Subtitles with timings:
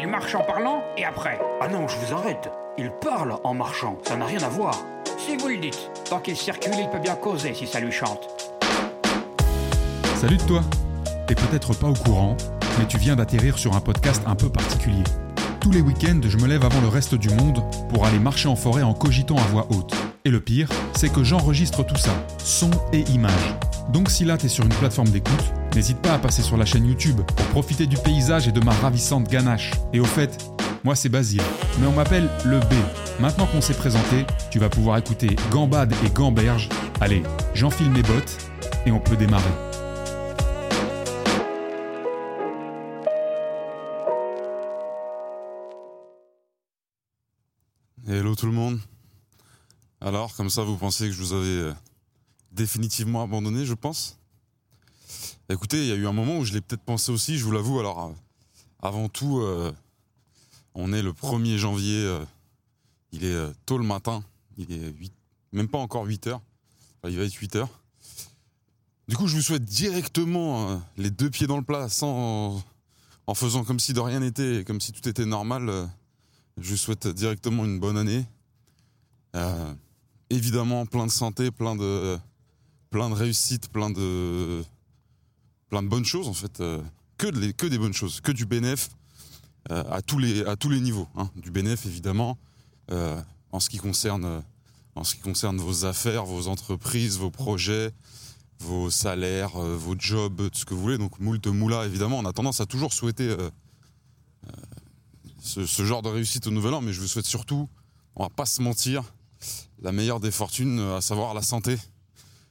[0.00, 2.48] Il marche en parlant et après Ah non, je vous arrête.
[2.78, 4.78] Il parle en marchant, ça n'a rien à voir.
[5.18, 5.90] Si vous le dites.
[6.08, 8.20] Tant qu'il circule, il peut bien causer si ça lui chante.
[10.14, 10.60] Salut de toi
[11.26, 12.36] T'es peut-être pas au courant,
[12.78, 15.02] mais tu viens d'atterrir sur un podcast un peu particulier.
[15.60, 18.54] Tous les week-ends, je me lève avant le reste du monde pour aller marcher en
[18.54, 19.96] forêt en cogitant à voix haute.
[20.24, 23.56] Et le pire, c'est que j'enregistre tout ça, son et image.
[23.92, 26.86] Donc si là t'es sur une plateforme d'écoute, n'hésite pas à passer sur la chaîne
[26.86, 29.72] YouTube pour profiter du paysage et de ma ravissante ganache.
[29.92, 30.38] Et au fait,
[30.84, 31.42] moi c'est Basile,
[31.80, 32.74] mais on m'appelle le B.
[33.20, 36.68] Maintenant qu'on s'est présenté, tu vas pouvoir écouter Gambade et Gamberge.
[37.00, 37.22] Allez,
[37.54, 38.38] j'enfile mes bottes
[38.86, 39.44] et on peut démarrer.
[48.06, 48.80] Hello tout le monde.
[50.00, 51.74] Alors, comme ça, vous pensez que je vous avais euh,
[52.52, 54.17] définitivement abandonné, je pense?
[55.50, 57.52] Écoutez, il y a eu un moment où je l'ai peut-être pensé aussi, je vous
[57.52, 57.80] l'avoue.
[57.80, 58.12] Alors, euh,
[58.82, 59.72] avant tout, euh,
[60.74, 62.22] on est le 1er janvier, euh,
[63.12, 64.22] il est tôt le matin,
[64.58, 65.10] il est 8,
[65.52, 66.42] même pas encore 8 heures,
[67.04, 67.70] il va être 8 heures.
[69.08, 72.62] Du coup, je vous souhaite directement les deux pieds dans le plat, sans,
[73.26, 75.88] en faisant comme si de rien n'était, comme si tout était normal.
[76.58, 78.26] je vous souhaite directement une bonne année.
[80.28, 82.18] Évidemment, plein de santé, plein de
[82.92, 84.62] réussite, plein de,
[85.68, 86.60] plein de bonnes choses en fait.
[86.60, 86.82] euh,
[87.16, 88.90] que, des bonnes choses, que du bénéf
[89.70, 91.08] euh, à, tous les, à tous les niveaux.
[91.16, 91.30] hein.
[91.36, 92.38] Du bénéf évidemment,
[92.90, 94.42] euh, en, ce qui concerne,
[94.94, 97.90] en ce qui concerne vos affaires, vos entreprises, vos projets,
[98.60, 100.98] vos salaires, vos jobs, tout ce que vous voulez.
[100.98, 102.18] Donc moult moula évidemment.
[102.18, 103.36] On a tendance à toujours souhaiter
[105.40, 107.68] ce, ce genre de réussite au nouvel an, mais je vous souhaite surtout,
[108.16, 109.02] on va pas se mentir,
[109.82, 111.78] la meilleure des fortunes, à savoir la santé.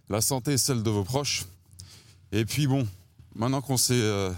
[0.09, 1.45] La santé est celle de vos proches.
[2.31, 2.87] Et puis bon,
[3.37, 4.33] maintenant qu'on s'est euh,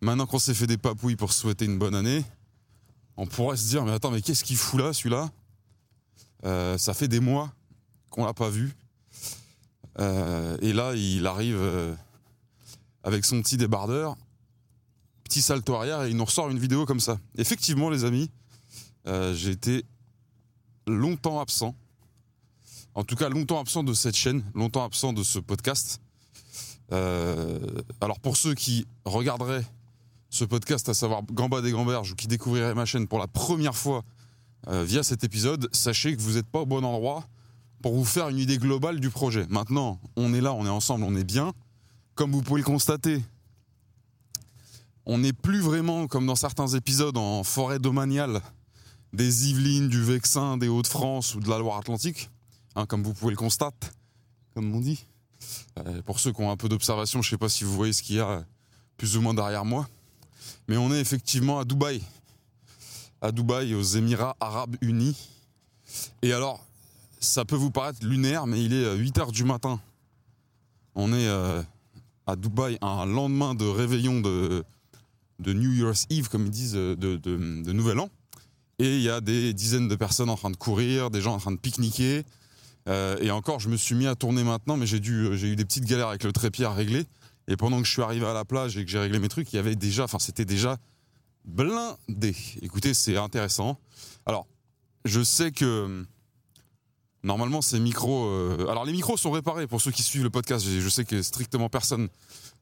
[0.00, 2.24] maintenant qu'on s'est fait des papouilles pour souhaiter une bonne année,
[3.16, 5.30] on pourrait se dire mais attends mais qu'est-ce qu'il fout là celui-là?
[6.44, 7.52] Euh, Ça fait des mois
[8.10, 8.74] qu'on l'a pas vu.
[10.00, 11.60] Euh, et là il arrive
[13.04, 14.16] avec son petit débardeur,
[15.24, 17.18] petit salto arrière et il nous ressort une vidéo comme ça.
[17.36, 18.30] Effectivement les amis,
[19.06, 19.84] j'ai été
[20.86, 21.74] longtemps absent.
[22.94, 26.00] En tout cas, longtemps absent de cette chaîne, longtemps absent de ce podcast.
[26.92, 27.58] Euh,
[28.00, 29.64] alors pour ceux qui regarderaient
[30.28, 33.76] ce podcast, à savoir Gambade et Gamberge, ou qui découvriraient ma chaîne pour la première
[33.76, 34.02] fois
[34.68, 37.26] euh, via cet épisode, sachez que vous n'êtes pas au bon endroit
[37.82, 39.46] pour vous faire une idée globale du projet.
[39.50, 41.52] Maintenant, on est là, on est ensemble, on est bien.
[42.14, 43.22] Comme vous pouvez le constater,
[45.04, 48.40] on n'est plus vraiment, comme dans certains épisodes, en forêt domaniale
[49.12, 52.30] des Yvelines, du Vexin, des Hauts-de-France ou de la Loire-Atlantique,
[52.76, 53.88] hein, comme vous pouvez le constater,
[54.54, 55.06] comme on dit.
[55.78, 57.92] Euh, pour ceux qui ont un peu d'observation, je ne sais pas si vous voyez
[57.92, 58.42] ce qu'il y a euh,
[58.96, 59.88] plus ou moins derrière moi,
[60.68, 62.02] mais on est effectivement à Dubaï,
[63.20, 65.28] à Dubaï, aux Émirats Arabes Unis.
[66.22, 66.64] Et alors,
[67.20, 69.80] ça peut vous paraître lunaire, mais il est 8 heures du matin.
[70.94, 71.62] On est euh,
[72.26, 74.64] à Dubaï un lendemain de réveillon de,
[75.44, 78.10] New Year's Eve, comme ils disent, de Nouvel An.
[78.78, 81.38] Et il y a des dizaines de personnes en train de courir, des gens en
[81.38, 82.24] train de pique-niquer.
[82.88, 85.56] Euh, et encore, je me suis mis à tourner maintenant, mais j'ai dû, j'ai eu
[85.56, 87.04] des petites galères avec le trépied à régler.
[87.48, 89.52] Et pendant que je suis arrivé à la plage et que j'ai réglé mes trucs,
[89.52, 90.78] il y avait déjà, enfin, c'était déjà
[91.44, 92.34] blindé.
[92.60, 93.78] Écoutez, c'est intéressant.
[94.26, 94.46] Alors,
[95.04, 96.04] je sais que
[97.24, 100.64] normalement ces micros, euh, alors les micros sont réparés pour ceux qui suivent le podcast.
[100.66, 102.08] Je sais que strictement personne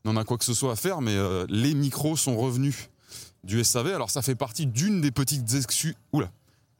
[0.05, 2.89] n'en a quoi que ce soit à faire, mais euh, les micros sont revenus
[3.45, 3.89] du SAV.
[3.89, 6.31] Alors ça fait partie d'une des petites excuses, oula,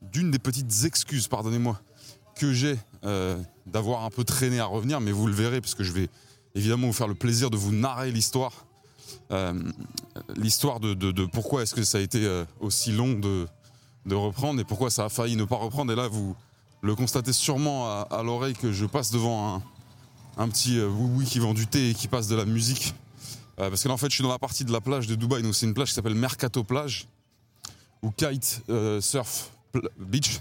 [0.03, 1.81] d'une des petites excuses, pardonnez-moi,
[2.41, 3.37] que j'ai euh,
[3.67, 6.09] d'avoir un peu traîné à revenir, mais vous le verrez parce que je vais
[6.55, 8.65] évidemment vous faire le plaisir de vous narrer l'histoire,
[9.33, 9.53] Euh,
[10.37, 13.47] l'histoire de, pourquoi est-ce que ça a été euh, aussi long de,
[14.15, 15.93] reprendre et pourquoi ça a failli ne pas reprendre.
[15.93, 16.35] Et là, vous
[16.81, 19.63] le constatez sûrement à, l'oreille que je passe devant
[20.37, 22.95] un, petit oui-oui qui vend du thé et qui passe de la musique.
[23.57, 25.43] Parce que là, en fait, je suis dans la partie de la plage de Dubaï.
[25.43, 27.07] Donc, c'est une plage qui s'appelle Mercato Plage
[28.03, 28.63] ou Kite
[29.01, 29.51] Surf
[29.99, 30.41] Beach.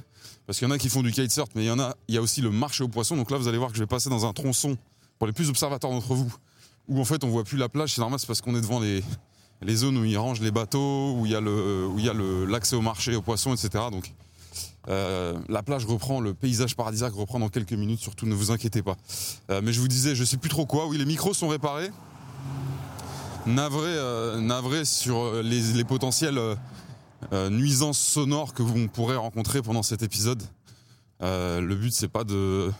[0.50, 2.16] Parce qu'il y en a qui font du kitesurf, mais il y en a, il
[2.16, 3.16] y a aussi le marché aux poissons.
[3.16, 4.80] Donc là, vous allez voir que je vais passer dans un tronçon
[5.20, 6.34] pour les plus observateurs d'entre vous,
[6.88, 7.94] où en fait, on voit plus la plage.
[7.94, 9.04] C'est normal, c'est parce qu'on est devant les,
[9.62, 12.10] les zones où ils rangent les bateaux, où il y a le, où il y
[12.10, 12.16] a
[12.48, 13.70] l'accès au marché aux poissons, etc.
[13.92, 14.12] Donc
[14.88, 18.00] euh, la plage reprend, le paysage paradisiaque reprend dans quelques minutes.
[18.00, 18.98] Surtout, ne vous inquiétez pas.
[19.52, 20.88] Euh, mais je vous disais, je sais plus trop quoi.
[20.88, 21.92] Oui, les micros sont réparés.
[23.46, 26.40] Navré, euh, navré sur les, potentiels
[27.50, 30.42] nuisances sonores que vous pourrez rencontrer pendant cet épisode.
[31.22, 32.72] Euh, le but, c'est pas de,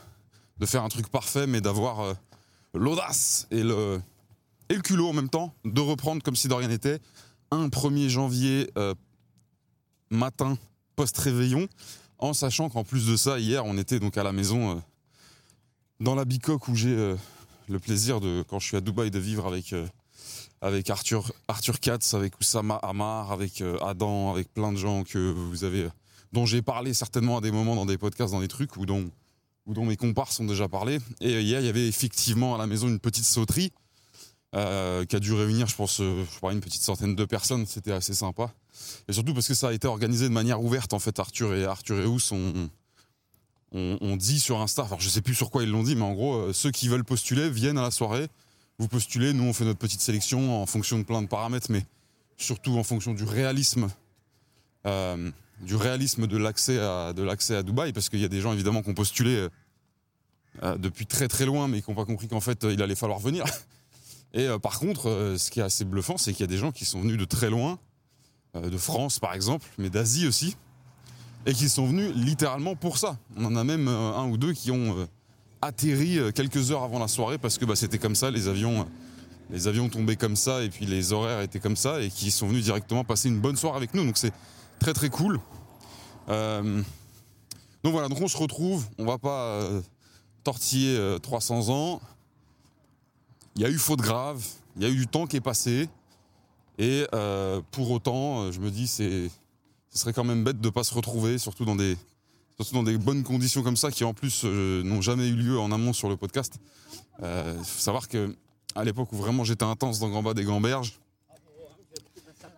[0.66, 2.14] faire un truc parfait, mais d'avoir euh,
[2.74, 4.02] l'audace et le,
[4.84, 7.00] culot en même temps de reprendre comme si de rien n'était
[7.52, 8.94] un 1er janvier euh,
[10.10, 10.58] matin
[10.96, 11.68] post-réveillon,
[12.18, 14.80] en sachant qu'en plus de ça, hier, on était donc à la maison euh,
[16.00, 17.16] dans la bicoque où j'ai euh,
[17.68, 19.88] le plaisir de, quand je suis à Dubaï, de vivre avec, euh,
[20.62, 25.64] avec Arthur, Arthur Katz, avec Oussama Amar, avec Adam, avec plein de gens que vous
[25.64, 25.88] avez,
[26.34, 29.10] dont j'ai parlé certainement à des moments dans des podcasts, dans des trucs, ou dont,
[29.66, 31.00] ou dont mes comparses ont déjà parlé.
[31.22, 33.72] Et hier, il y avait effectivement à la maison une petite sauterie.
[34.52, 37.66] qui a dû réunir, je pense, je une petite centaine de personnes.
[37.66, 38.52] C'était assez sympa.
[39.08, 41.20] Et surtout parce que ça a été organisé de manière ouverte, en fait.
[41.20, 42.70] Arthur et Arthur et Ous ont,
[43.72, 46.14] on, dit sur Insta, alors je sais plus sur quoi ils l'ont dit, mais en
[46.14, 48.28] gros, euh, ceux qui veulent postuler viennent à la soirée.
[48.80, 51.86] Vous postulez, nous on fait notre petite sélection en fonction de plein de paramètres, mais
[52.38, 53.90] surtout en fonction du réalisme,
[54.86, 55.30] euh,
[55.62, 58.54] du réalisme de l'accès à de l'accès à Dubaï, parce qu'il y a des gens
[58.54, 59.48] évidemment qui ont postulé
[60.64, 63.20] euh, depuis très très loin, mais qui n'ont pas compris qu'en fait il allait falloir
[63.20, 63.46] venir.
[64.34, 66.86] Et par contre, ce qui est assez bluffant, c'est qu'il y a des gens qui
[66.86, 67.80] sont venus de très loin,
[68.54, 70.56] de France par exemple, mais d'Asie aussi
[71.46, 73.18] et qui sont venus littéralement pour ça.
[73.38, 75.06] On en a même euh, un ou deux qui ont euh,
[75.62, 78.88] atterri euh, quelques heures avant la soirée parce que bah, c'était comme ça, les avions,
[79.50, 82.48] les avions tombaient comme ça et puis les horaires étaient comme ça et qui sont
[82.48, 84.06] venus directement passer une bonne soirée avec nous.
[84.06, 84.34] Donc c'est
[84.80, 85.40] très très cool.
[86.28, 86.84] donc
[87.84, 89.68] voilà, donc on se retrouve, on va pas
[90.44, 92.02] tortiller 300 ans.
[93.56, 94.44] Il y a eu faute grave,
[94.78, 95.90] il y a eu du temps qui est passé
[96.78, 97.06] et
[97.72, 99.30] pour autant, je me dis c'est
[99.90, 101.98] ce serait quand même bête de ne pas se retrouver, surtout dans des,
[102.60, 105.60] surtout dans des bonnes conditions comme ça, qui en plus euh, n'ont jamais eu lieu
[105.60, 106.56] en amont sur le podcast.
[107.20, 108.36] Il euh, faut savoir que
[108.76, 111.00] à l'époque où vraiment j'étais intense dans Gamba des Gamberges,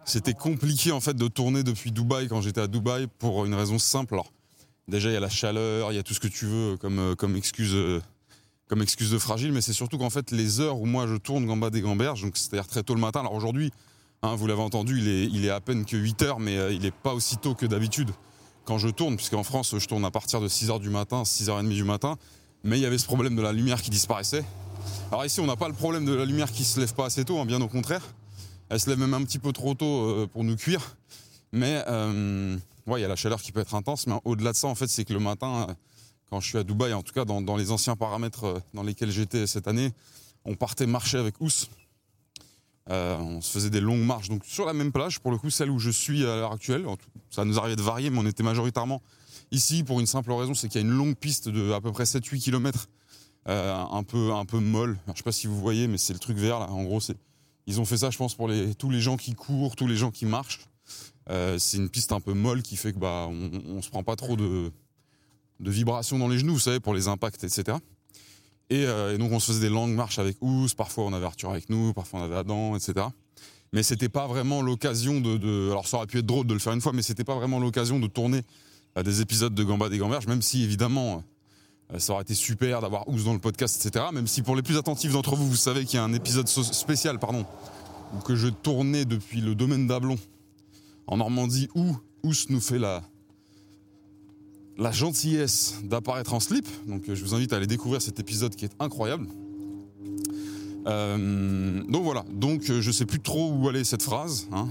[0.03, 3.77] c'était compliqué en fait de tourner depuis Dubaï quand j'étais à Dubaï pour une raison
[3.77, 4.19] simple.
[4.88, 6.98] Déjà il y a la chaleur, il y a tout ce que tu veux comme,
[6.98, 7.74] euh, excuse.
[7.74, 11.81] de fragile, mais c'est surtout qu'en fait les heures où moi je tourne Gamba des
[11.81, 13.19] Gamberges, donc c'est-à-dire très tôt le matin.
[13.19, 13.71] Alors aujourd'hui,
[14.24, 17.15] Hein, vous l'avez entendu, il est, à peine que 8 heures, mais il n'est pas
[17.15, 18.12] aussi tôt que d'habitude
[18.71, 21.68] quand je tourne, puisqu'en France, je tourne à partir de 6 heures du matin, 6h30
[21.68, 22.18] du matin.
[22.63, 24.45] Mais il y avait ce problème de la lumière qui disparaissait.
[25.12, 27.25] Alors ici, on n'a pas le problème de la lumière qui se lève pas assez
[27.25, 28.01] tôt, hein, bien au contraire.
[28.69, 30.95] Elle se lève même un petit peu trop tôt euh, pour nous cuire.
[31.51, 32.56] Mais euh,
[32.88, 34.07] il y a la chaleur qui peut être intense.
[34.07, 35.67] Mais au-delà de ça, en fait, c'est que le matin,
[36.29, 39.12] quand je suis à Dubaï, en tout cas dans, dans les anciens paramètres dans lesquels
[39.12, 39.91] j'étais cette année,
[40.45, 41.67] on partait marcher avec Ous
[42.89, 45.49] euh, on se faisait des longues marches donc sur la même plage, pour le coup
[45.49, 46.85] celle où je suis à l'heure actuelle.
[47.29, 49.01] Ça nous arrivait de varier, mais on était majoritairement
[49.51, 51.91] ici pour une simple raison, c'est qu'il y a une longue piste de à peu
[51.91, 52.87] près 7-8 km,
[53.47, 54.97] euh, un peu un peu molle.
[55.07, 56.69] Je sais pas si vous voyez, mais c'est le truc vert là.
[56.69, 56.99] En gros,
[57.67, 60.11] ils ont fait ça, je pense, pour tous les gens qui courent, tous les gens
[60.11, 60.61] qui marchent.
[61.29, 64.03] Euh, c'est une piste un peu molle qui fait que bah on, on se prend
[64.03, 64.71] pas trop de
[65.59, 67.77] de vibrations dans les genoux, vous savez, pour les impacts, etc.
[68.71, 71.50] Euh, et, donc on se faisait des longues marches avec Ous, parfois on avait Arthur
[71.51, 73.07] avec nous, parfois on avait Adam, etc.
[73.73, 76.73] Mais c'était pas vraiment l'occasion de, Alors ça aurait pu être drôle de le faire
[76.73, 78.41] une fois, mais c'était pas vraiment l'occasion de tourner
[78.95, 81.23] à des épisodes de Gamba des Gamberges, même si évidemment
[81.94, 84.06] euh, ça aurait été super d'avoir Ous dans le podcast, etc.
[84.13, 86.47] Même si pour les plus attentifs d'entre vous, vous savez qu'il y a un épisode
[86.47, 87.45] spécial, pardon,
[88.25, 90.17] que je tournais depuis le domaine d'Ablon
[91.07, 93.01] en Normandie où Ous nous fait la,
[94.81, 96.67] la gentillesse d'apparaître en slip.
[96.87, 99.27] Donc euh, je vous invite à aller découvrir cet épisode qui est incroyable.
[100.87, 104.47] Euh, donc voilà, donc euh, je sais plus trop où aller cette phrase.
[104.51, 104.69] Hein.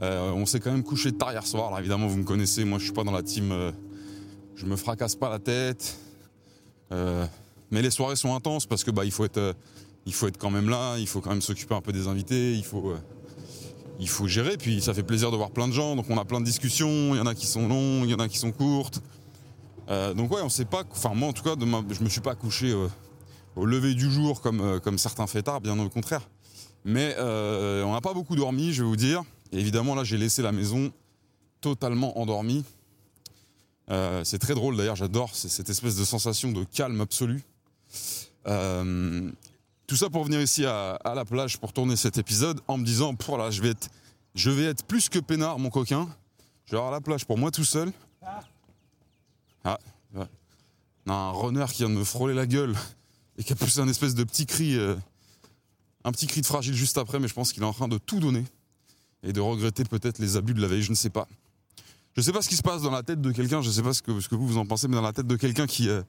[0.00, 1.66] on s'est quand même couché tard hier soir.
[1.66, 3.52] Alors évidemment vous me connaissez, moi je suis pas dans la team.
[4.54, 5.98] je me fracasse pas la tête.
[6.90, 9.56] mais les soirées sont intenses parce que bah il faut être,
[10.06, 10.98] il faut être quand même là.
[10.98, 12.54] Il faut quand même s'occuper un peu des invités.
[12.54, 12.94] Il faut
[13.98, 16.24] il faut gérer, puis ça fait plaisir de voir plein de gens, donc on a
[16.24, 18.38] plein de discussions, il y en a qui sont longues, il y en a qui
[18.38, 19.00] sont courtes,
[19.88, 20.84] euh, donc ouais, on sait pas.
[20.90, 22.88] Enfin moi en tout cas, je me suis pas couché euh,
[23.56, 26.28] au lever du jour comme euh, comme certains fêtards, bien au contraire.
[26.84, 29.22] Mais on n'a pas beaucoup dormi, je vais vous dire.
[29.52, 30.92] Et évidemment là, j'ai laissé la maison
[31.60, 32.64] totalement endormie.
[34.24, 37.44] c'est très drôle d'ailleurs, j'adore cette espèce de sensation de calme absolu.
[38.44, 43.14] tout ça pour venir ici à, la plage pour tourner cet épisode en me disant,
[43.38, 43.88] là, je vais être,
[44.34, 46.08] je vais être plus que peinard, mon coquin.
[46.66, 47.92] Je vais avoir la plage pour moi tout seul.
[49.64, 49.78] Ah,
[50.14, 50.26] ouais.
[51.06, 52.74] un runner qui vient de me frôler la gueule
[53.38, 54.96] et qui a poussé un espèce de petit cri, euh,
[56.04, 57.98] un petit cri de fragile juste après, mais je pense qu'il est en train de
[57.98, 58.44] tout donner
[59.22, 61.28] et de regretter peut-être les abus de la veille, je ne sais pas.
[62.14, 63.72] Je ne sais pas ce qui se passe dans la tête de quelqu'un, je ne
[63.72, 65.88] sais pas ce que, vous vous en pensez, mais dans la tête de quelqu'un qui,
[65.88, 66.02] euh,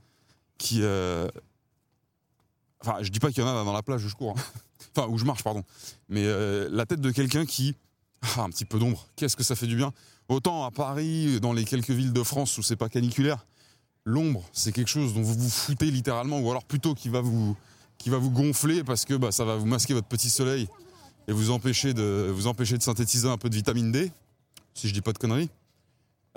[0.57, 1.29] qui, euh,
[2.81, 4.41] enfin, je dis pas qu'il y en a dans la plage où je cours, hein.
[4.95, 5.63] enfin où je marche, pardon,
[6.10, 6.25] mais
[6.69, 7.75] la tête de quelqu'un qui,
[8.36, 9.93] ah, un petit peu d'ombre, qu'est-ce que ça fait du bien.
[10.29, 13.45] Autant à Paris, dans les quelques villes de France où c'est pas caniculaire,
[14.05, 17.55] l'ombre, c'est quelque chose dont vous vous foutez littéralement, ou alors plutôt qui va vous,
[17.97, 20.67] qui va vous gonfler parce que bah, ça va vous masquer votre petit soleil
[21.27, 24.11] et vous empêcher de, vous empêcher de synthétiser un peu de vitamine D,
[24.73, 25.49] si je dis pas de conneries.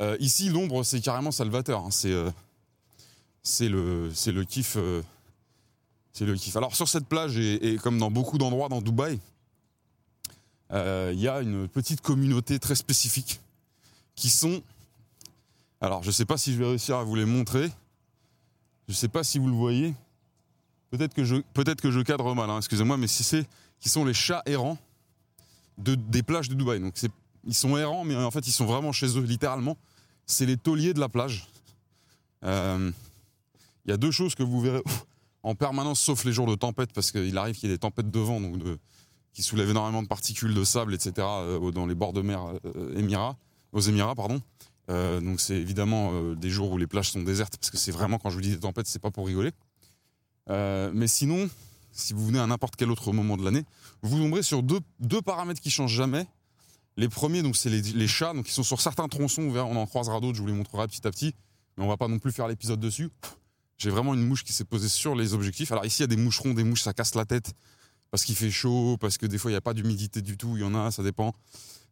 [0.01, 1.81] Euh, ici, l'ombre, c'est carrément salvateur.
[1.81, 1.91] hein.
[1.91, 2.31] C'est euh,
[3.43, 4.75] c'est le, le kiff.
[4.77, 5.03] euh,
[6.13, 6.57] c'est le kiff.
[6.57, 9.19] Alors, sur cette plage, et, et comme dans beaucoup d'endroits dans Dubaï,
[10.73, 13.41] il y a une petite communauté très spécifique
[14.17, 14.63] qui sont.
[15.81, 17.71] Alors, je ne sais pas si je vais réussir à vous les montrer.
[18.89, 19.95] Je ne sais pas si vous le voyez.
[20.91, 23.47] Peut-être que je, peut-être que je cadre mal, hein, excusez-moi, mais si c'est
[23.79, 24.79] qui sont les chats errants
[25.79, 26.81] de, des plages de Dubaï.
[26.81, 26.95] Donc
[27.45, 29.77] ils sont errants, mais en fait ils sont vraiment chez eux, littéralement.
[30.25, 31.47] C'est les tauliers de la plage.
[32.45, 32.91] Euh,
[33.85, 34.83] Il y a deux choses que vous verrez
[35.43, 38.11] en permanence, sauf les jours de tempête, parce qu'il arrive qu'il y ait des tempêtes
[38.11, 38.41] de vent,
[39.33, 41.13] qui soulèvent énormément de particules de sable, etc.
[41.19, 43.37] euh, dans les bords de mer euh, Émirats,
[43.77, 44.41] aux Émirats, pardon.
[44.89, 47.93] Euh, donc c'est évidemment euh, des jours où les plages sont désertes, parce que c'est
[47.93, 49.53] vraiment quand je vous dis des tempêtes, c'est pas pour rigoler.
[50.49, 51.49] Euh, mais sinon,
[51.93, 53.65] si vous venez à n'importe quel autre moment de l'année,
[54.03, 56.27] vous tomberez sur deux, deux paramètres qui changent jamais.
[56.97, 59.43] Les premiers, donc c'est les, les chats, donc ils sont sur certains tronçons.
[59.43, 60.37] On en croisera d'autres.
[60.37, 61.35] Je vous les montrerai petit à petit,
[61.77, 63.11] mais on va pas non plus faire l'épisode dessus.
[63.77, 65.71] J'ai vraiment une mouche qui s'est posée sur les objectifs.
[65.73, 67.53] Alors ici, il y a des moucherons, des mouches, ça casse la tête
[68.11, 70.57] parce qu'il fait chaud, parce que des fois il n'y a pas d'humidité du tout.
[70.57, 71.33] Il y en a, ça dépend.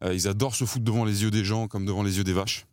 [0.02, 2.33] Euh, ils adorent se foutre devant les yeux des gens comme devant les yeux des
[2.33, 2.66] vaches.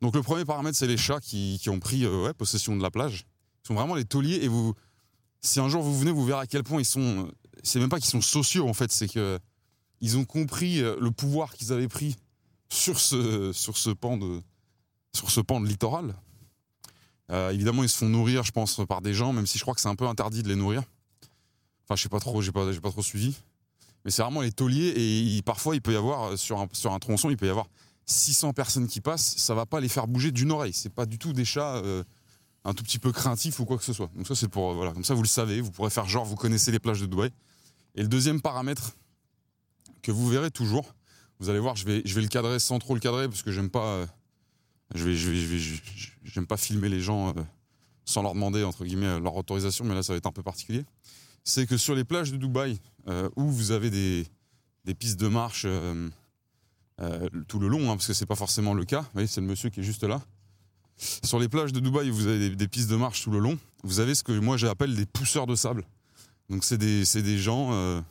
[0.00, 2.90] Donc le premier paramètre, c'est les chats qui, qui ont pris euh, possession de la
[2.90, 3.26] plage.
[3.64, 4.74] Ils sont vraiment les tauliers et vous,
[5.40, 7.30] si un jour vous venez, vous verrez à quel point ils sont.
[7.62, 9.38] C'est même pas qu'ils sont sociaux en fait, c'est que
[10.00, 12.16] ils ont compris euh, le pouvoir qu'ils avaient pris
[12.70, 14.40] sur ce sur ce pan de
[15.12, 16.14] sur ce pan de littoral.
[17.30, 19.74] Euh, évidemment, ils se font nourrir, je pense, par des gens, même si je crois
[19.74, 20.82] que c'est un peu interdit de les nourrir.
[21.88, 23.36] Enfin, je sais pas trop, j'ai pas trop suivi.
[24.04, 27.36] Mais c'est vraiment les tauliers et parfois il peut y avoir sur un tronçon, il
[27.36, 27.66] peut y avoir
[28.06, 30.72] 600 personnes qui passent, ça va pas les faire bouger d'une oreille.
[30.72, 31.76] C'est pas du tout des chats.
[31.76, 32.02] euh,
[32.64, 34.10] un tout petit peu craintif ou quoi que ce soit.
[34.14, 36.24] Donc ça c'est pour euh, voilà, comme ça vous le savez, vous pourrez faire genre
[36.24, 37.30] vous connaissez les plages de Dubaï.
[37.94, 38.96] Et le deuxième paramètre
[40.02, 40.94] que vous verrez toujours,
[41.40, 43.86] vous allez voir, je vais le cadrer sans trop le cadrer parce que j'aime pas
[43.86, 44.06] euh,
[44.94, 45.14] je vais
[46.24, 47.34] j'aime pas filmer les gens
[48.04, 50.84] sans leur demander entre guillemets leur autorisation, mais là ça va être un peu particulier.
[51.44, 52.78] C'est que sur les plages de Dubaï
[53.08, 56.08] euh, où vous avez des pistes de marche euh,
[57.00, 59.00] euh, tout le long, hein, parce que c'est pas forcément le cas.
[59.00, 60.20] Vous voyez, c'est le monsieur qui est juste là.
[60.98, 63.58] Sur les plages de Dubaï, vous avez des, pistes de marche tout le long.
[63.82, 65.86] Vous avez ce que moi j'appelle des pousseurs de sable.
[66.50, 68.02] Donc c'est des, des gens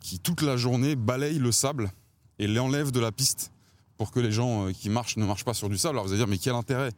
[0.00, 1.92] qui toute la journée balayent le sable
[2.38, 3.52] et l'enlèvent de la piste
[3.98, 5.96] pour que les gens qui marchent ne marchent pas sur du sable.
[5.96, 6.92] Alors vous allez dire mais quel intérêt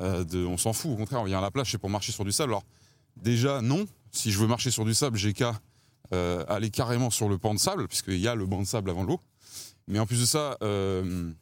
[0.00, 0.92] On s'en fout.
[0.92, 2.52] Au contraire, on vient à la plage c'est pour marcher sur du sable.
[2.52, 2.64] Alors
[3.16, 3.86] déjà non.
[4.12, 5.60] Si je veux marcher sur du sable, j'ai qu'à
[6.12, 8.90] euh, aller carrément sur le banc de sable puisqu'il y a le banc de sable
[8.90, 9.20] avant l'eau.
[9.86, 10.56] Mais en plus de ça.
[10.62, 11.32] euh,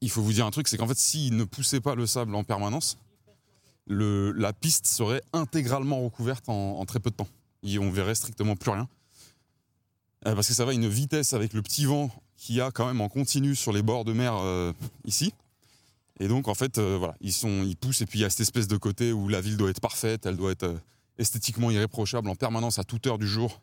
[0.00, 2.34] il faut vous dire un truc, c'est qu'en fait, s'ils ne poussaient pas le sable
[2.34, 2.98] en permanence,
[3.86, 7.28] le, la piste serait intégralement recouverte en, très peu de temps.
[7.62, 8.88] Et on verrait strictement plus rien.
[10.26, 12.70] Euh, parce que ça va à une vitesse avec le petit vent qu'il y a
[12.70, 14.72] quand même en continu sur les bords de mer euh,
[15.04, 15.32] ici.
[16.20, 18.02] Et donc, en fait, voilà, ils, sont, ils poussent.
[18.02, 20.26] Et puis, il y a cette espèce de côté où la ville doit être parfaite,
[20.26, 20.74] elle doit être
[21.18, 23.60] esthétiquement irréprochable en permanence à toute heure du jour.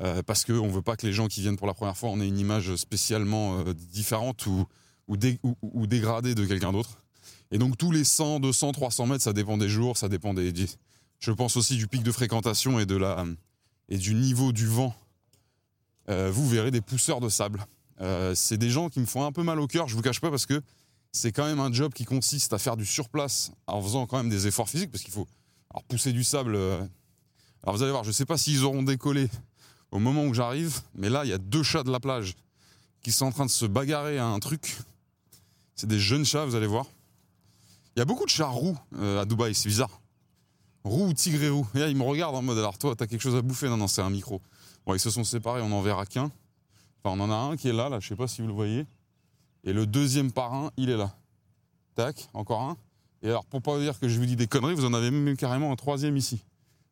[0.00, 2.10] Euh, parce qu'on ne veut pas que les gens qui viennent pour la première fois
[2.10, 4.64] en aient une image spécialement euh, différente ou,
[5.08, 7.02] ou, dé- ou- ou dégradé de quelqu'un d'autre.
[7.50, 10.52] Et donc tous les 100, 200, 300 mètres, ça dépend des jours, ça dépend des...
[11.18, 13.24] Je pense aussi du pic de fréquentation et, de la,
[13.88, 14.94] et du niveau du vent.
[16.08, 17.66] Euh, vous verrez des pousseurs de sable.
[18.36, 20.30] C'est des gens qui me font un peu mal au cœur, je vous cache pas,
[20.30, 20.62] parce que
[21.10, 24.30] c'est quand même un job qui consiste à faire du surplace en faisant quand même
[24.30, 25.26] des efforts physiques, parce qu'il faut
[25.70, 26.54] alors, pousser du sable.
[26.54, 26.84] euh,
[27.62, 29.28] Alors vous allez voir, je sais pas s'ils auront décollé
[29.90, 32.34] au moment où j'arrive, mais là, il y a deux chats de la plage
[33.02, 34.78] qui sont en train de se bagarrer à un truc.
[35.74, 36.86] C'est des jeunes chats, vous allez voir.
[37.96, 40.00] Il y a beaucoup de chats roux euh, à Dubaï, c'est bizarre.
[40.84, 41.66] Roux ou tigré roux.
[41.74, 43.76] Et là, ils me regardent en mode alors toi, t'as quelque chose à bouffer Non,
[43.76, 44.40] non, c'est un micro.
[44.86, 46.30] Bon, ils se sont séparés, on n'en verra qu'un.
[47.02, 48.54] Enfin, on en a un qui est là, là, je sais pas si vous le
[48.54, 48.86] voyez.
[49.64, 51.14] Et le deuxième parrain, il est là.
[51.94, 52.76] Tac, encore un.
[53.22, 55.10] Et alors, pour pas vous dire que je vous dis des conneries, vous en avez
[55.10, 56.44] même carrément un troisième ici.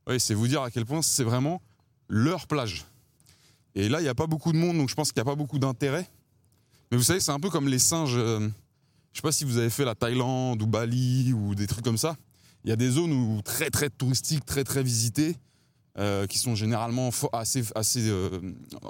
[0.08, 1.62] Oui, c'est vous dire à quel point c'est vraiment
[2.08, 2.84] leur plage.
[3.74, 5.30] Et là, il n'y a pas beaucoup de monde, donc je pense qu'il n'y a
[5.30, 6.08] pas beaucoup d'intérêt.
[6.90, 8.16] Mais vous savez, c'est un peu comme les singes.
[8.16, 8.48] euh,
[9.12, 11.98] je sais pas si vous avez fait la Thaïlande ou Bali ou des trucs comme
[11.98, 12.16] ça.
[12.64, 15.36] Il y a des zones très touristiques, très très visitées,
[15.98, 17.62] euh, qui sont généralement assez
[17.96, 18.40] euh,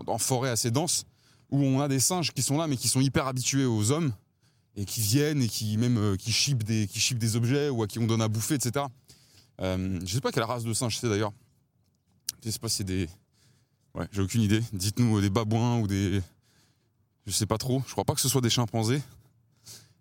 [0.06, 1.04] en forêt assez dense,
[1.50, 4.12] où on a des singes qui sont là, mais qui sont hyper habitués aux hommes
[4.76, 7.82] et qui viennent et qui même euh, qui chipent des qui chipent des objets ou
[7.82, 8.84] à qui on donne à bouffer, etc.
[9.60, 11.32] Euh, je sais pas quelle race de singe c'est d'ailleurs.
[12.44, 13.08] Je sais pas si c'est des
[13.94, 14.62] Ouais, j'ai aucune idée.
[14.74, 16.20] Dites-nous euh, des babouins ou des.
[17.26, 17.82] Je sais pas trop.
[17.86, 19.02] Je crois pas que ce soit des chimpanzés.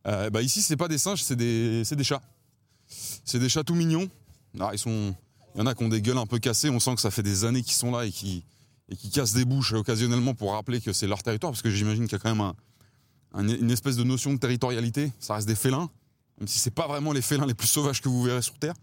[0.05, 2.21] Euh, bah ici, c'est pas des singes, c'est des, c'est des chats.
[2.87, 4.09] C'est des chats tout mignons.
[4.59, 5.15] Ah, ils sont.
[5.55, 6.69] Il y en a qui ont des gueules un peu cassées.
[6.69, 8.43] On sent que ça fait des années qu'ils sont là et qui
[8.89, 12.03] et qui cassent des bouches occasionnellement pour rappeler que c'est leur territoire, parce que j'imagine
[12.03, 12.55] qu'il y a quand même un, un-
[13.37, 15.11] une espèce de notion de territorialité.
[15.19, 15.89] Ça reste des félins,
[16.39, 18.75] même si c'est pas vraiment les félins les plus sauvages que vous verrez sur Terre.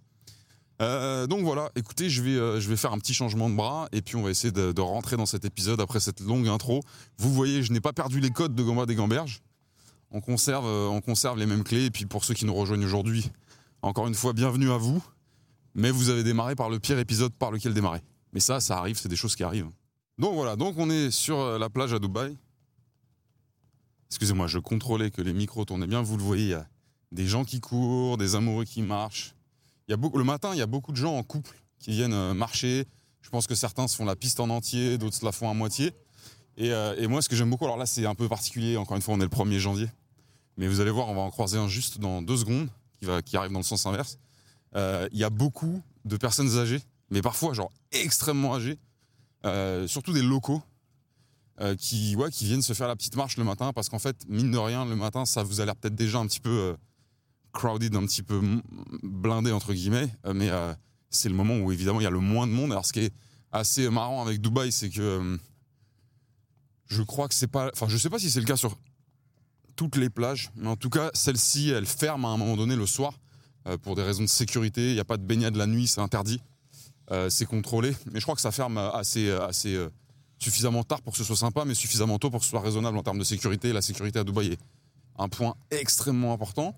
[0.81, 3.89] Euh, donc voilà, écoutez, je vais, euh, je vais faire un petit changement de bras
[3.93, 6.81] et puis on va essayer de, rentrer dans cet épisode après cette longue intro.
[7.19, 9.43] Vous voyez, je n'ai pas perdu les codes de Gamba des Gamberges.
[10.11, 12.85] On conserve, euh, on conserve les mêmes clés et puis pour ceux qui nous rejoignent
[12.85, 13.31] aujourd'hui,
[13.81, 15.03] encore une fois, bienvenue à vous.
[15.75, 18.01] Mais vous avez démarré par le pire épisode par lequel démarrer.
[18.33, 19.71] Mais ça, ça arrive, c'est des choses qui arrivent.
[20.19, 22.37] Donc voilà, donc on est sur la plage à Dubaï.
[24.13, 26.03] Excusez-moi, je contrôlais que les micros tournaient bien.
[26.03, 26.67] Vous le voyez, il y a
[27.13, 29.35] des gens qui courent, des amoureux qui marchent.
[29.89, 32.85] Le matin, il y a beaucoup de gens en couple qui viennent euh, marcher.
[33.23, 35.55] Je pense que certains se font la piste en entier, d'autres se la font à
[35.55, 35.93] moitié.
[36.59, 38.77] Et, euh, moi, ce que j'aime beaucoup, alors là, c'est un peu particulier.
[38.77, 39.89] Encore une fois, on est le 1er janvier.
[40.59, 42.69] Mais vous allez voir, on va en croiser un juste dans deux secondes
[43.25, 44.19] qui, arrive dans le sens inverse.
[44.77, 48.79] Euh, Il y a beaucoup de personnes âgées, mais parfois, genre, extrêmement âgées,
[49.89, 50.63] surtout des locaux,
[51.61, 54.17] euh, qui, ouais, qui viennent se faire la petite marche le matin parce qu'en fait,
[54.27, 56.77] mine de rien, le matin, ça vous a l'air peut-être déjà un petit peu euh,
[57.53, 58.41] crowded, un petit peu
[59.03, 60.51] blindé, entre guillemets, euh, mais
[61.11, 62.73] c'est le moment où évidemment il y a le moins de monde.
[62.73, 63.13] Alors, ce qui est
[63.53, 65.39] assez marrant avec Dubaï, c'est que
[66.87, 67.71] je crois que c'est pas.
[67.75, 68.79] Enfin, je sais pas si c'est le cas sur
[69.77, 72.87] toutes les plages, mais en tout cas, celle-ci, elle ferme à un moment donné le
[72.87, 73.13] soir
[73.83, 74.89] pour des raisons de sécurité.
[74.89, 76.41] Il n'y a pas de baignade la nuit, c'est interdit.
[77.29, 79.87] C'est contrôlé, mais je crois que ça ferme assez, assez
[80.43, 82.99] suffisamment tard pour que ce soit sympa, mais suffisamment tôt pour que ce soit raisonnable
[82.99, 83.73] en termes de sécurité.
[83.73, 84.59] La sécurité à Dubaï est
[85.19, 86.75] un point extrêmement important.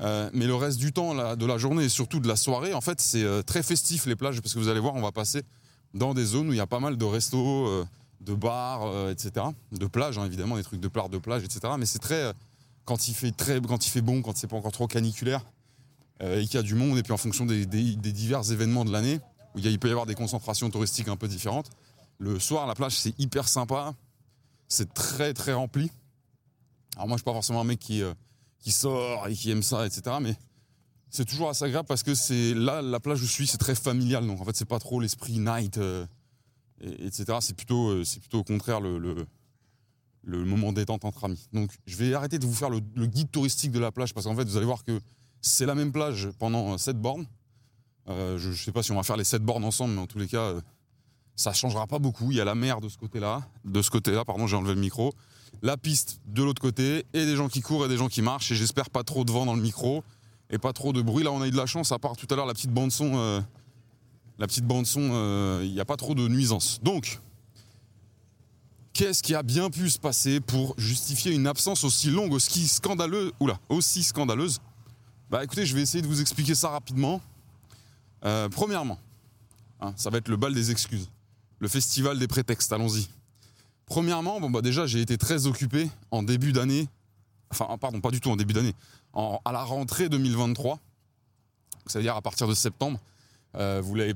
[0.00, 2.80] Euh, mais le reste du temps de la journée et surtout de la soirée, en
[2.80, 5.42] fait, c'est euh, très festif les plages parce que vous allez voir, on va passer
[5.94, 7.86] dans des zones où il y a pas mal de restos, euh,
[8.20, 9.46] de bars, etc.
[9.72, 11.60] De plages, hein, évidemment, des trucs de plage, de plage, etc.
[11.78, 12.32] Mais c'est très.
[12.84, 15.44] quand il fait très, quand il fait bon, quand c'est pas encore trop caniculaire,
[16.20, 19.20] et qu'il y a du monde, et puis en fonction des, divers événements de l'année,
[19.54, 21.70] où il peut y avoir des concentrations touristiques un peu différentes.
[22.18, 23.94] Le soir, la plage, c'est hyper sympa.
[24.68, 25.90] C'est très, très rempli.
[26.96, 28.14] Alors, moi, je suis pas forcément un mec qui, euh,
[28.58, 30.16] qui sort et qui aime ça, etc.
[30.20, 30.34] Mais
[31.10, 33.74] c'est toujours assez agréable parce que c'est là, la plage où je suis, c'est très
[33.74, 34.26] familial.
[34.26, 36.06] Donc, en fait, c'est pas trop l'esprit night, euh,
[36.80, 37.38] et- etc.
[37.40, 41.48] C'est plutôt, euh, plutôt au contraire le, le, moment détente entre amis.
[41.52, 44.34] Donc, je vais arrêter de vous faire le, guide touristique de la plage parce qu'en
[44.34, 45.00] fait, vous allez voir que
[45.40, 47.26] c'est la même plage pendant 7 bornes.
[48.08, 50.18] Je ne sais pas si on va faire les 7 bornes ensemble, mais en tous
[50.18, 50.54] les cas,
[51.36, 52.32] ça changera pas beaucoup.
[52.32, 54.80] Il y a la mer de ce côté-là, de ce côté-là, pardon, j'ai enlevé le
[54.80, 55.12] micro.
[55.62, 58.50] La piste de l'autre côté, et des gens qui courent et des gens qui marchent.
[58.50, 60.02] Et j'espère pas trop de vent dans le micro
[60.50, 61.24] et pas trop de bruit.
[61.24, 62.90] Là, on a eu de la chance, à part tout à l'heure la petite bande
[62.90, 63.12] son.
[63.16, 63.40] euh,
[64.38, 66.78] la petite bande son, euh, il n'y a pas trop de nuisances.
[66.82, 67.20] Donc,
[68.92, 73.32] qu'est-ce qui a bien pu se passer pour justifier une absence aussi longue, aussi scandaleuse
[73.40, 74.60] Oula, aussi scandaleuse?
[75.30, 77.20] Bah écoutez, je vais essayer de vous expliquer ça rapidement.
[78.24, 78.98] Euh, premièrement,
[79.80, 81.08] hein, ça va être le bal des excuses,
[81.58, 83.08] le festival des prétextes, allons-y.
[83.86, 86.88] Premièrement, bon bah déjà j'ai été très occupé en début d'année,
[87.50, 88.74] enfin pardon, pas du tout en début d'année,
[89.14, 90.80] à la rentrée 2023,
[91.86, 92.98] c'est-à-dire à partir de septembre.
[93.54, 94.14] Euh, vous l'avez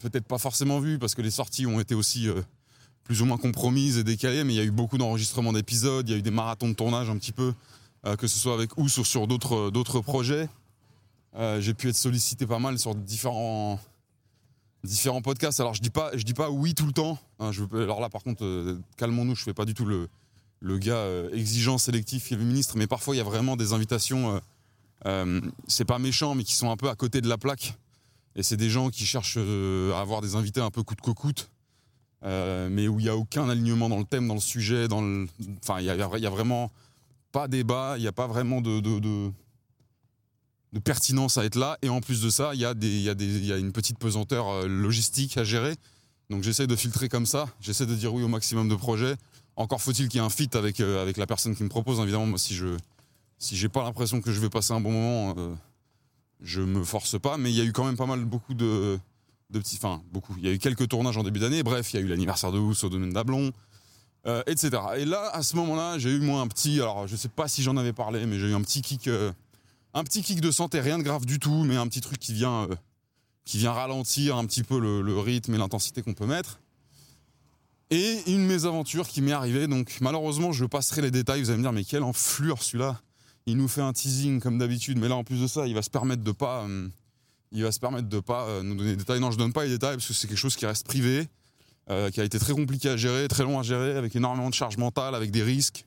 [0.00, 2.42] peut-être pas forcément vu parce que les sorties ont été aussi euh,
[3.04, 6.12] plus ou moins compromises et décalées, mais il y a eu beaucoup d'enregistrements d'épisodes, il
[6.12, 7.54] y a eu des marathons de tournage un petit peu,
[8.06, 10.48] euh, que ce soit avec ou sur, sur d'autres d'autres projets.
[11.36, 13.80] Euh, j'ai pu être sollicité pas mal sur différents
[14.84, 15.60] différents podcasts.
[15.60, 17.18] Alors je dis pas je dis pas oui tout le temps.
[17.40, 20.08] hein, alors là par contre euh, calmons-nous, je fais pas du tout le
[20.60, 24.34] le gars euh, exigeant, sélectif, ministre, mais parfois il y a vraiment des invitations.
[24.36, 24.40] euh,
[25.06, 27.76] euh, c'est pas méchant, mais qui sont un peu à côté de la plaque.
[28.36, 31.50] Et c'est des gens qui cherchent à avoir des invités un peu coûte que coûte,
[32.22, 35.28] mais où il n'y a aucun alignement dans le thème, dans le sujet, dans le.
[35.62, 36.72] Enfin, il y a, il y a vraiment
[37.30, 38.80] pas débat, il n'y a pas vraiment de-
[40.74, 41.78] de pertinence à être là.
[41.82, 43.04] Et en plus de ça, il y, a des- y,
[43.46, 45.74] y a une petite pesanteur euh, logistique à gérer.
[46.30, 49.14] Donc j'essaie de filtrer comme ça, j'essaie de dire oui au maximum de projets.
[49.56, 52.00] Encore faut-il qu'il y ait un fit avec, euh, avec la personne qui me propose.
[52.00, 52.76] Évidemment, moi, si je
[53.38, 55.54] si j'ai pas l'impression que je vais passer un bon moment, euh,
[56.40, 57.36] je me force pas.
[57.36, 58.98] Mais il y a eu quand même pas mal, beaucoup de,
[59.50, 59.76] de petits.
[59.76, 60.34] Enfin, beaucoup.
[60.38, 61.62] Il y a eu quelques tournages en début d'année.
[61.62, 63.52] Bref, il y a eu l'anniversaire de Housse au domaine d'Ablon,
[64.46, 64.70] etc.
[64.96, 66.80] Et là, à ce moment-là, j'ai eu moi un petit.
[66.80, 69.08] Alors, je sais pas si j'en avais parlé, mais j'ai eu un petit kick.
[69.94, 72.34] Un petit kick de santé, rien de grave du tout, mais un petit truc qui
[72.34, 72.74] vient, euh,
[73.44, 76.60] qui vient ralentir un petit peu le, rythme et l'intensité qu'on peut mettre.
[77.90, 81.62] Et une mésaventure qui m'est arrivée, donc malheureusement je passerai les détails, vous allez me
[81.62, 83.00] dire mais quelle enflure celui-là
[83.46, 85.82] Il nous fait un teasing comme d'habitude, mais là en plus de ça il va
[85.82, 86.88] se permettre de pas, euh,
[87.52, 89.20] il va se permettre de pas euh, nous donner des détails.
[89.20, 91.28] Non je donne pas les détails parce que c'est quelque chose qui reste privé,
[91.86, 94.78] qui a été très compliqué à gérer, très long à gérer, avec énormément de charge
[94.78, 95.84] mentale, avec des risques.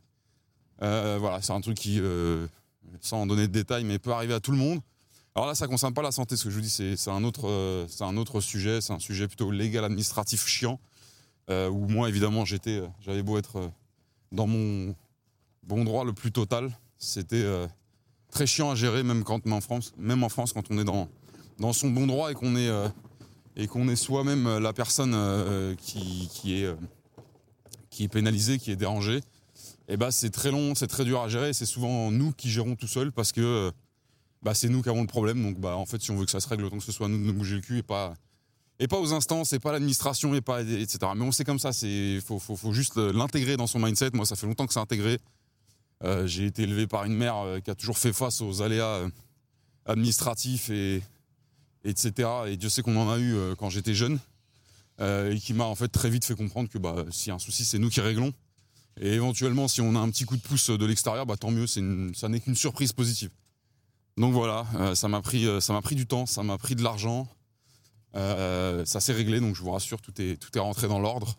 [0.79, 1.99] Voilà, c'est un truc qui,
[3.01, 4.79] sans en donner de détails, mais peut arriver à tout le monde.
[5.37, 7.47] Alors là, ça concerne pas la santé, ce que je vous dis, c'est un, autre,
[7.47, 10.79] euh, un autre sujet, c'est un sujet plutôt légal, administratif, chiant,
[11.51, 13.69] euh, où moi, évidemment, j'étais, euh, j'avais beau être
[14.31, 14.95] dans mon,
[15.61, 16.75] bon droit le plus total.
[16.97, 17.45] C'était
[18.31, 21.07] très chiant à gérer, même, quand, en France, même en France, quand on est dans,
[21.71, 22.71] son bon droit et qu'on est,
[23.55, 26.75] est soi-même la personne qui, qui, est,
[27.91, 29.21] qui est pénalisée, qui est dérangée.
[29.87, 31.53] Et bah, c'est très long, c'est très dur à gérer.
[31.53, 33.71] C'est souvent nous qui gérons tout seul parce que
[34.41, 35.41] bah, c'est nous qui avons le problème.
[35.41, 37.07] Donc, bah, en fait, si on veut que ça se règle, autant que ce soit
[37.07, 38.13] nous de nous bouger le cul et pas,
[38.79, 40.99] et pas aux instances, et pas l'administration, et pas etc.
[41.15, 41.71] Mais on sait comme ça.
[41.73, 44.11] C'est faut, faut, faut juste l'intégrer dans son mindset.
[44.13, 45.19] Moi, ça fait longtemps que c'est intégré.
[46.03, 48.97] Euh, j'ai été élevé par une mère euh, qui a toujours fait face aux aléas
[48.97, 49.09] euh,
[49.85, 51.01] administratifs et
[51.87, 52.29] etc.
[52.47, 54.19] Et Dieu sait qu'on en a eu euh, quand j'étais jeune
[54.99, 57.35] euh, et qui m'a en fait très vite fait comprendre que bah, s'il y a
[57.35, 58.33] un souci, c'est nous qui réglons.
[58.99, 61.67] Et éventuellement, si on a un petit coup de pouce de l'extérieur, bah, tant mieux.
[61.67, 63.29] Ça n'est qu'une surprise positive.
[64.17, 67.27] Donc voilà, euh, ça m'a pris, euh, pris du temps, ça m'a pris de l'argent.
[68.15, 71.35] Euh, ça s'est réglé, donc je vous rassure, tout est, tout est rentré dans l'ordre.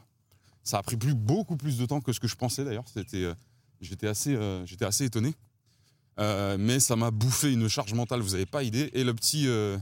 [0.62, 2.84] Ça a pris plus, beaucoup plus de temps que ce que je pensais d'ailleurs.
[3.80, 4.38] J'étais assez,
[4.80, 5.34] assez étonné.
[6.18, 8.90] Mais ça m'a bouffé une charge mentale, vous n'avez pas idée.
[8.92, 9.80] Et le petit, le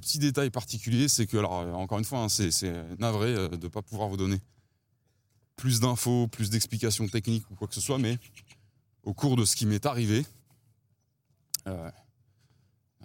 [0.00, 3.82] petit détail particulier, c'est que, alors encore une fois, hein, c'est, navré de ne pas
[3.82, 4.40] pouvoir vous donner
[5.56, 8.18] plus d'infos, plus d'explications techniques ou quoi que ce soit, mais
[9.04, 10.24] au cours de ce qui m'est arrivé,
[11.66, 11.90] euh,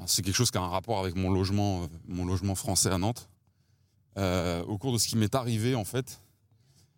[0.06, 2.98] c'est quelque chose qui a un rapport avec mon logement, euh, mon logement français à
[2.98, 3.30] Nantes.
[4.18, 6.22] Euh, au cours de ce qui m'est arrivé, en fait,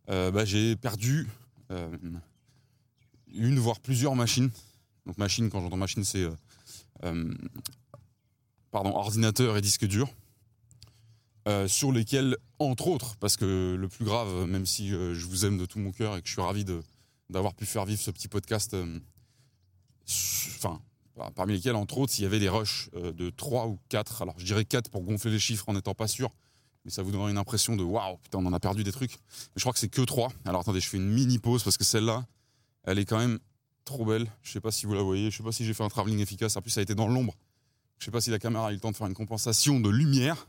[0.07, 1.27] bah, j'ai perdu
[3.27, 4.49] une voire plusieurs machines.
[5.05, 6.27] Donc machine, quand j'entends machine, c'est
[8.71, 10.09] pardon, ordinateur et disque dur.
[11.49, 15.45] Euh, sur lesquels, entre autres, parce que le plus grave, même si euh, je vous
[15.45, 16.63] aime de tout mon cœur et que je suis ravi
[17.29, 18.99] d'avoir pu faire vivre ce petit podcast, euh,
[20.55, 20.81] enfin,
[21.15, 24.21] par- parmi lesquels, entre autres, il y avait des rushs de 3 ou 4.
[24.21, 26.29] Alors je dirais 4 pour gonfler les chiffres en n'étant pas sûr,
[26.85, 29.13] mais ça vous donnerait une impression de waouh, putain, on en a perdu des trucs.
[29.13, 30.31] Mais je crois que c'est que 3.
[30.45, 32.25] Alors attendez, je fais une mini pause parce que celle-là,
[32.83, 33.39] elle est quand même
[33.85, 34.27] trop belle.
[34.43, 36.19] Je sais pas si vous la voyez, je sais pas si j'ai fait un travelling
[36.19, 36.55] efficace.
[36.57, 37.35] En plus, ça a été dans l'ombre.
[37.99, 39.89] Je sais pas si la caméra a eu le temps de faire une compensation de
[39.89, 40.47] lumière.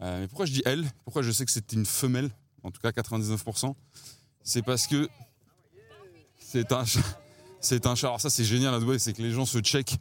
[0.00, 0.84] Euh, mais pourquoi je dis elle?
[1.04, 2.30] Pourquoi je sais que c'est une femelle?
[2.62, 3.74] En tout cas, 99%.
[4.42, 5.08] C'est parce que
[6.38, 7.00] c'est un chat.
[7.60, 8.08] C'est un chat.
[8.08, 9.96] Alors ça, c'est génial à Dubaï, c'est que les gens se checkent.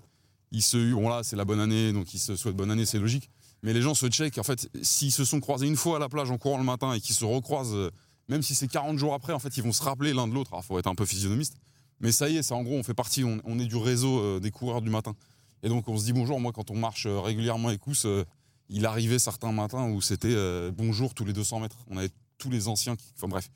[0.52, 3.00] Ils se, bon là, c'est la bonne année, donc ils se souhaitent bonne année, c'est
[3.00, 3.30] logique.
[3.64, 4.38] Mais les gens se checkent.
[4.38, 6.94] En fait, s'ils se sont croisés une fois à la plage en courant le matin
[6.94, 7.92] et qu'ils se recroisent, euh,
[8.30, 10.54] même si c'est 40 jours après, en fait, ils vont se rappeler l'un de l'autre.
[10.54, 11.56] Alors, faut être un peu physionomiste.
[12.00, 14.40] Mais ça y est, c'est en gros, on fait partie, on, est du réseau euh,
[14.40, 15.16] des coureurs du matin.
[15.64, 16.40] Et donc, on se dit bonjour.
[16.40, 18.24] Moi, quand on marche régulièrement Kous, euh,
[18.69, 21.77] il arrivait certains matins où c'était euh, bonjour tous les 200 mètres.
[21.88, 23.06] On avait tous les anciens qui.
[23.15, 23.49] Enfin, bref.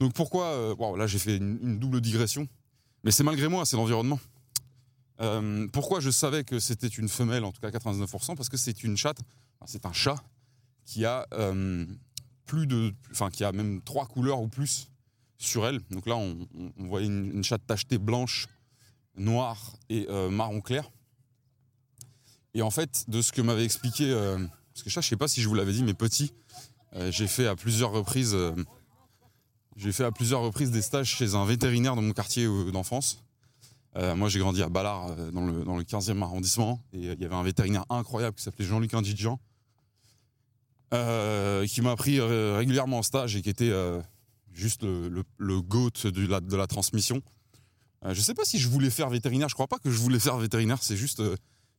[0.00, 0.46] Donc, pourquoi.
[0.46, 2.46] euh, là, j'ai fait une, double digression.
[3.04, 4.20] Mais c'est malgré moi, c'est l'environnement.
[5.20, 8.82] Euh, pourquoi je savais que c'était une femelle, en tout cas 99% Parce que c'est
[8.84, 9.18] une chatte,
[9.66, 10.22] c'est un chat
[10.84, 11.26] qui a
[12.46, 14.88] plus de, enfin qui a même trois couleurs ou plus
[15.38, 15.80] sur elle.
[15.90, 16.46] Donc là, on,
[16.78, 18.46] on- voyait une, chatte tachetée blanche,
[19.16, 20.90] noire et marron clair.
[22.54, 24.38] Et en fait, de ce que m'avait expliqué, euh,
[24.74, 26.32] parce que ça, je sais pas si je vous l'avais dit, mais petit,
[26.94, 28.54] euh, j'ai fait à plusieurs reprises, euh,
[29.76, 33.22] j'ai fait à plusieurs reprises des stages chez un vétérinaire dans mon quartier d'enfance.
[33.94, 37.34] Moi, j'ai grandi à Ballard, dans, le, dans le 15e arrondissement, et il y avait
[37.34, 39.38] un vétérinaire incroyable qui s'appelait Jean-Luc Indidjian,
[40.94, 43.70] euh, qui m'a pris régulièrement en stage et qui était
[44.54, 47.20] juste le, le, le goat de la, de la transmission.
[48.02, 50.38] Je sais pas si je voulais faire vétérinaire, je crois pas que je voulais faire
[50.38, 51.20] vétérinaire, c'est juste,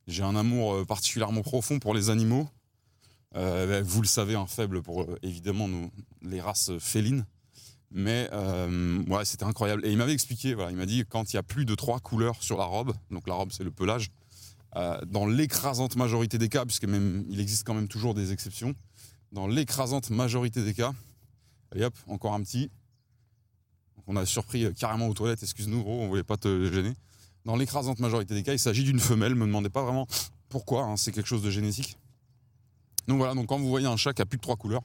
[0.08, 2.48] j'ai un amour euh, particulièrement profond pour les animaux.
[3.36, 5.68] Euh, vous le savez, un faible pour euh, évidemment
[6.22, 7.26] les races félines.
[7.96, 8.28] Mais
[9.24, 9.86] c'était incroyable.
[9.86, 12.00] Et il m'avait expliqué, voilà, il m'a dit quand il y a plus de trois
[12.00, 14.10] couleurs sur la robe, donc la robe c'est le pelage,
[15.06, 18.74] dans l'écrasante majorité des cas, puisque même il existe quand même toujours des exceptions,
[19.32, 20.92] dans l'écrasante majorité des cas,
[21.76, 22.72] et hop, encore un petit.
[24.08, 26.96] On a surpris carrément aux toilettes, excuse-nous gros, on voulait pas te gêner.
[27.46, 30.08] Dans l'écrasante majorité des cas, il s'agit d'une femelle, me demandez pas vraiment
[30.50, 31.98] pourquoi, hein, c'est quelque chose de génétique.
[33.08, 34.84] Donc voilà, donc quand vous voyez un chat qui a plus de trois couleurs,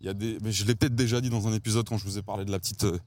[0.00, 2.04] il y a des, mais je l'ai peut-être déjà dit dans un épisode quand je
[2.04, 2.98] vous ai parlé de la petite, euh,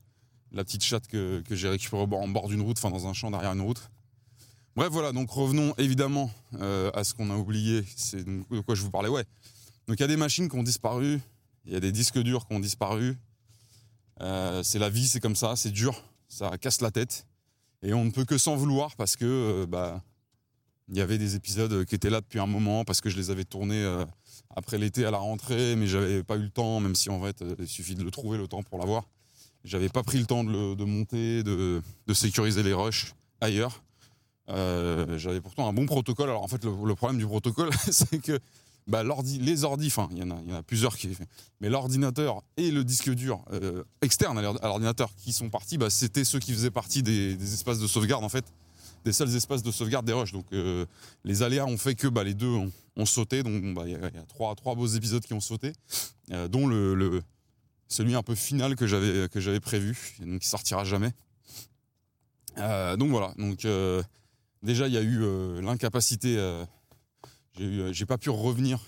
[0.51, 3.32] la petite chatte que, que j'ai récupérée en bord d'une route, enfin dans un champ
[3.32, 3.89] derrière une route.
[4.75, 8.82] Bref, voilà, donc revenons évidemment euh, à ce qu'on a oublié, c'est de quoi je
[8.82, 9.23] vous parlais, ouais.
[9.88, 11.21] Donc il y a des machines qui ont disparu,
[11.65, 13.17] il y a des disques durs qui ont disparu.
[14.21, 17.25] Euh, c'est la vie, c'est comme ça, c'est dur, ça casse la tête.
[17.83, 20.01] Et on ne peut que s'en vouloir parce que euh, bah,
[20.89, 23.31] il y avait des épisodes qui étaient là depuis un moment, parce que je les
[23.31, 24.05] avais tournés euh,
[24.55, 27.43] après l'été à la rentrée, mais j'avais pas eu le temps, même si en fait
[27.59, 29.07] il suffit de le trouver le temps pour l'avoir.
[29.63, 31.81] J'avais pas pris le temps de, le- monter, de,
[32.13, 33.83] sécuriser les rushs ailleurs.
[34.49, 36.29] Euh, j'avais pourtant un bon protocole.
[36.29, 38.39] Alors en fait, le problème du protocole, c'est que
[38.87, 39.03] bah,
[39.39, 41.15] les ordi, enfin, il y, en a, plusieurs qui.
[41.59, 46.23] Mais l'ordinateur et le disque dur euh, externe à l'ordinateur qui sont partis, bah, c'était
[46.23, 48.45] ceux qui faisaient partie des, espaces de sauvegarde, en fait,
[49.05, 50.31] des seuls espaces de sauvegarde des rushs.
[50.31, 50.85] Donc, euh,
[51.23, 52.71] les aléas ont fait que bah, les deux ont,
[53.05, 53.43] sauté.
[53.43, 55.73] Donc, il y, a, trois, beaux épisodes qui ont sauté,
[56.31, 56.69] euh, dont
[57.87, 61.11] celui un peu final que j'avais, prévu, donc qui sortira jamais.
[62.57, 63.33] Donc, voilà.
[63.37, 63.67] Donc,
[64.63, 66.37] déjà, il y a eu l'incapacité
[67.57, 68.79] j'ai, j'ai pas pu revenir.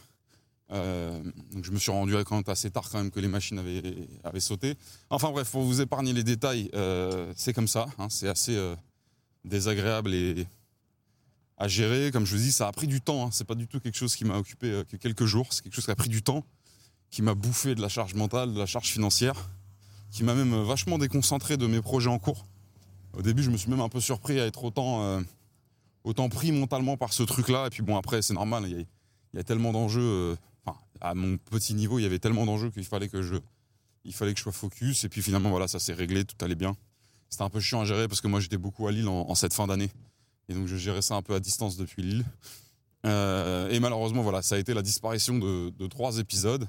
[0.71, 1.21] Euh,
[1.51, 4.75] donc je me suis rendu compte assez tard quand même que les machines avaient, sauté.
[5.09, 7.85] Enfin bref, pour vous épargner les détails, euh, c'est comme ça.
[7.99, 8.75] Hein, c'est assez euh,
[9.45, 10.47] désagréable et
[11.57, 12.11] à gérer.
[12.11, 13.27] Comme je vous dis, ça a pris du temps.
[13.27, 15.47] Hein, c'est pas du tout quelque chose qui m'a occupé euh, que quelques jours.
[15.51, 16.43] C'est quelque chose qui a pris du temps,
[17.09, 19.49] qui m'a bouffé de la charge mentale, de la charge financière,
[20.11, 22.45] qui m'a même vachement déconcentré de mes projets en cours.
[23.17, 25.21] Au début, je me suis même un peu surpris à être autant euh,
[26.03, 27.67] autant pris mentalement par ce truc-là.
[27.67, 28.85] Et puis bon, après, c'est normal, il
[29.33, 30.01] y, a, tellement d'enjeux.
[30.01, 30.35] Euh,
[30.65, 33.35] enfin, à mon petit niveau, il y avait tellement d'enjeux qu'il fallait que je,
[34.03, 35.03] il fallait que je sois focus.
[35.03, 36.75] Et puis finalement, voilà, ça s'est réglé, tout allait bien.
[37.29, 39.53] C'était un peu chiant à gérer parce que moi, j'étais beaucoup à Lille en, cette
[39.53, 39.91] fin d'année.
[40.49, 42.25] Et donc, je gérais ça un peu à distance depuis Lille.
[43.05, 46.67] Euh, et malheureusement, voilà, ça a été la disparition de, de trois épisodes.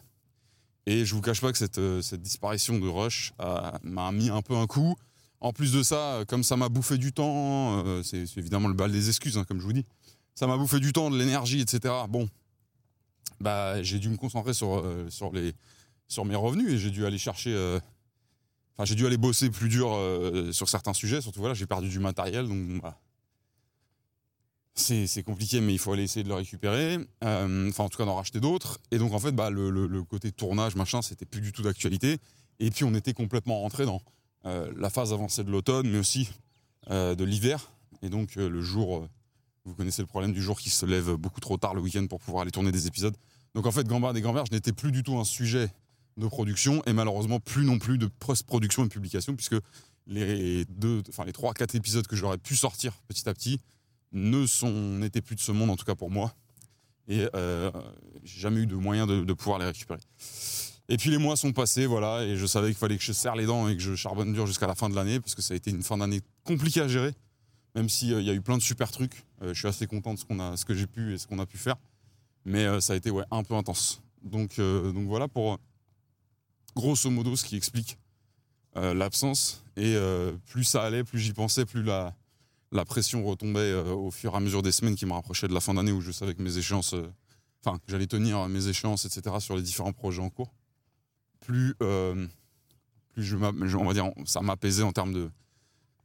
[0.87, 3.33] Et je vous cache pas que cette, cette disparition de Rush
[3.83, 4.97] m'a mis un peu un coup.
[5.45, 8.91] En plus de ça, comme ça m'a bouffé du temps, euh, c'est évidemment le bal
[8.91, 9.85] des excuses, hein, comme je vous dis.
[10.35, 11.93] Ça m'a bouffé du temps, de l'énergie, etc.
[12.09, 12.31] Bon,
[13.41, 15.53] bah j'ai dû me concentrer sur euh, sur les
[16.09, 17.53] sur mes revenus et j'ai dû aller chercher.
[17.55, 17.79] Euh,
[18.73, 21.21] enfin, j'ai dû aller bosser plus dur euh, sur certains sujets.
[21.21, 22.99] Surtout voilà, j'ai perdu du matériel, donc bah,
[24.75, 26.99] c'est compliqué, mais il faut aller essayer de le récupérer.
[27.23, 28.81] Euh, enfin, en tout cas, d'en racheter d'autres.
[28.91, 32.19] Et donc, en fait, bah, le, le, côté tournage, machin, c'était plus du tout d'actualité.
[32.59, 33.99] Et puis, on était complètement rentré dans euh,
[34.45, 36.31] la phase avancée de l'automne, mais aussi
[36.91, 37.71] euh, de l'hiver.
[38.03, 39.09] Et donc, euh, le jour,
[39.65, 42.21] vous connaissez le problème du jour qui se lève beaucoup trop tard le week-end pour
[42.21, 43.17] pouvoir aller tourner des épisodes.
[43.55, 45.69] Donc, en fait, Gambard et Gamberge n'était plus du tout un sujet
[46.17, 49.57] de production et malheureusement plus non plus de post-production et publication, puisque
[50.07, 53.61] les deux, enfin les trois, quatre épisodes que j'aurais pu sortir petit à petit
[54.13, 56.35] ne sont n'étaient plus de ce monde en tout cas pour moi
[57.09, 57.71] et euh,
[58.23, 60.01] j'ai jamais eu de moyen de, pouvoir les récupérer.
[60.89, 63.37] Et puis les mois sont passés, voilà, et je savais qu'il fallait que je serre
[63.37, 65.55] les dents et que je charbonne dur jusqu'à la fin de l'année parce que ça
[65.55, 67.15] a été une fin d'année compliquée à gérer,
[67.75, 69.25] même s'il euh, y a eu plein de super trucs.
[69.43, 71.39] Euh, je suis assez content de ce a, ce que j'ai pu et ce qu'on
[71.39, 71.77] a pu faire,
[72.45, 74.03] mais euh, ça a été ouais un peu intense.
[74.23, 75.59] Donc donc voilà pour
[76.75, 77.99] grosso modo ce qui explique
[78.75, 79.99] l'absence et
[80.47, 82.15] plus ça allait, plus j'y pensais, plus la
[82.75, 85.55] la pression retombait euh, au fur et à mesure des semaines qui me rapprochaient de
[85.55, 87.09] la fin d'année où je savais que mes échéances, euh,
[87.65, 90.53] enfin, que j'allais tenir mes échéances, etc., sur les différents projets en cours.
[91.45, 92.27] Plus, euh,
[93.13, 95.31] plus je, on va dire, ça m'apaisait en termes de,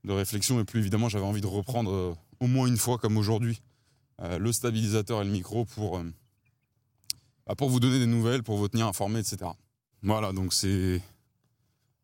[0.03, 3.17] de réflexion et plus évidemment j'avais envie de reprendre euh, au moins une fois, comme
[3.17, 3.61] aujourd'hui,
[4.21, 6.01] euh, le stabilisateur et le micro pour,
[7.47, 9.51] bah, pour vous donner des nouvelles, pour vous tenir informé, etc.
[10.03, 11.01] Voilà, donc c'est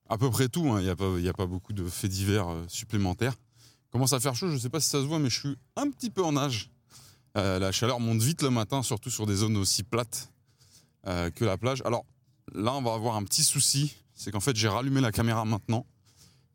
[0.08, 0.64] à peu près tout.
[0.64, 0.82] Il hein.
[0.82, 0.90] n'y
[1.28, 3.36] a, a, pas beaucoup de faits divers supplémentaires
[3.92, 5.90] commence à faire chaud, je sais pas si ça se voit, mais je suis un
[5.90, 6.36] petit peu en.
[6.36, 10.32] Euh, la chaleur monte vite le matin, surtout sur des zones aussi plates
[11.06, 11.82] que la plage.
[11.86, 12.04] Alors
[12.56, 15.86] là, on va avoir un petit souci, c'est qu'en fait, j'ai rallumé la caméra maintenant,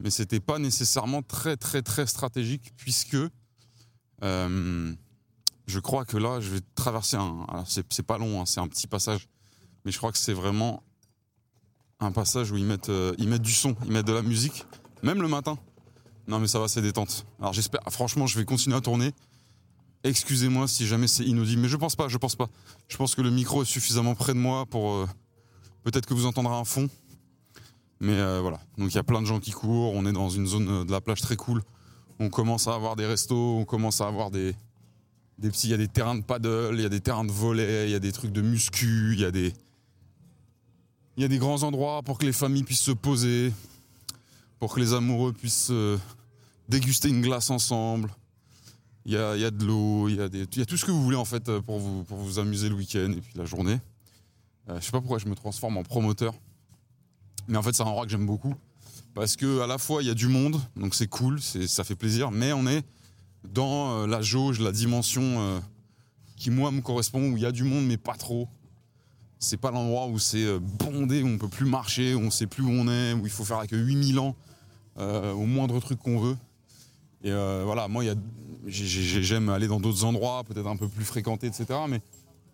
[0.00, 3.16] mais c'était pas nécessairement très très très stratégique puisque
[4.22, 4.94] euh,
[5.66, 7.46] je crois que là, je vais traverser un.
[7.66, 9.28] C'est pas long, hein, c'est un petit passage,
[9.84, 10.82] mais je crois que c'est vraiment
[12.00, 14.64] un passage où ils mettent, euh, ils mettent du son, ils mettent de la musique,
[15.02, 15.58] même le matin.
[16.26, 17.26] Non mais ça va, c'est détente.
[17.40, 19.12] Alors j'espère, franchement, je vais continuer à tourner.
[20.02, 22.48] Excusez-moi si jamais c'est inaudible, mais je pense pas, je pense pas.
[22.88, 25.06] Je pense que le micro est suffisamment près de moi pour euh,
[25.82, 26.88] peut-être que vous entendrez un fond.
[28.00, 30.30] Mais euh, voilà, donc il y a plein de gens qui courent, on est dans
[30.30, 31.62] une zone euh, de la plage très cool.
[32.18, 34.54] On commence à avoir des restos, on commence à avoir des
[35.38, 37.32] des petits, il y a des terrains de paddle, il y a des terrains de
[37.32, 39.52] volley, il y a des trucs de muscu, il y a des
[41.16, 43.52] il y a des grands endroits pour que les familles puissent se poser,
[44.58, 45.98] pour que les amoureux puissent euh,
[46.68, 48.14] déguster une glace ensemble.
[49.04, 50.90] Il y a, il y a de l'eau, il, il y a tout ce que
[50.90, 53.78] vous voulez en fait pour vous, pour vous amuser le week-end et puis la journée.
[54.68, 56.34] Euh, je sais pas pourquoi je me transforme en promoteur,
[57.48, 58.54] mais en fait c'est un endroit que j'aime beaucoup
[59.14, 61.96] parce que à la fois il y a du monde, donc c'est cool, ça fait
[61.96, 62.84] plaisir, mais on est
[63.44, 65.58] dans euh, la jauge, la dimension euh,
[66.36, 68.48] qui moi me correspond où il y a du monde mais pas trop.
[69.38, 72.46] C'est pas l'endroit où c'est euh, bondé, où on peut plus marcher, où on sait
[72.46, 74.36] plus où on est, où il faut faire avec 8000 ans
[74.96, 76.36] au moindre truc qu'on veut.
[77.24, 78.04] Et voilà, moi,
[78.66, 81.68] j'aime aller dans d'autres endroits, peut-être un peu plus fréquentés, etc.
[81.88, 82.02] Mais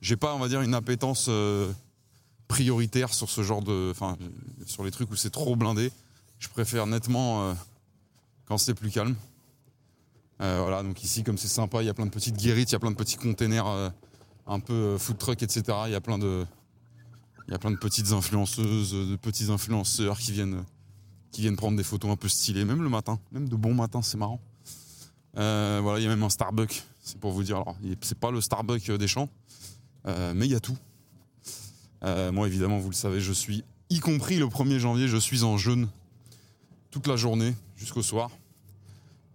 [0.00, 1.28] j'ai pas, on va dire, une appétence
[2.48, 4.16] prioritaire sur ce genre de, enfin,
[4.66, 5.92] sur les trucs où c'est trop blindé.
[6.38, 7.54] Je préfère nettement euh,
[8.46, 9.16] quand c'est plus calme.
[10.40, 12.72] Euh, voilà, donc ici, comme c'est sympa, il y a plein de petites guérites, il
[12.74, 13.92] y a plein de petits containers
[14.46, 15.64] un peu euh, food truck, etc.
[15.86, 16.46] Il y a plein de,
[17.48, 20.64] il y a plein de petites influenceuses, de petits influenceurs qui viennent,
[21.32, 24.02] qui viennent prendre des photos un peu stylées, même le matin, même de bon matin,
[24.02, 24.40] c'est marrant.
[25.36, 27.56] Euh, voilà, il y a même un Starbucks, c'est pour vous dire.
[27.56, 29.28] Alors, c'est pas le Starbucks des champs,
[30.06, 30.76] euh, mais il y a tout.
[32.02, 35.56] Moi, évidemment, vous le savez, je suis, y compris le 1er janvier, je suis en
[35.56, 35.88] jeûne
[36.90, 38.30] toute la journée jusqu'au soir.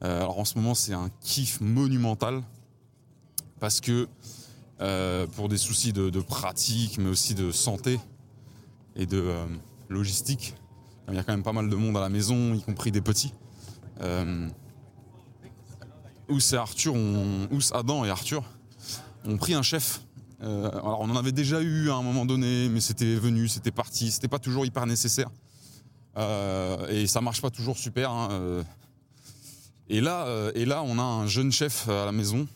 [0.02, 2.41] alors en ce moment, c'est un kiff monumental
[3.60, 4.08] parce que
[4.82, 8.00] euh, pour des soucis de, pratique, mais aussi de santé
[8.95, 9.45] et de euh,
[9.89, 10.56] logistique.
[11.08, 13.02] Il y a quand même pas mal de monde à la maison, y compris des
[13.02, 13.32] petits.
[14.02, 14.50] Euh,
[16.30, 16.95] Ous et Arthur,
[17.74, 18.43] Adam et Arthur
[19.26, 20.02] ont pris un chef.
[20.43, 23.71] Euh, alors on en avait déjà eu à un moment donné, mais c'était venu, c'était
[23.71, 25.30] parti, c'était pas toujours hyper nécessaire.
[26.89, 28.12] et ça marche pas toujours super.
[28.12, 28.63] Hein,
[29.88, 32.47] et là, et là, on a un jeune chef à la maison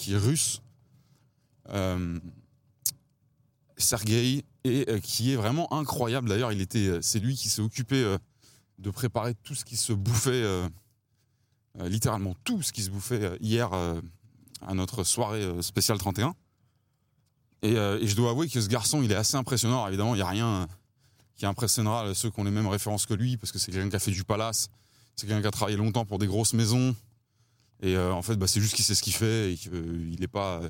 [0.00, 0.62] qui est russe,
[1.68, 2.18] euh,
[3.76, 6.28] Sergei, et euh, qui est vraiment incroyable.
[6.28, 8.16] D'ailleurs, il était, euh, c'est lui qui s'est occupé
[8.78, 10.42] de préparer tout ce qui se bouffait,
[11.78, 16.34] littéralement tout ce qui se bouffait hier à notre soirée spéciale 31.
[17.62, 19.86] Et, je dois avouer que ce garçon, il est assez impressionnant.
[19.86, 20.68] évidemment, il n'y a rien
[21.36, 23.96] qui impressionnera ceux qui ont les mêmes références que lui, parce que c'est quelqu'un qui
[23.96, 24.68] a fait du palace,
[25.16, 26.94] c'est quelqu'un qui a travaillé longtemps pour des grosses maisons.
[27.82, 30.60] Et en fait, bah, c'est juste qu'il sait ce qu'il fait et qu'il n'est pas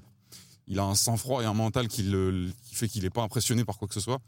[0.70, 2.04] il a un sang-froid et un mental qui,
[2.72, 4.20] fait qu'il n'est pas impressionné par quoi que ce soit.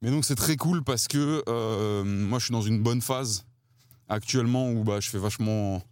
[0.00, 3.44] Mais donc c'est très cool parce que euh, moi je suis dans une bonne phase
[4.08, 5.82] actuellement où bah, je fais vachement.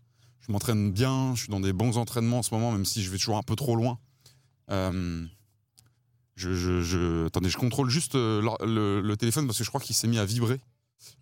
[0.40, 3.10] Je m'entraîne bien, je suis dans des bons entraînements en ce moment, même si je
[3.10, 3.98] vais toujours un peu trop loin.
[4.70, 5.24] Euh,
[6.40, 8.40] je, attendez, je contrôle juste euh,
[9.02, 10.60] le, téléphone parce que je crois qu'il s'est mis à vibrer.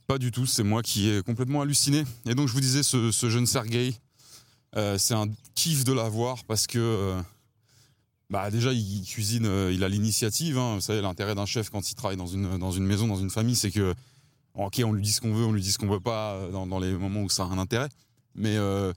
[0.07, 2.05] Pas du tout, c'est moi qui ai complètement halluciné.
[2.27, 3.95] Et donc je vous disais, ce, jeune Sergei,
[4.75, 7.23] c'est un kiff de l'avoir parce que
[8.31, 10.59] bah déjà, il cuisine, euh, il a l'initiative.
[10.59, 10.75] Hein.
[10.75, 13.57] Vous savez, l'intérêt d'un chef quand il travaille dans une, dans maison, dans une famille,
[13.57, 13.95] c'est que,
[14.55, 16.51] ok, on lui dit ce qu'on veut, on lui dit ce qu'on veut pas euh,
[16.51, 17.89] dans, les moments où ça a un intérêt.
[18.35, 18.93] Mais euh,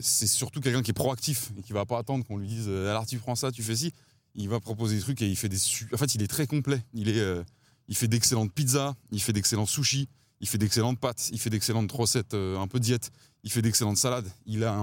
[0.00, 3.06] c'est surtout quelqu'un qui est proactif et qui va pas attendre qu'on lui dise alors
[3.06, 3.92] tu prends ça, tu fais ci.
[4.34, 5.58] Il va proposer des trucs et il fait des.
[5.92, 6.82] En fait, il est très complet.
[6.94, 7.44] Il, est,
[7.88, 10.08] il fait d'excellentes pizzas, il fait d'excellents sushis,
[10.40, 13.10] il fait d'excellentes pâtes, il fait d'excellentes recettes un peu diète,
[13.44, 14.30] il fait d'excellentes salades.
[14.46, 14.74] Il a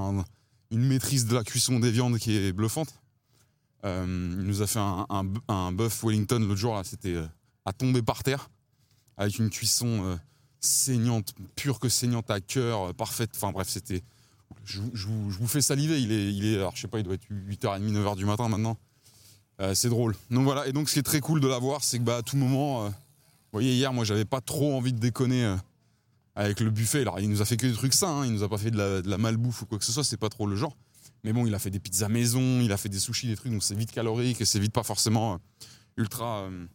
[0.72, 2.94] une maîtrise de la cuisson des viandes qui est bluffante.
[3.86, 5.06] Euh, il nous a fait un,
[5.48, 7.26] un, bœuf Wellington l'autre jour, là, c'était euh,
[7.66, 8.50] à tomber par terre,
[9.16, 10.16] avec une cuisson euh,
[10.60, 13.32] saignante, pure que saignante à cœur, parfaite.
[13.36, 14.04] Enfin bref, c'était.
[14.66, 17.30] Je, vous fais saliver, il est, il est, alors je sais pas, il doit être
[17.32, 18.78] 8h30, 9h du matin maintenant.
[19.74, 20.16] C'est drôle.
[20.30, 22.22] Donc voilà, et donc ce qui est très cool de l'avoir, c'est que bah, à
[22.22, 22.94] tout moment, vous
[23.52, 25.56] voyez, hier, moi j'avais pas trop envie de déconner
[26.36, 27.02] avec le buffet.
[27.02, 28.72] Alors il nous a fait que des trucs sains, hein, il nous a pas fait
[28.72, 30.76] de la, la malbouffe ou quoi que ce soit, c'est pas trop le genre.
[31.24, 33.52] Mais bon, il a fait des pizzas maison, il a fait des sushis, des trucs,
[33.52, 35.38] donc c'est vite calorique et c'est vite pas forcément euh,
[35.98, 36.66] ultra, euh,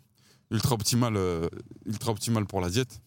[0.51, 1.49] ultra, optimal, euh,
[1.87, 3.01] ultra optimal pour la diète.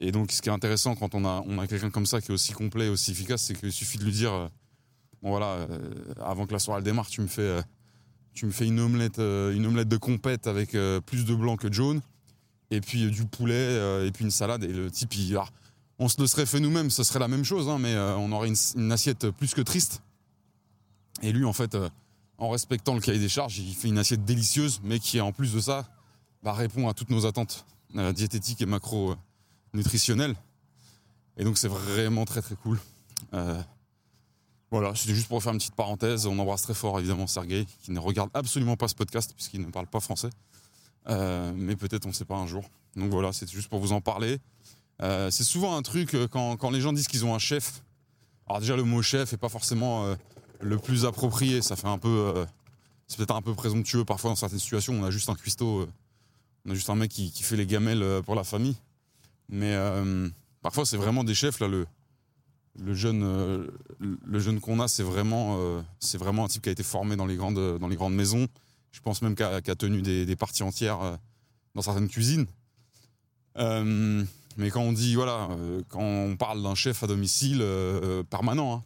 [0.00, 2.28] Et donc, ce qui est intéressant quand on a, on a quelqu'un comme ça qui
[2.28, 4.48] est aussi complet, aussi efficace, c'est qu'il suffit de lui dire
[5.22, 5.66] bon voilà,
[6.20, 7.60] avant que la soirée démarre, tu me fais,
[8.34, 11.74] tu me fais une omelette, une omelette de compète avec plus de blanc que de
[11.74, 12.00] jaune,
[12.70, 14.62] et puis du poulet, et puis une salade.
[14.62, 15.36] Et le type, il,
[15.98, 18.52] on se le serait fait nous-mêmes, ce serait la même chose, hein, mais on aurait
[18.76, 20.02] une, assiette plus que triste.
[21.22, 21.88] Et lui, en fait, euh,
[22.38, 25.52] en respectant le cahier des charges, il fait une assiette délicieuse, mais qui, en plus
[25.52, 25.86] de ça,
[26.42, 30.36] bah, répond à toutes nos attentes euh, diététiques et macro-nutritionnelles.
[31.36, 32.78] Et donc, c'est vraiment très très cool.
[33.34, 33.60] Euh,
[34.70, 36.26] voilà, c'était juste pour faire une petite parenthèse.
[36.26, 39.70] On embrasse très fort, évidemment, Sergei, qui ne regarde absolument pas ce podcast, puisqu'il ne
[39.70, 40.30] parle pas français.
[41.08, 42.64] mais peut-être, on ne sait pas un jour.
[42.96, 44.38] Donc voilà, c'est juste pour vous en parler.
[45.00, 47.82] c'est souvent un truc, quand, quand les gens disent qu'ils ont un chef,
[48.46, 50.14] alors déjà, le mot chef n'est pas forcément
[50.60, 51.62] le plus approprié.
[51.62, 52.32] Ça fait un peu.
[52.36, 52.44] Euh,
[53.06, 54.94] c'est peut-être un peu présomptueux parfois dans certaines situations.
[54.94, 55.88] On a juste un cuistot, euh,
[56.66, 58.76] on a juste un mec qui, fait les gamelles euh, pour la famille.
[59.48, 59.74] Mais
[60.60, 61.58] parfois, c'est vraiment des chefs.
[61.60, 61.86] Là, le,
[62.76, 65.58] le jeune, le jeune qu'on a, c'est vraiment,
[65.98, 68.46] c'est vraiment un type qui a été formé dans les grandes, dans les grandes maisons.
[68.92, 71.18] Je pense même qu'il a, tenu des, parties entières
[71.74, 72.46] dans certaines cuisines.
[73.56, 75.48] mais quand on dit, voilà,
[75.88, 77.64] quand on parle d'un chef à domicile
[78.30, 78.82] permanent, hein,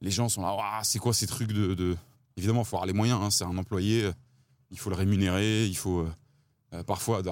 [0.00, 1.96] les gens sont là, c'est quoi ces trucs de.
[2.36, 4.10] Évidemment, il faut avoir les moyens, hein, c'est un employé,
[4.70, 6.06] il faut le rémunérer, il faut.
[6.74, 7.22] Euh, parfois,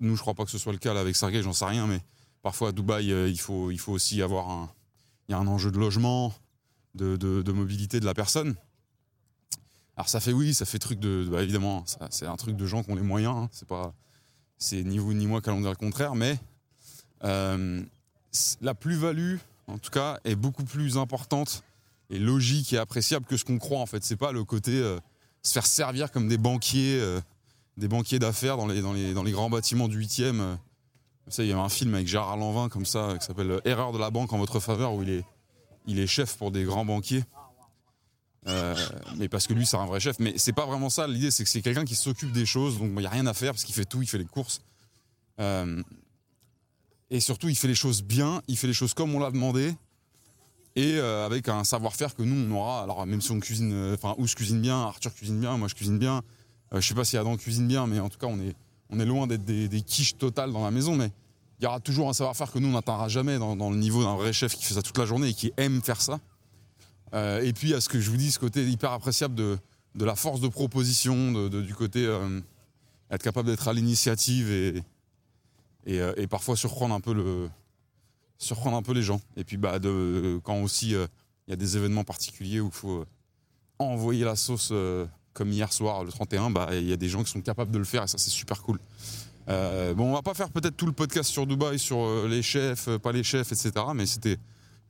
[0.00, 2.00] nous, je crois pas que ce soit le cas avec Sergei, j'en sais rien, mais
[2.42, 4.70] parfois à Dubaï, euh, il, faut, il faut aussi avoir un.
[5.30, 6.34] Il y a un enjeu de logement,
[6.96, 8.56] de, mobilité de la personne.
[9.96, 12.82] Alors ça fait oui, ça fait truc de, bah, évidemment, c'est un truc de gens
[12.82, 13.48] qui ont les moyens.
[13.70, 13.92] Hein,
[14.58, 16.36] c'est ni vous ni moi qu'allons dire le contraire, mais
[17.22, 17.80] euh,
[18.60, 19.36] la plus-value,
[19.68, 21.62] en tout cas, est beaucoup plus importante
[22.10, 24.02] et logique et appréciable que ce qu'on croit en fait.
[24.02, 24.98] C'est pas le côté euh,
[25.44, 27.20] se faire servir comme des banquiers, euh,
[27.76, 30.58] des banquiers d'affaires dans les, dans, les, dans les grands bâtiments du 8e.
[31.38, 34.10] Il y a un film avec Gérard Lanvin comme ça, qui s'appelle Erreur de la
[34.10, 37.24] banque en votre faveur, où il est, chef pour des grands banquiers.
[38.46, 38.74] Euh,
[39.16, 40.18] mais parce que lui, c'est un vrai chef.
[40.18, 41.06] Mais c'est pas vraiment ça.
[41.06, 43.34] L'idée, c'est que c'est quelqu'un qui s'occupe des choses, donc il n'y a rien à
[43.34, 44.62] faire parce qu'il fait tout, il fait les courses.
[45.40, 45.82] Euh,
[47.10, 49.74] et surtout, il fait les choses bien, il fait les choses comme on l'a demandé,
[50.76, 52.82] et euh, avec un savoir-faire que nous, on aura.
[52.82, 55.98] Alors, même si on cuisine, enfin, Ous cuisine bien, Arthur cuisine bien, moi je cuisine
[55.98, 56.22] bien.
[56.72, 58.54] Je sais pas si Adam cuisine bien, mais en tout cas, on est,
[58.90, 61.10] on est loin d'être des, des quiches totales dans la maison, mais
[61.60, 64.16] il y aura toujours un savoir-faire que nous, on n'atteindra jamais dans, le niveau d'un
[64.16, 66.18] vrai chef qui fait ça toute la journée et qui aime faire ça.
[67.12, 69.58] Euh, et puis, à ce que je vous dis, ce côté hyper appréciable de,
[69.94, 72.40] la force de proposition, du côté euh,
[73.10, 74.82] être capable d'être à l'initiative et,
[75.88, 77.12] euh, parfois surprendre un peu
[78.94, 79.20] les gens.
[79.36, 79.78] Et puis bah
[80.42, 81.08] quand aussi il
[81.48, 83.04] y a des événements particuliers où il faut
[83.78, 84.72] envoyer la sauce
[85.34, 87.78] comme hier soir le 31, bah il y a des gens qui sont capables de
[87.78, 88.78] le faire et ça c'est super cool.
[89.50, 92.42] Euh, bon, on va pas faire peut-être tout le podcast sur Dubaï, sur euh, les
[92.42, 93.72] chefs, euh, pas les chefs, etc.
[93.94, 94.38] Mais c'était,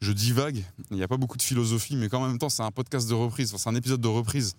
[0.01, 0.63] je divague.
[0.91, 3.15] Il n'y a pas beaucoup de philosophie, mais qu'en même temps, c'est un podcast de
[3.15, 3.51] reprise.
[3.51, 4.55] Enfin, c'est un épisode de reprise.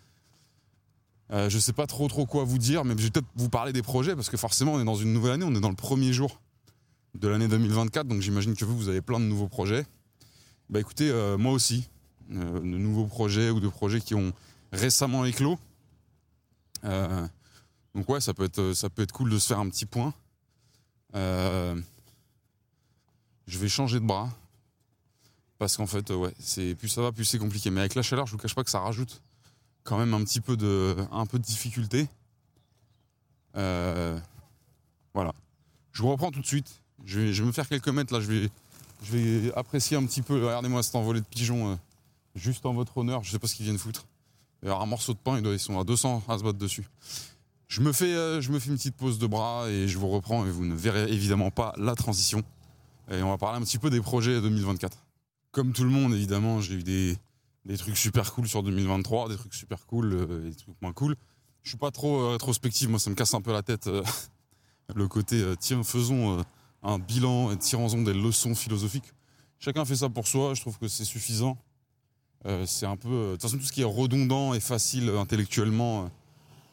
[1.32, 3.72] Euh, je sais pas trop trop quoi vous dire, mais je vais peut-être vous parler
[3.72, 5.46] des projets parce que forcément, on est dans une nouvelle année.
[5.46, 6.42] On est dans le premier jour
[7.16, 9.86] de l'année 2024, donc j'imagine que vous, vous avez plein de nouveaux projets.
[10.70, 11.90] Bah écoutez, euh, moi aussi,
[12.30, 14.32] de nouveaux projets ou de projets qui ont
[14.72, 15.60] récemment éclos.
[17.96, 20.14] Donc ouais, ça peut être, ça peut être cool de se faire un petit point.
[21.16, 21.80] Euh,
[23.48, 24.30] je vais changer de bras.
[25.58, 27.70] Parce qu'en fait, euh, ouais, c'est plus ça va, plus c'est compliqué.
[27.70, 29.22] Mais avec la chaleur, je vous cache pas que ça rajoute
[29.84, 30.96] quand même un petit peu de,
[31.38, 32.08] difficulté.
[33.58, 34.18] Euh,
[35.14, 35.34] voilà.
[35.92, 36.82] Je vous reprends tout de suite.
[37.06, 38.20] Je vais, me faire quelques mètres là.
[38.20, 38.50] Je
[39.12, 40.44] vais, apprécier un petit peu.
[40.46, 41.76] Regardez-moi cet envolé de pigeons, euh,
[42.36, 43.24] juste en votre honneur.
[43.24, 44.06] Je sais pas ce qu'ils viennent foutre.
[44.64, 46.88] Il y aura un morceau de pain, ils sont à 200 à se battre dessus.
[47.72, 50.10] Je me, fais, euh, je me fais une petite pause de bras et je vous
[50.10, 52.44] reprends et vous ne verrez évidemment pas la transition.
[53.10, 54.98] Et on va parler un petit peu des projets 2024.
[55.52, 57.18] Comme tout le monde, évidemment, j'ai eu des,
[57.64, 61.16] des trucs super cool sur 2023, des trucs super cool euh, des trucs moins cool.
[61.64, 63.88] Je suis pas trop euh, rétrospectif, moi ça me casse un peu la tête.
[63.88, 64.04] euh,
[64.96, 66.44] le côté, tiens, faisons
[66.84, 69.14] un bilan et tirons-en des leçons philosophiques.
[69.60, 71.58] Chacun fait ça pour soi, je trouve que c'est suffisant.
[72.66, 73.10] C'est un peu.
[73.10, 76.10] De toute façon, tout ce qui est redondant et facile intellectuellement,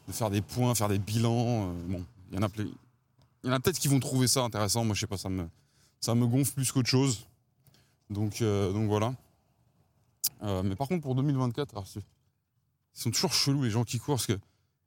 [0.09, 3.88] de faire des points, faire des bilans, euh, bon, il y en a peut-être qui
[3.88, 5.46] vont trouver ça intéressant, moi je sais pas, ça me,
[6.00, 7.26] ça me gonfle plus qu'autre chose.
[8.09, 9.14] Donc, euh, donc voilà.
[10.42, 12.02] Euh, mais par contre, pour 2024, alors, ils
[12.94, 14.38] sont toujours chelous les gens qui courent, parce que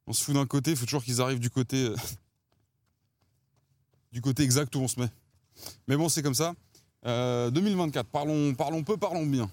[0.07, 1.93] on se fout d'un côté, il faut toujours qu'ils arrivent du côté.
[4.11, 5.09] du côté exact où on se met.
[5.87, 6.55] Mais bon, c'est comme ça.
[7.05, 9.49] Euh, 2024, parlons, parlons peu, parlons bien.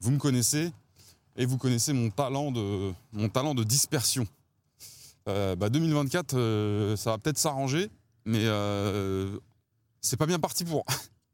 [0.00, 0.72] Vous me connaissez
[1.36, 4.26] et vous connaissez mon talent de, mon talent de dispersion.
[5.28, 7.90] Euh, bah 2024, euh, ça va peut-être s'arranger,
[8.24, 9.38] mais euh,
[10.00, 10.84] c'est pas bien parti pour.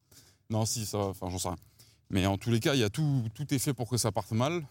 [0.51, 1.57] non, si, ça va, enfin, j'en sais rien.
[2.11, 4.13] Mais en tous les cas, il y a tout, tout est fait pour que ça
[4.13, 4.67] parte mal.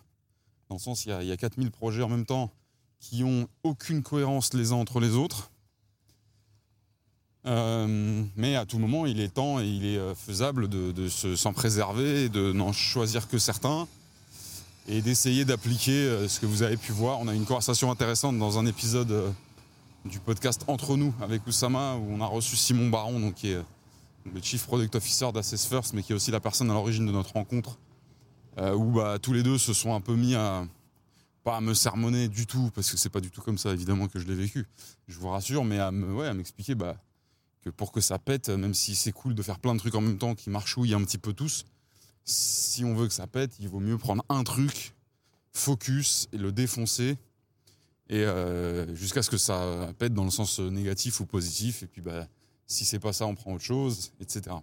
[0.69, 2.51] Dans le sens, il y a, il y a 4000 projets en même temps
[2.99, 5.51] qui ont aucune cohérence les uns entre les autres.
[8.35, 11.53] Mais à tout moment, il est temps et il est faisable de, de se- s'en
[11.53, 13.87] préserver, de n'en choisir que certains
[14.87, 17.19] et d'essayer d'appliquer euh, ce que vous avez pu voir.
[17.19, 19.29] On a eu une conversation intéressante dans un épisode euh,
[20.05, 23.55] du podcast Entre nous avec Oussama où on a reçu Simon Baron, donc, qui est
[23.55, 23.63] euh,
[24.33, 27.11] le Chief Product Officer d'Assess First, mais qui est aussi la personne à l'origine de
[27.11, 27.79] notre rencontre,
[28.59, 30.65] où bah, tous les deux se sont un peu mis à
[31.45, 34.07] pas à me sermonner du tout, parce que c'est pas du tout comme ça évidemment
[34.07, 34.67] que je l'ai vécu,
[35.07, 36.97] je vous rassure, mais à m'expliquer bah,
[37.63, 40.01] que pour que ça pète, même si c'est cool de faire plein de trucs en
[40.01, 41.63] même temps qui marchouillent un petit peu tous,
[42.27, 44.93] si on veut que ça pète, il vaut mieux prendre un truc,
[45.53, 47.17] focus et le défoncer,
[48.09, 52.01] et euh, jusqu'à ce que ça pète dans le sens négatif ou positif, et puis
[52.01, 52.27] bah,
[52.67, 54.55] si c'est pas ça, on prend autre chose, etc.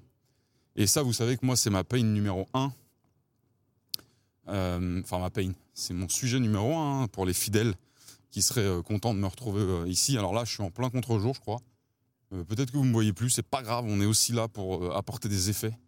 [0.76, 2.72] Et ça, vous savez que moi, c'est ma pain numéro un.
[4.48, 7.74] Euh, Enfin, ma pain, c'est mon sujet numéro un hein, pour les fidèles
[8.30, 10.18] qui seraient euh, contents de me retrouver euh, ici.
[10.18, 11.60] Alors là, je suis en plein contre-jour, je crois.
[12.32, 14.84] Euh, Peut-être que vous me voyez plus, c'est pas grave, on est aussi là pour
[14.84, 15.83] euh, apporter des effets, euh,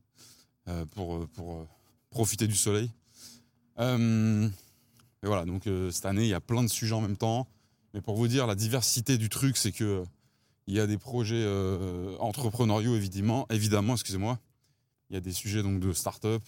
[0.94, 1.68] pour, euh, pour euh,
[2.10, 2.90] profiter du soleil.
[3.78, 4.48] Euh,
[5.22, 7.46] et voilà, donc euh, cette année, il y a plein de sujets en même temps.
[7.94, 10.04] Mais pour vous dire, la diversité du truc, c'est que euh,
[10.66, 14.38] y a des projets euh, entrepreneuriaux, évidemment, évidemment, excusez-moi.
[15.10, 16.42] Il y a des sujets donc de start-up.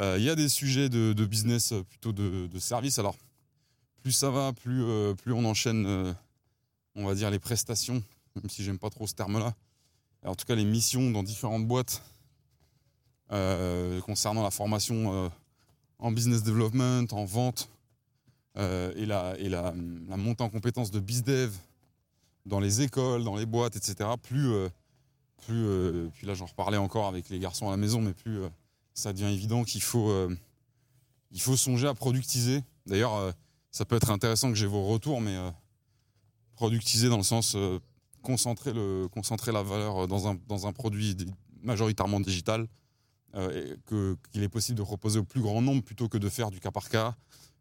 [0.00, 2.98] Euh, il y a des sujets de, business, euh, plutôt de, de service.
[2.98, 3.16] Alors,
[4.02, 6.12] plus ça va, plus, euh, plus on enchaîne, euh,
[6.94, 8.02] on va dire, les prestations,
[8.36, 9.54] même si j'aime pas trop ce terme-là.
[10.24, 12.13] En tout cas, les missions dans différentes boîtes euh,
[14.02, 15.28] concernant la formation euh,
[15.98, 17.68] en business development, en vente,
[18.56, 19.72] et, la, et la,
[20.16, 21.50] montée en compétence de BizDev
[22.46, 24.52] dans les écoles, dans les boîtes, etc., plus,
[25.44, 28.42] plus puis là j'en reparlais encore avec les garçons à la maison, mais plus
[28.92, 30.12] ça devient évident qu'il faut,
[31.32, 32.62] il faut songer à productiser.
[32.86, 33.34] D'ailleurs,
[33.72, 35.36] ça peut être intéressant que j'ai vos retours, mais
[36.54, 37.56] productiser dans le sens
[38.24, 41.16] concentrer, le, concentrer la valeur dans un, dans un produit
[41.62, 42.66] majoritairement digital,
[43.36, 43.74] euh,
[44.30, 46.70] qu'il est possible de reposer au plus grand nombre plutôt que de faire du cas
[46.70, 47.16] par cas,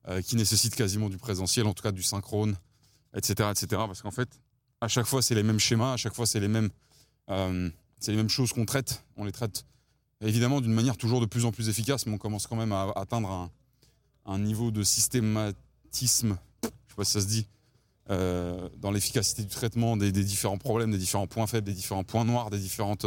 [0.07, 2.55] euh, qui nécessite quasiment du présentiel, en tout cas du synchrone,
[3.15, 3.49] etc.
[3.49, 3.67] etc.
[3.87, 4.29] parce qu'en fait,
[4.81, 6.69] à chaque fois, c'est les mêmes schémas, à chaque fois, c'est les mêmes,
[7.31, 7.71] euh,
[8.07, 9.03] les mêmes choses qu'on traite.
[9.17, 9.65] On les traite
[10.21, 12.91] évidemment d'une manière toujours de plus en plus efficace, mais on commence quand même à
[12.95, 13.49] atteindre
[14.25, 17.47] un, niveau de systématisme, je sais pas si ça se dit,
[18.07, 22.51] dans l'efficacité du traitement des, différents problèmes, des différents points faibles, des différents points noirs,
[22.51, 23.05] des différentes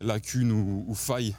[0.00, 1.36] lacunes ou, failles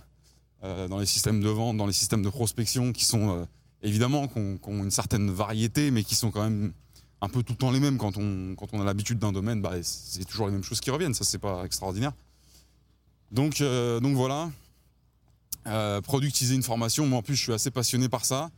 [0.62, 3.48] dans les systèmes de vente, dans les systèmes de prospection qui sont
[3.82, 6.74] évidemment qui ont, une certaine variété, mais qui sont quand même
[7.22, 7.98] un peu tout le temps les mêmes.
[7.98, 10.92] Quand on, quand on a l'habitude d'un domaine, bah, c'est toujours les mêmes choses qui
[10.92, 11.14] reviennent.
[11.14, 12.12] Ça, c'est pas extraordinaire.
[13.32, 14.52] Donc, donc voilà.
[16.04, 17.08] productiser une formation.
[17.08, 18.50] Moi, en plus, je suis assez passionné par ça.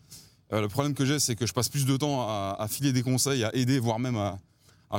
[0.53, 3.03] Euh, le problème que j'ai, c'est que je passe plus de temps à, filer des
[3.03, 4.39] conseils, à aider, voire même à,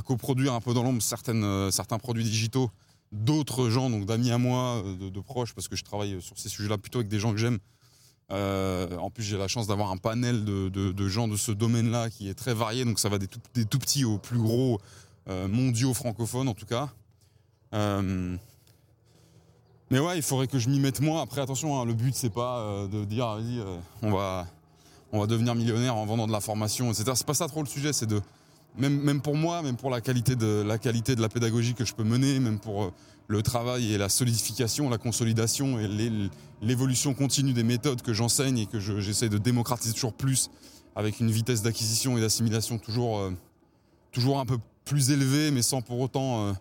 [0.02, 2.70] coproduire un peu dans l'ombre euh, certains produits digitaux
[3.12, 6.48] d'autres gens, donc d'amis à moi, euh, de, proches, parce que je travaille sur ces
[6.48, 7.58] sujets-là plutôt avec des gens que j'aime.
[8.30, 12.34] en plus, j'ai la chance d'avoir un panel de, gens de ce domaine-là qui est
[12.34, 14.80] très varié, donc ça va des tout, petits aux plus gros
[15.28, 16.88] mondiaux francophones en tout cas.
[17.72, 18.38] mais
[19.98, 21.20] ouais, il faudrait que je m'y mette moi.
[21.20, 23.62] Après, attention, hein, le but c'est pas de dire, vas-y,
[24.00, 24.46] on va
[25.12, 27.12] on va devenir millionnaire en vendant de la formation, etc.
[27.14, 28.20] C'est pas ça trop le sujet, c'est de
[28.76, 31.94] même, pour moi, même pour la qualité de la qualité de la pédagogie que je
[31.94, 32.90] peux mener, même pour euh,
[33.28, 35.88] le travail et la solidification, la consolidation et
[36.62, 40.50] l'évolution continue des méthodes que j'enseigne et que j'essaie de démocratiser toujours plus
[40.94, 43.32] avec une vitesse d'acquisition et d'assimilation toujours, euh,
[44.10, 46.52] toujours un peu plus élevée, mais sans pour autant, euh,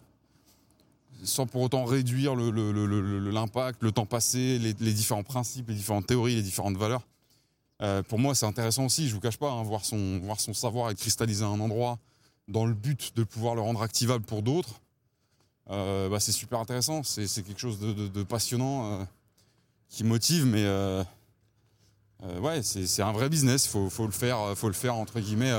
[1.23, 6.41] sans pour autant réduire l'impact, le, temps passé, les, différents principes, les différentes théories, les
[6.41, 7.05] différentes valeurs.
[7.81, 10.53] Euh, pour moi, c'est intéressant aussi, je vous cache pas, hein, voir, son, voir son
[10.53, 11.97] savoir être cristallisé à un endroit
[12.47, 14.81] dans le but de pouvoir le rendre activable pour d'autres.
[15.69, 19.03] Euh, bah, c'est super intéressant, c'est quelque chose de, passionnant euh,
[19.89, 20.65] qui motive, mais
[22.39, 25.51] ouais, c'est un vrai business, il faut, le faire, faut le faire entre guillemets.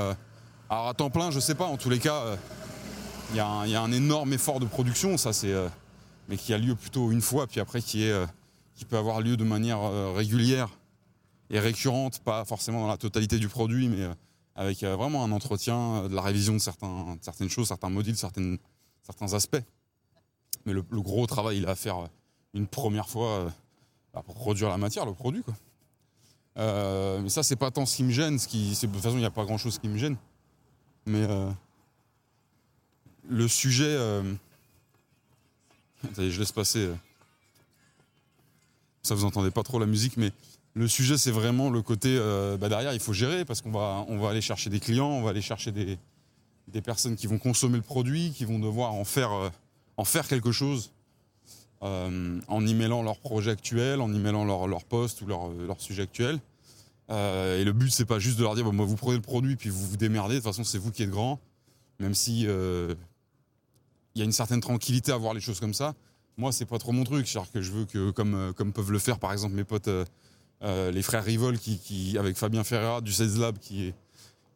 [0.69, 2.37] alors à temps plein, je sais pas, en tous les cas,
[3.31, 5.53] il y, a un énorme effort de production, ça c'est,
[6.29, 8.25] mais qui a lieu plutôt une fois, puis après qui, est,
[8.75, 9.81] qui peut avoir lieu de manière
[10.13, 10.69] régulière
[11.49, 14.13] et récurrente, pas forcément dans la totalité du produit, mais euh,
[14.55, 19.33] avec euh, vraiment un entretien, euh, de la révision de, certaines choses, certains modules, certains
[19.33, 19.61] aspects.
[20.65, 22.07] Mais le, gros travail, il a à faire
[22.53, 23.51] une première fois
[24.13, 25.43] bah, pour produire la matière, le produit.
[26.55, 28.37] Mais ça, c'est pas tant ce qui me gêne.
[28.37, 30.15] De toute façon, il n'y a pas grand-chose qui me gêne.
[31.05, 31.27] Mais
[33.27, 33.97] le sujet...
[36.05, 36.89] Attendez, je laisse passer.
[39.01, 40.31] Ça, vous entendez pas trop la musique, mais
[40.75, 44.05] le sujet, c'est vraiment le côté euh, bah, derrière, il faut gérer parce qu'on va,
[44.07, 45.99] on va aller chercher des clients, on va aller chercher des,
[46.67, 49.49] des personnes qui vont consommer le produit, qui vont devoir en faire, euh,
[49.97, 50.91] en faire quelque chose
[51.83, 55.49] euh, en y mêlant leur projet actuel, en y mêlant leur, leur poste ou leur,
[55.49, 56.39] leur sujet actuel.
[57.09, 59.69] et le but, c'est pas juste de leur dire bon, vous prenez le produit puis
[59.69, 61.39] vous vous démerdez, de toute façon, c'est vous qui êtes grand,
[61.99, 62.95] même si il
[64.15, 65.93] y a une certaine tranquillité à voir les choses comme ça.
[66.37, 68.97] Moi, c'est pas trop mon truc, cest que je veux que, comme, comme peuvent le
[68.97, 69.89] faire par exemple mes potes
[70.63, 73.93] euh, les frères Rivol qui, avec Fabien Ferreira du Sales Lab qui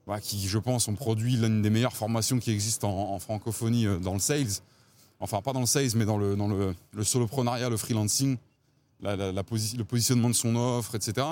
[0.05, 3.99] bah, qui je pense ont produit l'une des meilleures formations qui existent en, francophonie euh,
[3.99, 4.61] dans le sales.
[5.19, 6.37] Enfin pas dans le sales mais dans le,
[6.93, 8.37] le, soloprenariat le freelancing
[9.01, 11.27] le positionnement de son offre etc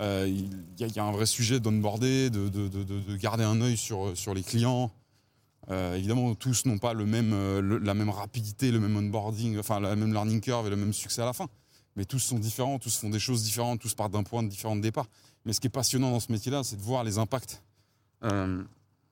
[0.00, 4.14] euh, il y, a un vrai sujet d'onboarder de, de, de, garder un œil sur,
[4.32, 4.90] les clients.
[5.70, 10.66] Évidemment tous n'ont pas la même rapidité le même onboarding enfin la même learning curve
[10.66, 11.48] et le même succès à la fin
[11.98, 14.76] mais tous sont différents, tous font des choses différentes, tous partent d'un point de différent
[14.76, 15.06] de départ.
[15.44, 17.60] Mais ce qui est passionnant dans ce métier-là, c'est de voir les impacts
[18.22, 18.62] euh,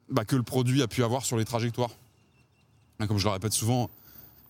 [0.09, 1.91] bah, que le produit a pu avoir sur les trajectoires.
[3.09, 3.91] Comme je le répète souvent,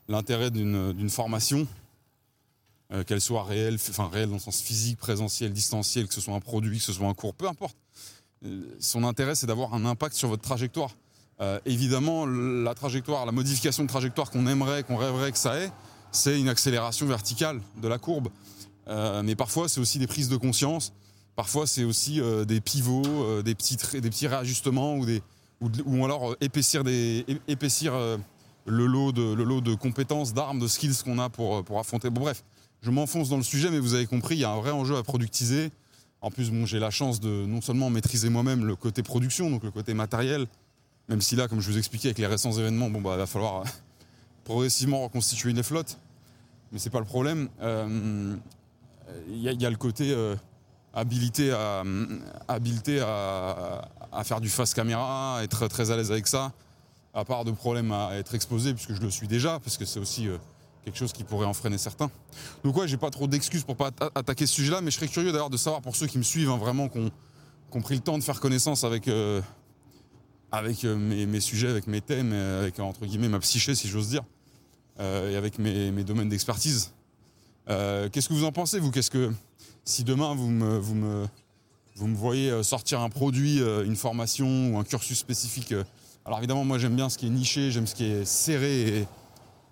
[0.07, 1.67] l'intérêt d'une formation,
[2.93, 6.35] euh, qu'elle soit réelle, enfin réelle dans le sens physique, présentiel, distanciel, que ce soit
[6.35, 7.79] un produit, que ce soit un cours, peu importe.
[8.45, 10.95] Euh, son intérêt, c'est d'avoir un impact sur votre trajectoire.
[11.65, 15.71] évidemment, la trajectoire, la modification de trajectoire qu'on aimerait, qu'on rêverait que ça ait,
[16.17, 18.29] c'est une accélération verticale de la courbe.
[18.89, 20.93] Euh, mais parfois, c'est aussi des prises de conscience.
[21.35, 24.99] Parfois, c'est aussi euh, des pivots, euh, des, petits des petits réajustements
[25.61, 32.11] ou, alors épaissir, le, lot de, compétences, d'armes, de skills qu'on a pour, affronter.
[32.11, 32.45] Bref,
[32.83, 34.97] je m'enfonce dans le sujet, mais vous avez compris, il y a un vrai enjeu
[34.97, 35.71] à productiser
[36.21, 39.65] En plus, bon, j'ai la chance de non seulement maîtriser moi-même le côté production, donc
[39.65, 40.47] le côté matériel,
[41.09, 43.27] même si là, comme je vous expliquais avec les récents événements, bon, bah, il va
[43.27, 43.65] falloir
[44.45, 45.99] progressivement reconstituer les flottes.
[46.77, 47.49] Mais c'est pas le problème.
[49.31, 50.15] Il y, a le côté
[50.93, 51.83] habilité, à,
[52.49, 56.53] habilité à, à, faire du face caméra, être très à l'aise avec ça,
[57.15, 60.01] à part de problème à être exposé, puisque je le suis déjà, parce que c'est
[60.01, 60.29] aussi
[60.85, 62.11] quelque chose qui pourrait en freiner certains.
[62.63, 65.33] Donc ouais, j'ai pas trop d'excuses pour pas attaquer ce sujet-là, mais je serais curieux
[65.33, 67.11] d'ailleurs de savoir pour ceux qui me suivent hein, vraiment qu'on
[67.73, 69.41] ont pris le temps de faire connaissance avec euh,
[70.53, 70.97] euh,
[71.27, 74.36] mes, sujets, avec mes thèmes, avec entre guillemets ma psyché si j'ose dire, euh,
[74.99, 76.93] et avec mes, domaines d'expertise.
[77.67, 78.91] Qu'est-ce que vous en pensez vous?
[78.91, 79.33] Qu'est-ce que
[79.85, 81.29] si demain vous me
[82.15, 85.75] voyez sortir un produit, une formation ou un cursus spécifique
[86.27, 89.07] alors évidemment, moi j'aime bien ce qui est niché, j'aime ce qui est serré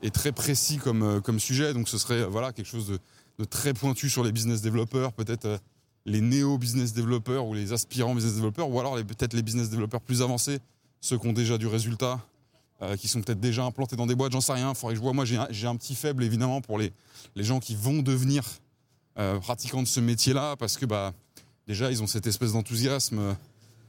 [0.02, 1.74] et, très précis comme, euh, sujet.
[1.74, 3.00] Donc ce serait euh, voilà, quelque chose
[3.38, 5.58] de, très pointu sur les business développeurs, peut-être euh,
[6.06, 10.22] les néo-business développeurs ou les aspirants business développeurs, ou alors peut-être les business développeurs plus
[10.22, 10.60] avancés,
[11.00, 12.24] ceux qui ont déjà du résultat,
[12.98, 14.74] qui sont peut-être déjà implantés dans des boîtes, j'en sais rien.
[14.74, 15.12] Faudrait que je vois.
[15.12, 16.92] Moi, j'ai un, petit faible évidemment pour les,
[17.34, 18.44] les gens qui vont devenir
[19.42, 21.12] pratiquants de ce métier-là, parce que bah,
[21.68, 23.36] déjà, ils ont cette espèce d'enthousiasme.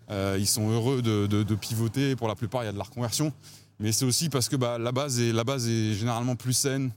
[0.09, 2.15] ils sont heureux de, pivoter.
[2.15, 3.33] Pour la plupart, il y a de la reconversion
[3.79, 6.91] mais c'est aussi parce que bah, la, base est, la base est généralement plus saine,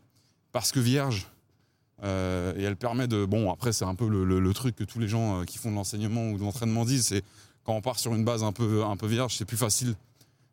[0.52, 1.28] parce que vierge.
[2.04, 3.24] Euh, et elle permet de.
[3.24, 5.74] Bon, après, c'est un peu le, truc que tous les gens euh, qui font de
[5.76, 7.24] l'enseignement ou de l'entraînement disent c'est
[7.64, 9.94] quand on part sur une base un peu, un peu vierge, c'est plus facile.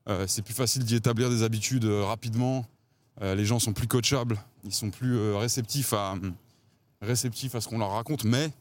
[0.08, 2.66] Euh, c'est plus facile d'y établir des habitudes rapidement.
[3.22, 6.16] les gens sont plus coachables, ils sont plus réceptifs, à,
[7.02, 8.52] réceptifs à ce qu'on leur raconte, mais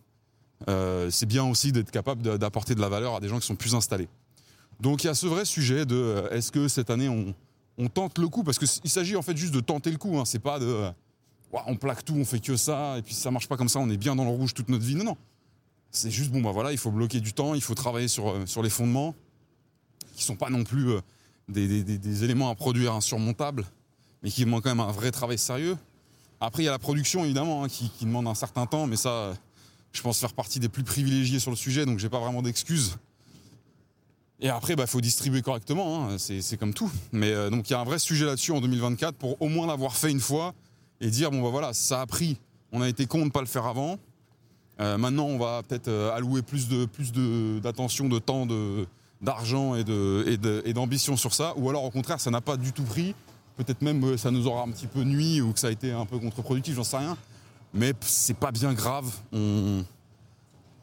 [1.11, 3.74] c'est bien aussi d'être capable d'apporter de la valeur à des gens qui sont plus
[3.74, 4.09] installés.
[4.80, 8.28] Donc il y a ce vrai sujet de est-ce que cette année on, tente le
[8.28, 8.45] coup?
[8.45, 10.18] Parce qu'il s'agit en fait juste de tenter le coup.
[10.18, 10.24] Hein.
[10.24, 10.90] C'est pas de
[11.66, 13.78] on plaque tout, on fait que ça et puis si ça marche pas comme ça,
[13.78, 14.97] on est bien dans le rouge toute notre vie.
[14.97, 15.16] Non, non.
[15.90, 18.47] C'est juste bon bah voilà, il faut bloquer du temps, il faut travailler sur, euh,
[18.47, 19.14] sur les fondements
[20.16, 20.90] qui sont pas non plus
[21.51, 23.64] euh, des, éléments à produire insurmontables,
[24.22, 25.76] mais qui demandent quand même un vrai travail sérieux.
[26.40, 29.34] Après il y a la production évidemment hein, qui, demande un certain temps, mais ça,
[29.92, 32.97] je pense faire partie des plus privilégiés sur le sujet, donc j'ai pas vraiment d'excuses
[34.40, 36.16] et après, il bah, faut distribuer correctement, hein.
[36.18, 36.90] c'est comme tout.
[37.12, 39.66] Mais euh, donc il y a un vrai sujet là-dessus en 2024 pour au moins
[39.66, 40.55] l'avoir fait une fois
[41.01, 42.38] et dire bon bah voilà, ça a pris,
[42.72, 43.99] on a été con de ne pas le faire avant.
[44.80, 47.12] Euh, maintenant, on va peut-être euh, allouer plus de plus
[47.62, 48.86] d'attention, de, temps, de
[49.24, 51.54] d'argent et d'ambition sur ça.
[51.56, 53.14] Ou alors au contraire, ça n'a pas du tout pris.
[53.56, 56.06] Peut-être même ça nous aura un petit peu nuit ou que ça a été un
[56.06, 57.16] peu contre-productif, j'en sais rien.
[57.72, 59.06] Mais c'est pas bien grave.
[59.32, 59.84] On,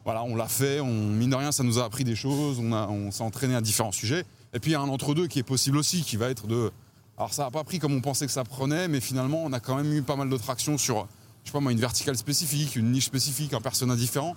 [0.04, 3.10] voilà, on l'a fait, on, mine de rien, ça nous a appris des choses, on,
[3.10, 4.24] s'est entraîné à différents sujets.
[4.52, 6.70] Et puis il y a un entre-deux qui est possible aussi, qui va être de.
[7.16, 9.60] Alors ça n'a pas pris comme on pensait que ça prenait, mais finalement on a
[9.60, 11.06] quand même eu pas mal de traction sur,
[11.44, 14.34] je sais pas moi, une verticale spécifique, une niche spécifique, un personnage différent.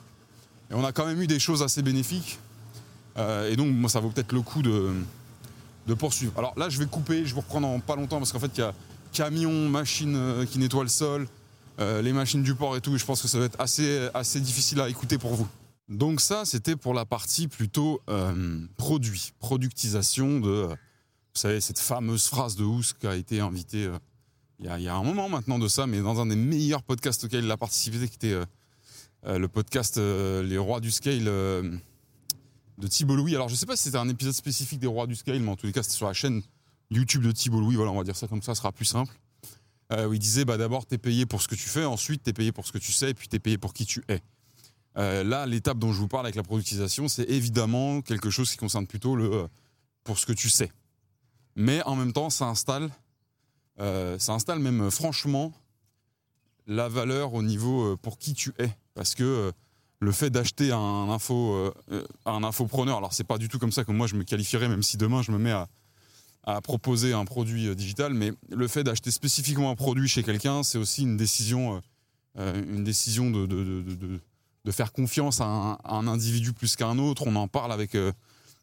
[0.69, 2.39] Et on a quand même eu des choses assez bénéfiques.
[3.17, 4.93] Euh, et donc moi ça vaut peut-être le coup de,
[5.97, 6.33] poursuivre.
[6.37, 8.59] Alors là je vais couper, je vous reprendre en pas longtemps parce qu'en fait il
[8.59, 8.73] y a
[9.13, 11.27] camion, machine euh, qui nettoie le sol,
[11.79, 12.97] euh, les machines du port et tout.
[12.97, 15.47] Je pense que ça va être assez, assez difficile à écouter pour vous.
[15.87, 18.01] Donc ça, c'était pour la partie plutôt
[18.75, 20.75] produit, productisation de, vous
[21.35, 23.91] savez, cette fameuse phrase de Hous qui a été invitée
[24.59, 27.43] il, y a, un moment maintenant de ça, mais dans un des meilleurs podcasts auxquels
[27.43, 28.35] il a participé, qui était
[29.27, 31.29] le podcast Les Rois du Scale
[32.77, 33.35] de Thibault Louis.
[33.35, 35.55] Alors je sais pas si c'était un épisode spécifique des Rois du Scale, mais en
[35.55, 36.41] tous les cas, c'était sur la chaîne
[36.91, 37.75] YouTube de Thibault Louis.
[37.75, 39.13] Voilà, on va dire ça comme ça, ça sera plus simple.
[39.93, 42.23] Euh, où il disait bah, d'abord, tu es payé pour ce que tu fais, ensuite,
[42.23, 43.85] tu es payé pour ce que tu sais, et puis tu es payé pour qui
[43.85, 44.21] tu es.
[44.97, 48.57] Euh, là, l'étape dont je vous parle avec la productisation, c'est évidemment quelque chose qui
[48.57, 49.47] concerne plutôt le euh,
[50.03, 50.71] pour ce que tu sais.
[51.55, 52.89] Mais en même temps, ça installe,
[53.77, 55.53] ça installe même franchement
[56.67, 58.69] la valeur au niveau pour qui tu es.
[58.93, 59.51] Parce que
[59.99, 61.73] le fait d'acheter un info,
[62.25, 64.83] un infopreneur, alors c'est pas du tout comme ça que moi je me qualifierais, même
[64.83, 65.67] si demain je me mets à,
[66.61, 70.77] proposer un produit euh, digital, mais le fait d'acheter spécifiquement un produit chez quelqu'un, c'est
[70.77, 71.79] aussi une décision, euh,
[72.37, 74.21] euh, une décision de,
[74.71, 77.23] faire confiance à un, individu plus qu'à un autre.
[77.25, 77.97] On en parle avec,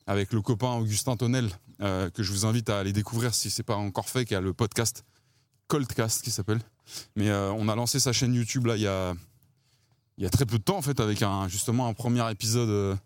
[0.07, 3.76] avec le copain Augustin Tonnel, que je vous invite à aller découvrir si c'est pas
[3.76, 5.05] encore fait, qui a le podcast
[5.68, 6.61] Coldcast qui s'appelle.
[7.16, 9.14] Mais on a lancé sa chaîne YouTube là il y a,
[10.19, 12.99] il y a très peu de temps en fait avec un, justement un premier épisode,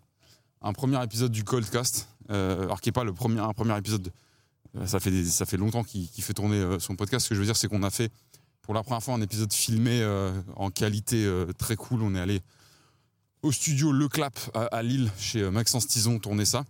[0.63, 4.13] un premier épisode du Coldcast, alors qui n'est pas le premier, un premier épisode
[4.77, 7.25] euh, ça fait, ça fait longtemps qu'il fait tourner euh, son podcast.
[7.25, 8.11] Ce que je veux dire, c'est qu'on a fait
[8.63, 11.29] pour la première fois un épisode filmé euh, en qualité
[11.59, 12.03] très cool.
[12.03, 12.41] On est allé
[13.43, 16.65] au studio Le Clap à, Lille, chez Maxence Tison, tourner ça.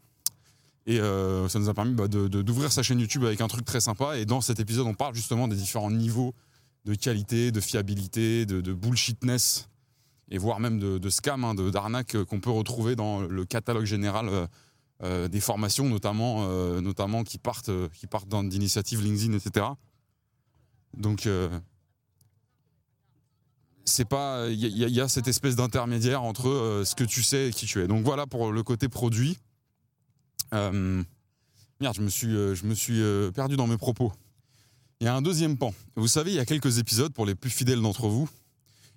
[0.86, 4.18] Et ça nous a permis bah, d'ouvrir sa chaîne YouTube avec un truc très sympa.
[4.18, 6.34] Et dans cet épisode, on parle justement des différents niveaux
[6.84, 9.68] de qualité, de fiabilité, de, bullshitness
[10.30, 14.28] et voire même de, de scam, hein, d'arnaques qu'on peut retrouver dans le catalogue général
[14.28, 14.46] euh,
[15.02, 19.66] euh, des formations, notamment, euh, notamment qui partent, euh, qui partent d'initiatives LinkedIn, etc.
[20.96, 21.48] Donc, euh,
[23.84, 24.06] c'est
[24.50, 27.66] il y, y a cette espèce d'intermédiaire entre euh, ce que tu sais et qui
[27.66, 27.86] tu es.
[27.86, 29.38] Donc voilà pour le côté produit.
[30.54, 31.02] Euh,
[31.80, 34.12] merde, je me suis, euh, je me suis euh, perdu dans mes propos.
[35.00, 35.72] Il y a un deuxième pan.
[35.94, 38.28] Vous savez, il y a quelques épisodes pour les plus fidèles d'entre vous,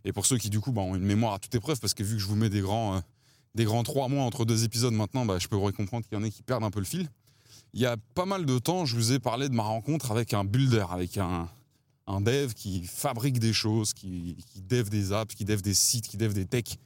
[0.05, 2.03] et pour ceux qui du coup bah, ont une mémoire à toute épreuve, parce que
[2.03, 2.99] vu que je vous mets des grands, euh,
[3.55, 6.23] des grands trois mois entre deux épisodes maintenant, bah, je peux comprendre qu'il y en
[6.23, 7.09] a qui perdent un peu le fil.
[7.73, 10.33] Il y a pas mal de temps, je vous ai parlé de ma rencontre avec
[10.33, 11.49] un builder, avec un,
[12.21, 14.35] dev qui fabrique des choses, qui,
[14.67, 16.79] dev des apps, qui dev des sites, qui dev des techs,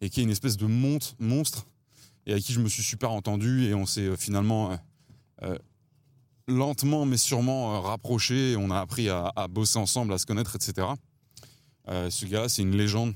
[0.00, 1.66] et qui est une espèce de monte, monstre,
[2.24, 4.78] et avec qui je me suis super entendu, et on s'est euh, finalement
[5.42, 5.58] euh,
[6.48, 10.86] lentement mais sûrement rapprochés, on a appris à, à bosser ensemble, à se connaître, etc.
[11.88, 13.14] Euh, ce gars-là, c'est une légende.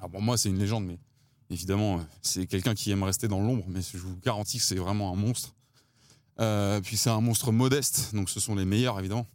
[0.00, 0.98] Alors moi, c'est une légende, mais
[1.50, 4.76] évidemment, euh, c'est quelqu'un qui aime rester dans l'ombre, mais je vous garantis que c'est
[4.76, 5.54] vraiment un monstre.
[6.40, 9.26] Euh, puis c'est un monstre modeste, donc ce sont les meilleurs, évidemment.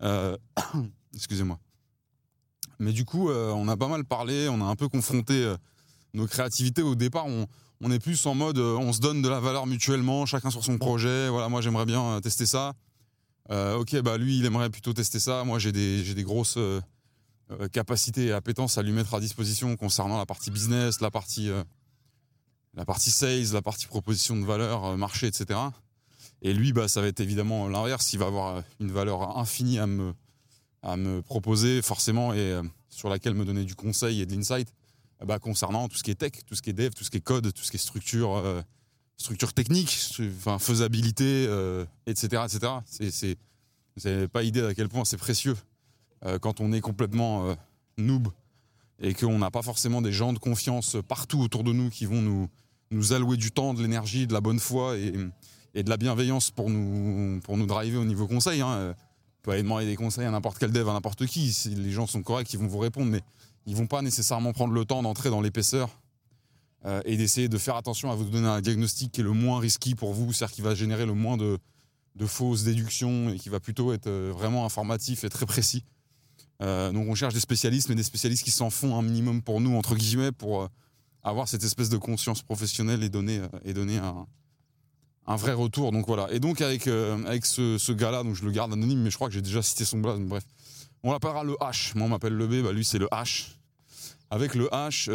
[1.14, 1.58] Excusez-moi.
[2.78, 5.54] Mais du coup, on a pas mal parlé, on a un peu confronté
[6.12, 6.82] nos créativités.
[6.82, 10.50] Au départ, on, est plus en mode, on se donne de la valeur mutuellement, chacun
[10.50, 11.28] sur son projet.
[11.28, 12.74] Voilà, moi j'aimerais bien tester ça.
[13.50, 15.44] Ok, bah lui, il aimerait plutôt tester ça.
[15.44, 16.58] Moi, j'ai des, des grosses
[17.50, 21.50] euh, capacités et appétences à lui mettre à disposition concernant la partie business, la partie,
[21.50, 21.62] euh,
[22.72, 25.60] la partie sales, la partie proposition de valeur, euh, marché, etc.
[26.40, 28.14] Et lui, bah, ça va être évidemment l'inverse.
[28.14, 30.14] Il va avoir une valeur infinie à me,
[30.82, 34.72] à me proposer, forcément, et sur laquelle me donner du conseil et de l'insight
[35.24, 37.18] bah, concernant tout ce qui est tech, tout ce qui est dev, tout ce qui
[37.18, 38.42] est code, tout ce qui est structure,
[39.16, 39.98] structure technique,
[40.36, 41.44] enfin, faisabilité,
[42.06, 42.44] etc.
[42.46, 42.72] etc.
[42.84, 43.38] C'est,
[43.96, 45.56] vous n'avez pas idée à quel point c'est précieux
[46.26, 47.54] euh, quand on est complètement euh,
[47.98, 48.28] noob
[49.00, 52.22] et qu'on n'a pas forcément des gens de confiance partout autour de nous qui vont
[52.90, 56.70] nous, allouer du temps, de l'énergie, de la bonne foi et, de la bienveillance pour
[56.70, 58.60] nous, pour nous driver au niveau conseil.
[58.60, 58.72] Hein.
[58.72, 61.52] Euh, Vous pouvez aller demander des conseils à n'importe quel dev, à n'importe qui.
[61.52, 63.20] Si les gens sont corrects, ils vont vous répondre, mais
[63.66, 66.00] ils vont pas nécessairement prendre le temps d'entrer dans l'épaisseur
[67.06, 69.94] et d'essayer de faire attention à vous donner un diagnostic qui est le moins risqué
[69.94, 71.58] pour vous, c'est-à-dire qui va générer le moins de,
[72.14, 75.82] de fausses déductions et qui va plutôt être vraiment informatif et très précis.
[76.62, 79.60] Euh, donc on cherche des spécialistes, mais des spécialistes qui s'en font un minimum pour
[79.60, 80.68] nous, entre guillemets, pour euh,
[81.22, 84.26] avoir cette espèce de conscience professionnelle et donner, euh, et donner un,
[85.26, 85.92] un vrai retour.
[85.92, 86.28] Donc voilà.
[86.32, 89.34] Et donc avec, avec ce, gars-là, donc je le garde anonyme, mais je crois que
[89.34, 90.44] j'ai déjà cité son blaze, bref.
[91.02, 91.96] On l'appellera le H.
[91.96, 93.48] Moi on m'appelle le B, bah, lui c'est le H.
[94.30, 95.10] Avec le H,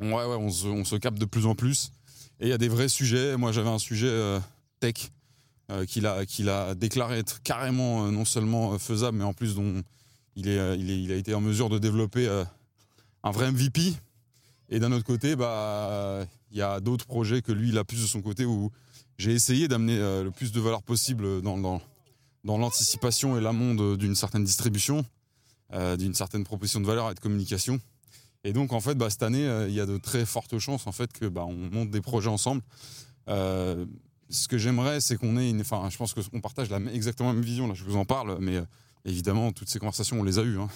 [0.00, 1.92] ouais, ouais, on, se, on se capte de plus en plus.
[2.40, 3.36] Et il y a des vrais sujets.
[3.36, 4.40] Moi j'avais un sujet
[4.80, 5.10] tech
[5.86, 9.82] qu'il a, a déclaré être carrément euh, non seulement euh, faisable, mais en plus dont
[10.36, 12.44] il, est, euh, il, a été en mesure de développer euh,
[13.24, 13.94] un vrai MVP.
[14.68, 18.02] Et d'un autre côté, bah, il y a d'autres projets que lui, il a plus
[18.02, 18.70] de son côté où
[19.18, 21.80] j'ai essayé d'amener euh, le plus de valeur possible dans, dans,
[22.44, 25.04] dans l'anticipation et l'amont d'une certaine distribution,
[25.72, 27.80] euh, d'une certaine proposition de valeur et de communication.
[28.44, 30.86] Et donc, en fait, bah, cette année, euh, il y a de très fortes chances
[30.86, 32.62] en fait, que bah, on monte des projets ensemble.
[33.28, 33.86] Euh,
[34.28, 35.60] ce que j'aimerais, c'est qu'on ait une.
[35.60, 37.66] Enfin, je pense qu'on partage la, exactement la même vision.
[37.68, 38.64] Là, je vous en parle, mais euh,
[39.04, 40.58] évidemment, toutes ces conversations, on les a eues.
[40.58, 40.68] hein.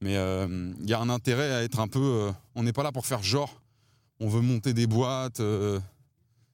[0.00, 2.00] Mais euh, il y a un intérêt à être un peu.
[2.00, 3.60] euh, on n'est pas là pour faire genre.
[4.20, 5.40] On veut monter des boîtes.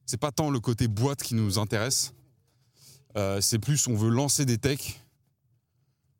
[0.06, 2.12] c'est pas tant le côté boîte qui nous intéresse.
[3.40, 5.00] C'est plus on veut lancer des techs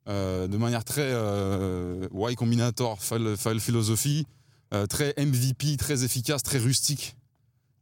[0.06, 4.26] de manière très Y Combinator, file, file philosophie,
[4.74, 7.14] euh, très MVP, très efficace, très rustique,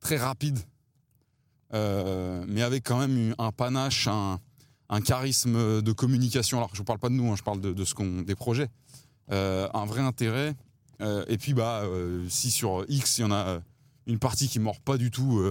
[0.00, 0.58] très rapide,
[1.74, 4.38] euh, mais avec quand même un panache, un,
[5.04, 6.58] charisme de communication.
[6.58, 8.68] Alors je ne parle pas de nous, hein, je parle de, ce qu'on, des projets.
[9.30, 10.54] Euh, un vrai intérêt.
[11.00, 11.82] Euh, et puis bah,
[12.28, 13.60] si sur X il y en a
[14.06, 15.42] une partie qui ne mord pas du tout,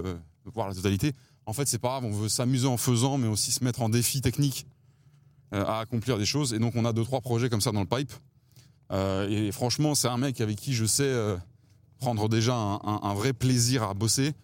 [0.45, 1.13] voire la totalité,
[1.45, 3.89] en fait c'est pas grave, on veut s'amuser en faisant, mais aussi se mettre en
[3.89, 4.67] défi technique
[5.51, 6.53] à accomplir des choses.
[6.53, 8.13] Et donc on a deux trois projets comme ça dans le pipe.
[9.29, 11.11] Et franchement, c'est un mec avec qui je sais
[11.97, 14.35] prendre déjà un vrai plaisir à bosser.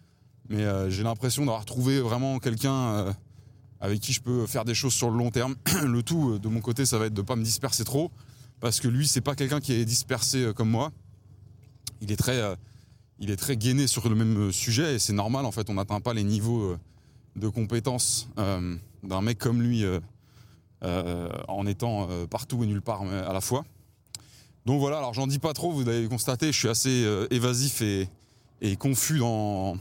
[0.48, 3.12] Mais euh, j'ai l'impression d'avoir trouvé vraiment quelqu'un euh,
[3.80, 5.56] avec qui je peux faire des choses sur le long terme.
[5.84, 8.10] le tout, euh, de mon côté, ça va être de pas me disperser trop,
[8.60, 10.90] parce que lui, c'est pas quelqu'un qui est dispersé comme moi.
[12.00, 12.40] Il est très,
[13.18, 15.44] il est très gainé sur le même sujet, et c'est normal.
[15.44, 16.76] En fait, on n'atteint pas les niveaux
[17.34, 19.84] de compétences d'un mec comme lui
[20.82, 23.64] en étant partout et nulle part à la fois.
[24.64, 28.76] Donc voilà, alors j'en dis pas trop, vous avez constaté, je suis assez évasif et
[28.76, 29.76] confus dans.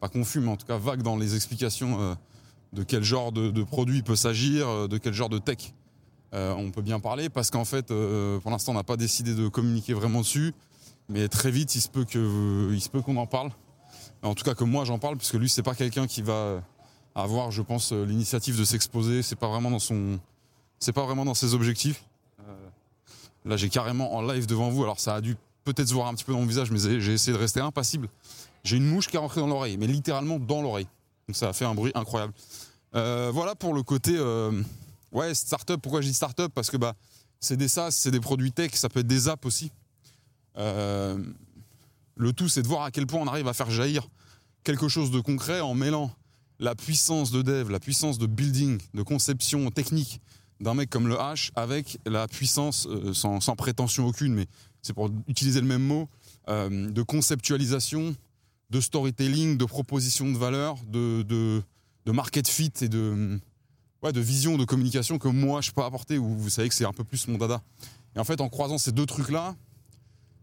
[0.00, 2.14] Pas confus, mais en tout cas vague dans les explications euh,
[2.72, 5.72] de quel genre de, produit il peut s'agir, euh, de quel genre de tech
[6.34, 9.48] euh, on peut bien parler parce qu'en fait, pour l'instant, on n'a pas décidé de
[9.48, 10.54] communiquer vraiment dessus.
[11.08, 13.50] Mais très vite, il se peut qu'on en parle.
[14.22, 16.62] En tout cas, que moi j'en parle, puisque lui, c'est pas quelqu'un qui va
[17.14, 19.22] avoir, je pense, l'initiative de s'exposer.
[19.22, 20.18] C'est pas vraiment dans son,
[20.80, 22.02] c'est pas vraiment dans ses objectifs.
[23.46, 24.82] Là, j'ai carrément en live devant vous.
[24.82, 27.12] Alors, ça a dû peut-être se voir un petit peu dans mon visage, mais j'ai
[27.12, 28.08] essayé de rester impassible.
[28.66, 30.88] J'ai une mouche qui est rentrée dans l'oreille, mais littéralement dans l'oreille.
[31.28, 32.32] Donc, ça a fait un bruit incroyable.
[32.96, 34.60] Euh, voilà pour le côté, euh,
[35.12, 35.80] ouais, startup.
[35.80, 36.52] Pourquoi je dis startup?
[36.52, 36.94] Parce que bah,
[37.38, 39.70] c'est des SaaS, c'est des produits tech, ça peut être des apps aussi.
[40.58, 41.16] Euh,
[42.16, 44.08] le tout, c'est de voir à quel point on arrive à faire jaillir
[44.64, 46.10] quelque chose de concret en mêlant
[46.58, 50.20] la puissance de dev, la puissance de building, de conception technique
[50.58, 54.46] d'un mec comme le H avec la puissance, sans, sans prétention aucune, mais
[54.82, 56.08] c'est pour utiliser le même mot,
[56.48, 58.16] de conceptualisation,
[58.70, 63.38] de storytelling, de proposition de valeur, de, de, market fit et de,
[64.02, 66.92] de vision de communication que moi je peux apporter, où vous savez que c'est un
[66.92, 67.62] peu plus mon dada.
[68.14, 69.54] Et en fait, en croisant ces deux trucs-là,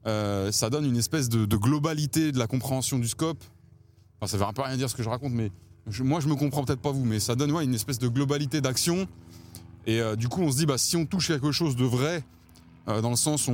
[0.06, 3.44] euh, ça donne une espèce de, globalité de la compréhension du scope.
[4.20, 5.52] Enfin, ça veut un peu rien dire ce que je raconte, mais
[6.00, 8.62] moi je me comprends peut-être pas vous, mais ça donne ouais, une espèce de globalité
[8.62, 9.08] d'action.
[9.86, 12.24] Et euh, du coup, on se dit, bah, si on touche quelque chose de vrai,
[12.88, 13.54] euh, dans le sens où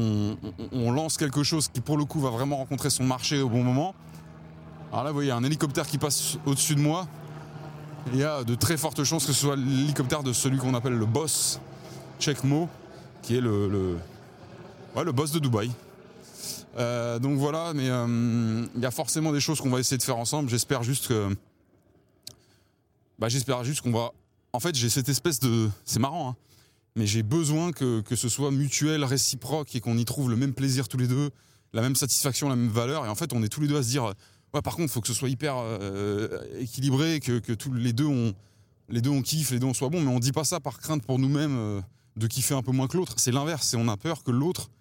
[0.71, 3.63] on lance quelque chose qui pour le coup va vraiment rencontrer son marché au bon
[3.63, 3.93] moment.
[4.91, 7.07] Alors là, vous voyez, un hélicoptère qui passe au-dessus de moi.
[8.11, 10.93] Il y a de très fortes chances que ce soit l'hélicoptère de celui qu'on appelle
[10.93, 11.59] le boss,
[12.19, 12.67] Checkmo,
[13.21, 13.67] qui est le,
[14.95, 15.69] le boss de Dubaï.
[16.77, 20.03] Euh, donc voilà, mais euh, il y a forcément des choses qu'on va essayer de
[20.03, 20.49] faire ensemble.
[20.49, 21.35] J'espère juste que.
[23.19, 24.11] Bah, j'espère juste qu'on va.
[24.53, 25.69] En fait, j'ai cette espèce de.
[25.85, 26.35] C'est marrant, hein,
[26.95, 30.53] mais j'ai besoin que, que ce soit mutuel, réciproque et qu'on y trouve le même
[30.53, 31.29] plaisir tous les deux,
[31.73, 33.05] la même satisfaction, la même valeur.
[33.05, 34.13] Et en fait, on est tous les deux à se dire.
[34.51, 38.33] Par contre, il faut que ce soit hyper euh, équilibré, que, tous les deux on,
[38.89, 41.03] les deux kiffe, les deux on soit bon, mais on dit pas ça par crainte
[41.05, 41.81] pour nous-mêmes euh,
[42.15, 43.13] de kiffer un peu moins que l'autre.
[43.17, 44.71] C'est l'inverse, c'est on a peur que l'autre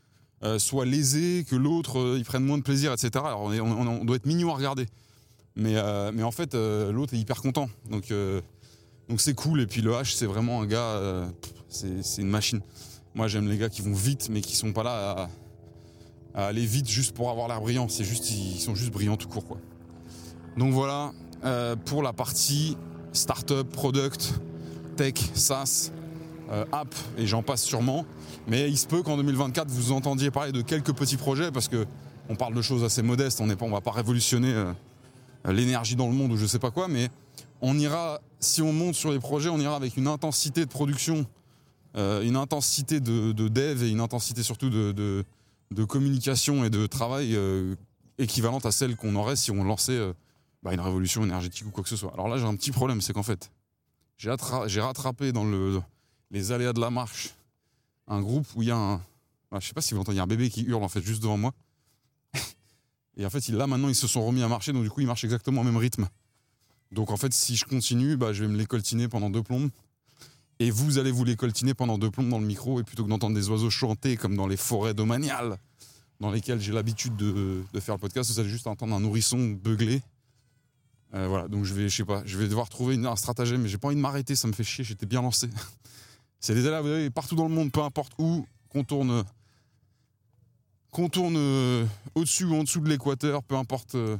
[0.42, 3.10] euh, soit lésé, que l'autre il prenne moins de plaisir, etc.
[3.16, 4.86] Alors on, doit être mignon à regarder,
[5.54, 8.12] mais en fait l'autre est hyper content, donc
[9.08, 9.60] donc c'est cool.
[9.60, 11.28] Et puis le H c'est vraiment un gars,
[11.68, 12.60] c'est une machine.
[13.14, 15.28] Moi j'aime les gars qui vont vite, mais qui sont pas là à,
[16.38, 17.88] à aller vite juste pour avoir l'air brillant.
[17.88, 19.58] C'est juste ils sont juste brillants tout court quoi.
[20.56, 21.12] Donc voilà
[21.44, 22.76] euh, pour la partie
[23.12, 24.40] startup, product,
[24.96, 25.90] tech, SaaS,
[26.52, 28.06] euh, app et j'en passe sûrement.
[28.46, 31.86] Mais il se peut qu'en 2024 vous entendiez parler de quelques petits projets parce que
[32.28, 33.40] on parle de choses assez modestes.
[33.40, 34.72] On n'est pas, on va pas révolutionner euh,
[35.46, 37.08] l'énergie dans le monde ou je sais pas quoi, mais
[37.60, 41.26] on ira si on monte sur les projets, on ira avec une intensité de production,
[41.96, 45.24] une intensité de, de dev et une intensité surtout de,
[45.70, 47.74] de communication et de travail euh,
[48.18, 50.12] équivalente à celle qu'on aurait si on lançait euh,
[50.62, 52.12] bah, une révolution énergétique ou quoi que ce soit.
[52.14, 53.50] Alors là, j'ai un petit problème, c'est qu'en fait,
[54.16, 55.80] j'ai attra- j'ai rattrapé dans le,
[56.30, 57.34] les aléas de la marche
[58.06, 59.02] un groupe où il y a un.
[59.50, 60.88] ah, je sais pas si vous entendez, il y a un bébé qui hurle en
[60.88, 61.52] fait juste devant moi.
[63.16, 65.06] Et en fait, là maintenant, ils se sont remis à marcher, donc du coup, ils
[65.06, 66.08] marchent exactement au même rythme.
[66.92, 69.70] Donc en fait, si je continue, bah, je vais me les coltiner pendant deux plombes.
[70.60, 73.08] Et vous allez vous les coltiner pendant deux plombes dans le micro, et plutôt que
[73.08, 75.56] d'entendre des oiseaux chanter comme dans les forêts domaniales,
[76.20, 80.02] dans lesquelles j'ai l'habitude de, faire le podcast, vous allez juste entendre un nourrisson beugler.
[81.14, 83.68] Euh, voilà, donc je vais, je sais pas, je vais devoir trouver un stratagème, mais
[83.68, 85.48] j'ai pas envie de m'arrêter, ça me fait chier, j'étais bien lancé.
[86.40, 89.24] C'est des voyez, partout dans le monde, peu importe où, qu'on tourne,
[90.90, 94.16] qu'on tourne euh, au-dessus ou en dessous de l'équateur, peu importe euh,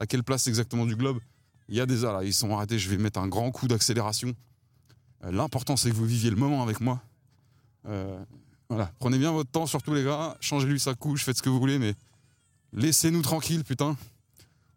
[0.00, 1.18] à quelle place exactement du globe,
[1.68, 4.34] il y a des aléas, ils sont arrêtés, je vais mettre un grand coup d'accélération.
[5.24, 7.02] Euh, L'important, c'est que vous viviez le moment avec moi.
[7.86, 8.22] Euh,
[8.68, 11.58] voilà, prenez bien votre temps, surtout les gars, changez-lui sa couche, faites ce que vous
[11.58, 11.94] voulez, mais
[12.72, 13.96] laissez-nous tranquilles, putain.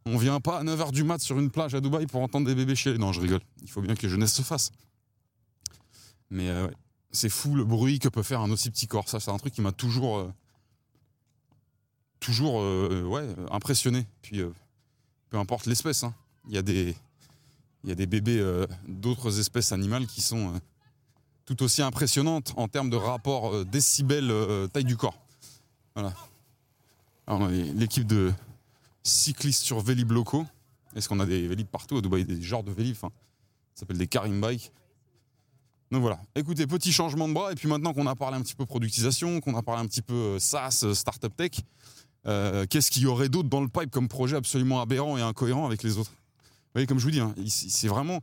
[0.05, 2.53] On vient pas à 9h du mat sur une plage à Dubaï pour entendre des
[2.53, 2.99] bébés chialer.
[2.99, 3.41] Non, je rigole.
[3.63, 4.71] Il faut bien que jeunesse se fasse.
[6.29, 6.67] Mais euh,
[7.11, 9.09] c'est fou le bruit que peut faire un aussi petit corps.
[9.09, 10.31] Ça, c'est un truc qui m'a toujours,
[12.19, 12.63] toujours,
[13.51, 14.05] impressionné.
[14.21, 14.41] Puis,
[15.29, 16.13] peu importe l'espèce, hein.
[16.47, 16.95] il y a des,
[17.85, 20.59] il y a des bébés euh, d'autres espèces animales qui sont euh,
[21.45, 25.19] tout aussi impressionnantes en termes de rapport euh, décibel euh, taille du corps.
[25.93, 26.11] Voilà.
[27.27, 28.33] Alors, l'équipe de
[29.03, 30.47] cyclistes sur Vélib locaux.
[30.95, 31.97] Est-ce qu'on a des Vélib partout?
[31.97, 33.11] À Dubaï, des genres de Vélib enfin,
[33.75, 34.71] Ça s'appelle des Karim Bike.
[35.91, 36.19] Donc voilà.
[36.35, 37.51] Écoutez, petit changement de bras.
[37.51, 40.01] Et puis maintenant qu'on a parlé un petit peu productisation, qu'on a parlé un petit
[40.01, 41.51] peu SaaS, startup tech,
[42.69, 45.83] qu'est-ce qu'il y aurait d'autre dans le pipe comme projet absolument aberrant et incohérent avec
[45.83, 46.11] les autres?
[46.75, 48.19] Voyez, comme je vous dis, hein, c'est vraiment.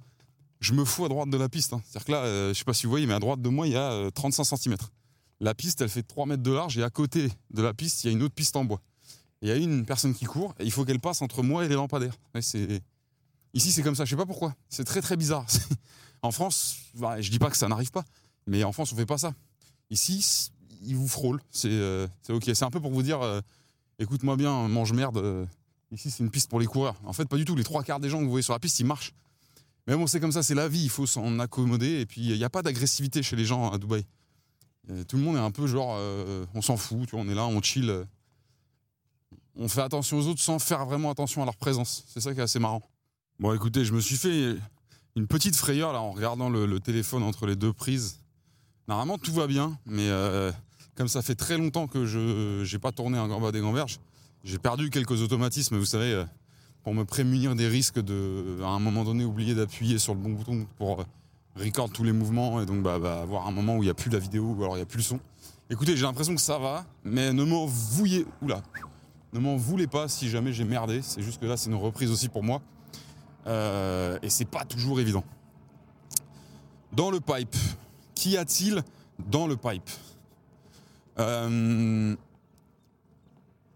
[0.60, 1.72] Je me fous à droite de la piste.
[1.72, 1.82] hein.
[1.84, 3.66] C'est-à-dire que là, euh, je sais pas si vous voyez, mais à droite de moi,
[3.66, 4.76] il y a euh, 35 cm.
[5.40, 8.06] La piste, elle fait 3 mètres de large et à côté de la piste, il
[8.06, 8.80] y a une autre piste en bois.
[9.40, 11.68] Il y a une personne qui court et il faut qu'elle passe entre moi et
[11.68, 12.14] les lampadaires.
[13.54, 14.04] Ici, c'est comme ça.
[14.04, 14.54] Je sais pas pourquoi.
[14.68, 15.46] C'est très très bizarre.
[16.22, 18.04] en France, bah, je dis pas que ça n'arrive pas,
[18.46, 19.34] Mais en France, on fait pas ça.
[19.90, 20.50] Ici,
[20.84, 21.40] ils vous frôlent.
[21.50, 22.44] C'est euh, c'est ok.
[22.54, 23.40] C'est un peu pour vous dire, euh,
[23.98, 25.48] écoute-moi bien, mange merde.
[25.92, 26.96] Ici, c'est une piste pour les coureurs.
[27.04, 27.54] En fait, pas du tout.
[27.54, 29.12] Les trois quarts des gens que vous voyez sur la piste, ils marchent.
[29.86, 30.84] Mais bon, c'est comme ça, c'est la vie.
[30.84, 32.00] Il faut s'en accommoder.
[32.00, 34.04] Et puis, il n'y a pas d'agressivité chez les gens à Dubaï.
[34.90, 37.06] Euh, tout le monde est un peu genre, euh, on s'en fout.
[37.08, 38.04] Tu vois, on est là, on chill.
[39.56, 42.04] on fait attention aux autres sans faire vraiment attention à leur présence.
[42.08, 42.82] C'est ça qui est assez marrant.
[43.38, 44.56] Bon, écoutez, je me suis fait
[45.16, 48.18] une petite frayeur là en regardant le, téléphone entre les deux prises.
[48.88, 50.50] Normalement, tout va bien, mais euh,
[50.96, 54.00] comme ça fait très longtemps que je n'ai pas tourné un gamba des gamberges,
[54.44, 56.24] j'ai perdu quelques automatismes, vous savez, euh,
[56.82, 60.30] pour me prémunir des risques de, à un moment donné, oublier d'appuyer sur le bon
[60.30, 61.04] bouton pour euh,
[61.56, 63.94] record tous les mouvements et donc bah, bah, avoir un moment où il n'y a
[63.94, 65.20] plus la vidéo ou alors il n'y a plus le son.
[65.70, 68.62] Écoutez, j'ai l'impression que ça va, mais ne m'en vouillez, oula,
[69.32, 71.00] ne m'en voulez pas si jamais j'ai merdé.
[71.02, 72.60] C'est juste que là, c'est une reprise aussi pour moi.
[73.46, 75.24] Euh, et c'est pas toujours évident.
[76.92, 77.56] Dans le pipe,
[78.14, 78.82] qu'y a-t-il
[79.30, 79.90] dans le pipe?
[81.18, 82.14] Euh,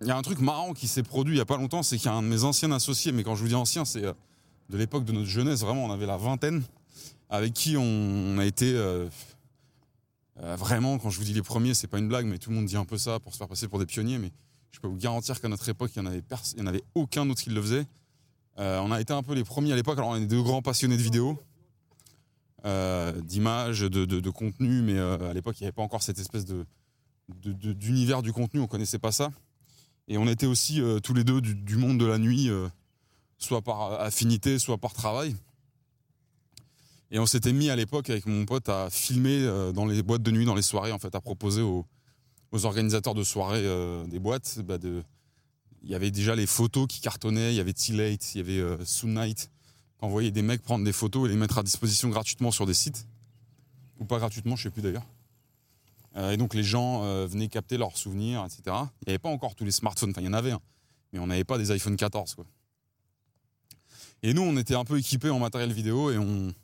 [0.03, 1.97] Il y a un truc marrant qui s'est produit il y a pas longtemps, c'est
[1.97, 4.05] qu'il y a un de mes anciens associés, mais quand je vous dis ancien, c'est
[4.05, 4.13] euh,
[4.69, 6.63] de l'époque de notre jeunesse, vraiment, on avait la vingtaine,
[7.31, 9.09] avec qui on, a été euh,
[10.43, 12.57] euh, vraiment, quand je vous dis les premiers, c'est pas une blague, mais tout le
[12.57, 14.33] monde dit un peu ça pour se faire passer pour des pionniers, mais
[14.71, 16.23] je peux vous garantir qu'à notre époque, il n'y en, avait
[16.61, 17.87] en avait aucun autre qui le faisait.
[18.59, 19.99] On a été un peu les premiers à l'époque.
[19.99, 21.39] Alors, on est deux grands passionnés de vidéo,
[22.65, 26.67] euh, d'images, de, contenu, mais à l'époque, il n'y avait pas encore cette espèce de,
[27.29, 28.61] d'univers du contenu.
[28.61, 29.31] On connaissait pas ça.
[30.09, 32.69] Et on était aussi euh, tous les deux du, monde de la nuit, euh,
[33.39, 35.35] soit par affinité, soit par travail.
[37.11, 40.23] Et on s'était mis à l'époque avec mon pote à filmer euh, dans les boîtes
[40.23, 41.87] de nuit, dans les soirées, en fait, à proposer aux,
[42.63, 43.69] organisateurs de soirées
[44.09, 44.79] des boîtes bah,
[45.83, 48.85] il y avait déjà les photos qui cartonnaient, il y avait T-Late, il y avait
[48.87, 49.51] Soon Night.
[50.01, 52.73] On voyait des mecs prendre des photos et les mettre à disposition gratuitement sur des
[52.73, 53.07] sites.
[53.99, 55.05] Ou pas gratuitement, je sais plus d'ailleurs.
[56.17, 58.63] Euh, et donc les gens euh, venaient capter leurs souvenirs, etc.
[58.67, 60.61] Il n'y avait pas encore tous les smartphones, enfin il y en avait, hein,
[61.13, 62.35] mais on n'avait pas des iPhone 14.
[62.35, 62.47] Quoi.
[64.23, 66.55] Et nous, on était un peu équipés en matériel vidéo et on,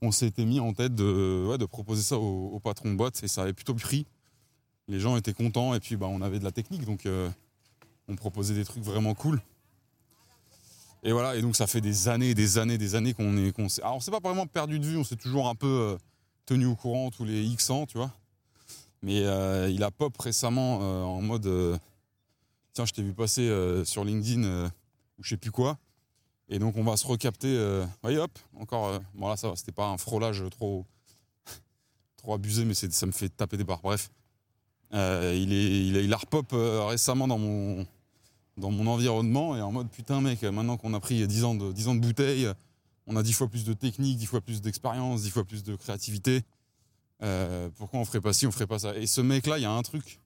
[0.00, 3.42] on s'était mis en tête de, proposer ça au, au patron de boîte et ça
[3.42, 4.06] avait plutôt pris.
[4.88, 7.28] Les gens étaient contents et puis bah, on avait de la technique, donc euh,
[8.08, 9.42] on proposait des trucs vraiment cool.
[11.02, 13.52] Et voilà, et donc ça fait des années, des années, des années qu'on est.
[13.52, 15.98] qu'on s'est- alors on s'est pas vraiment perdu de vue, on s'est toujours un peu
[16.46, 18.10] tenu au courant tous les X ans, tu vois.
[19.02, 21.46] Mais euh, il a pop récemment euh, en mode.
[21.46, 21.78] euh,
[22.72, 23.50] Tiens, je t'ai vu passer
[23.86, 24.66] sur LinkedIn
[25.18, 25.78] ou je sais plus quoi.
[26.50, 27.58] Et donc on va se recapter.
[28.02, 29.00] Voyez, hop, encore.
[29.14, 30.84] bon là, ça c'était pas un frôlage trop.
[32.18, 33.80] trop abusé, mais ça me fait taper des barres.
[33.80, 34.10] Bref.
[34.92, 37.86] Il, est, il, a, repop récemment dans mon,
[38.58, 41.72] dans mon environnement et en mode putain mec, maintenant qu'on a pris 10 ans de,
[41.72, 42.46] 10 ans de bouteille,
[43.06, 45.76] on a 10 fois plus de technique, 10 fois plus d'expérience, 10 fois plus de
[45.76, 46.42] créativité.
[47.22, 48.96] Euh, pourquoi on ferait pas ci, on ferait pas ça?
[48.96, 50.20] Et ce mec-là, il y a un truc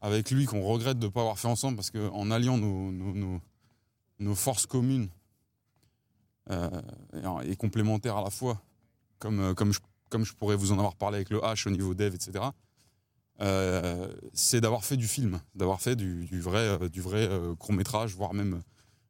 [0.00, 4.66] avec lui qu'on regrette de ne pas avoir fait ensemble parce qu'en alliant nos, forces
[4.66, 5.08] communes
[6.50, 6.68] euh,
[7.44, 8.60] et, complémentaires à la fois,
[9.18, 12.14] comme, euh, comme, je, pourrais vous en avoir parlé avec le H au niveau dev,
[12.14, 12.44] etc.,
[14.34, 18.34] c'est d'avoir fait du film, d'avoir fait du, du vrai, du vrai court métrage, voire
[18.34, 18.62] même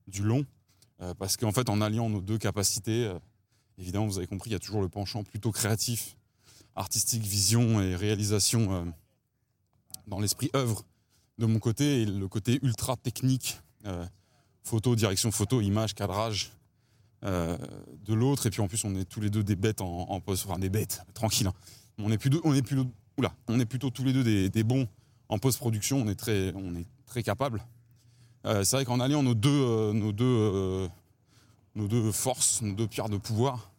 [0.07, 0.47] du long.
[1.19, 3.13] Parce qu'en fait, en alliant nos deux capacités,
[3.77, 6.17] évidemment, vous avez compris, il y a toujours le penchant plutôt créatif,
[6.77, 8.85] artistique, vision et réalisation euh,
[10.07, 10.85] dans l'esprit œuvre
[11.39, 14.05] de mon côté, et le côté ultra technique, euh,
[14.63, 16.53] photo, direction photo, image, cadrage
[17.25, 17.57] euh,
[18.05, 18.47] de l'autre.
[18.47, 20.59] Et puis en plus, on est tous les deux des bêtes en, en post, enfin
[20.59, 21.47] des bêtes, tranquille.
[21.47, 21.55] hein.
[21.99, 22.65] On est plutôt, on est
[23.19, 24.89] oula, on est plutôt tous les deux des, bons
[25.29, 25.99] en post-production.
[25.99, 27.63] On est très, on est très capables.
[28.45, 30.89] C'est vrai qu'en alliant nos deux, nos deux,
[31.77, 33.72] nos deux forces, nos deux pierres de pouvoir,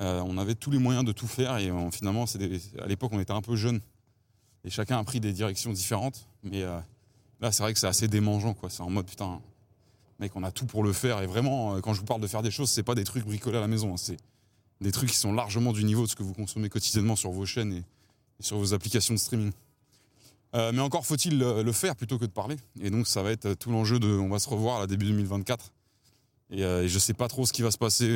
[0.00, 1.56] euh, on avait tous les moyens de tout faire.
[1.58, 3.80] Et euh, finalement, des- à l'époque, on était un peu jeunes
[4.64, 6.26] et chacun a pris des directions différentes.
[6.42, 6.78] Mais euh,
[7.40, 8.68] là, c'est vrai que c'est assez démangeant, quoi.
[8.70, 9.40] C'est en mode putain,
[10.18, 11.22] mec, on a tout pour le faire.
[11.22, 13.58] Et vraiment, quand je vous parle de faire des choses, c'est pas des trucs bricolés
[13.58, 13.92] à la maison.
[13.92, 13.96] hein.
[13.96, 14.16] C'est
[14.80, 17.46] des trucs qui sont largement du niveau de ce que vous consommez quotidiennement sur vos
[17.46, 17.82] chaînes et,
[18.40, 19.52] sur vos applications de streaming.
[20.54, 22.56] Mais encore faut-il le, le faire plutôt que de parler.
[22.80, 24.06] Et donc, ça va être tout l'enjeu de.
[24.08, 25.70] On va se revoir à la début 2024.
[26.50, 28.08] Et, euh, et je sais pas trop ce qui va se passer.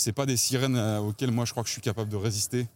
[0.00, 0.02] Euh.
[0.02, 2.68] c'est pas des sirènes euh, auxquelles moi je crois que je suis capable de résister.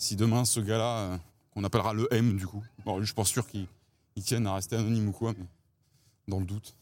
[0.00, 1.18] Si demain, ce gars-là, euh,
[1.50, 2.64] qu'on appellera le M du coup,
[3.02, 3.66] je pas sûr qu'il
[4.16, 5.44] il tienne à rester anonyme ou quoi, mais
[6.26, 6.74] dans le doute.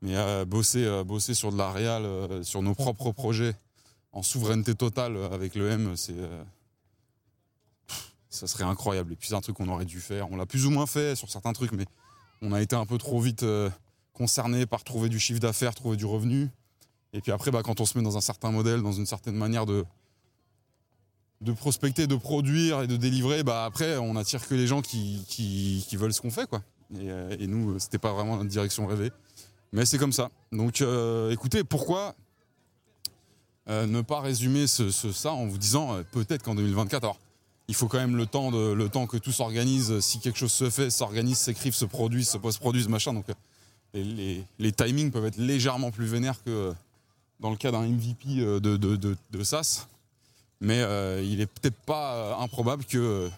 [0.00, 3.54] Mais euh, bosser, sur de la réal, euh, sur nos propres projets,
[4.12, 6.16] en souveraineté totale avec le M, c'est.
[8.30, 9.12] ça serait incroyable.
[9.12, 10.32] Et puis c'est un truc qu'on aurait dû faire.
[10.32, 11.84] On l'a plus ou moins fait sur certains trucs, mais
[12.40, 13.44] on a été un peu trop vite
[14.14, 16.48] concerné par trouver du chiffre d'affaires, trouver du revenu.
[17.12, 19.34] Et puis après, bah, quand on se met dans un certain modèle, dans une certaine
[19.34, 19.84] manière de,
[21.40, 25.24] de prospecter, de produire et de délivrer, bah après on attire que les gens qui,
[25.28, 26.62] qui, veulent ce qu'on fait quoi.
[26.94, 29.10] Et, euh, et nous, c'était pas vraiment notre direction rêvée.
[29.72, 30.30] Mais c'est comme ça.
[30.52, 32.14] Donc euh, écoutez, pourquoi
[33.68, 37.18] euh, ne pas résumer ça en vous disant euh, peut-être qu'en 2024, alors
[37.68, 40.50] il faut quand même le temps, de, le temps que tout s'organise, si quelque chose
[40.52, 43.14] se fait, s'organise, s'écrive, se produise, se post-produise, machin.
[43.14, 43.34] Donc euh,
[43.94, 46.72] les, les- timings peuvent être légèrement plus vénères que euh,
[47.40, 48.96] dans le cas d'un MVP euh, de, de,
[49.30, 49.86] de, SaaS.
[50.60, 53.28] Mais euh, il est peut-être pas euh, improbable que euh,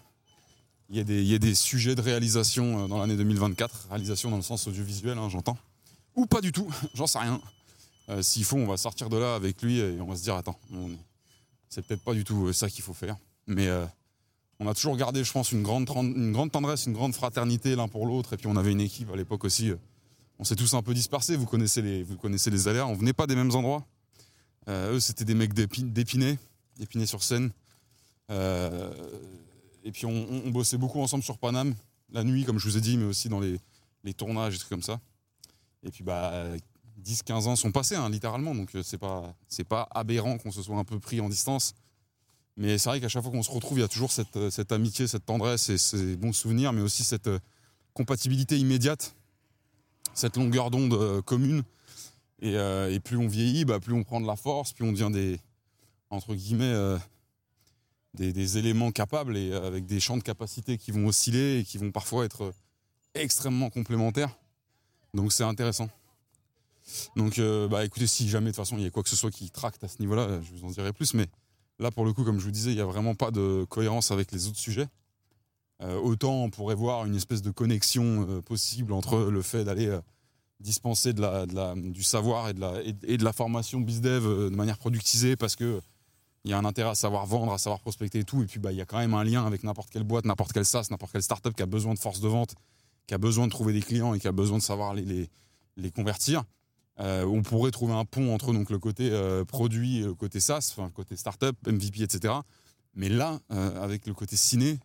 [0.89, 4.29] il y, ait des- il y ait des sujets de réalisation dans l'année 2024, réalisation
[4.29, 5.57] dans le sens audiovisuel, hein, j'entends.
[6.15, 7.41] Ou pas du tout, j'en sais rien.
[8.21, 10.59] S'il faut, on va sortir de là avec lui et on va se dire attends,
[11.69, 13.15] c'est peut-être pas du tout ça qu'il faut faire.
[13.47, 13.69] Mais
[14.59, 17.87] on a toujours gardé, je pense, une grande, une grande tendresse, une grande fraternité l'un
[17.87, 18.33] pour l'autre.
[18.33, 19.71] Et puis on avait une équipe à l'époque aussi.
[20.37, 21.37] on s'est tous un peu dispersés.
[21.37, 22.85] Vous connaissez les, les aléas.
[22.87, 23.85] On venait pas des mêmes endroits.
[24.67, 26.37] Euh, eux, c'était des mecs d'Épi- d'Épinay,
[26.77, 27.51] d'Épinay sur Seine.
[28.31, 28.91] Euh,
[29.83, 31.75] et puis on, bossait beaucoup ensemble sur Paname,
[32.11, 33.59] la nuit, comme je vous ai dit, mais aussi dans les,
[34.13, 34.99] tournages et trucs comme ça.
[35.83, 36.45] Et puis bah
[37.03, 39.35] 10-15 ans sont passés, hein, littéralement, donc euh, c'est pas,
[39.67, 41.73] pas aberrant qu'on se soit un peu pris en distance.
[42.55, 44.71] Mais c'est vrai qu'à chaque fois qu'on se retrouve, il y a toujours cette, cette
[44.71, 47.29] amitié, cette tendresse et ces bons souvenirs, mais aussi cette
[47.93, 49.15] compatibilité immédiate,
[50.13, 51.63] cette longueur d'onde commune.
[52.41, 54.91] Et, euh, et plus on vieillit, bah, plus on prend de la force, plus on
[54.91, 55.39] devient des,
[56.09, 56.97] entre guillemets, euh,
[58.13, 61.77] des, éléments capables et euh, avec des champs de capacité qui vont osciller et qui
[61.77, 62.53] vont parfois être
[63.13, 64.35] extrêmement complémentaires.
[65.13, 65.89] Donc c'est intéressant.
[67.15, 69.31] Donc bah écoutez, si jamais de toute façon il y a quoi que ce soit
[69.31, 71.13] qui tracte à ce niveau-là, je vous en dirai plus.
[71.13, 71.27] Mais
[71.79, 74.11] là pour le coup, comme je vous disais, il n'y a vraiment pas de cohérence
[74.11, 74.87] avec les autres sujets.
[75.79, 79.97] Autant on pourrait voir une espèce de connexion possible entre le fait d'aller
[80.63, 84.55] dispenser de la, du savoir et de la, et, de la formation BizDev euh, de
[84.55, 85.81] manière productisée parce que
[86.45, 88.43] il y a un intérêt à savoir vendre, à savoir prospecter et tout.
[88.43, 90.51] Et puis, bah, il y a quand même un lien avec n'importe quelle boîte, n'importe
[90.51, 92.55] quelle SaaS, n'importe quelle startup qui a besoin de force de vente,
[93.07, 95.29] qui a besoin de trouver des clients et qui a besoin de savoir les, les,
[95.77, 96.43] les convertir.
[96.99, 100.41] Euh, on pourrait trouver un pont entre donc, le côté euh, produit et le côté
[100.41, 102.33] SaaS, le côté startup, MVP, etc.
[102.93, 104.79] Mais là, avec le côté ciné,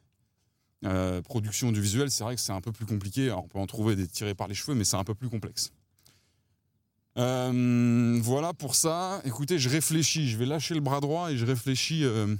[0.85, 3.33] euh, production du visuel, c'est vrai que c'est un peu plus compliqué.
[3.33, 5.73] On peut en trouver des tirés par les cheveux, mais c'est un peu plus complexe.
[7.17, 9.21] Euh, voilà pour ça.
[9.25, 10.29] Écoutez, je réfléchis.
[10.29, 12.37] Je vais lâcher le bras droit et je réfléchis euh,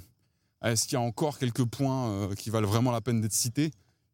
[0.61, 3.71] à est-ce qu'il y a encore quelques points qui valent vraiment la peine d'être cités,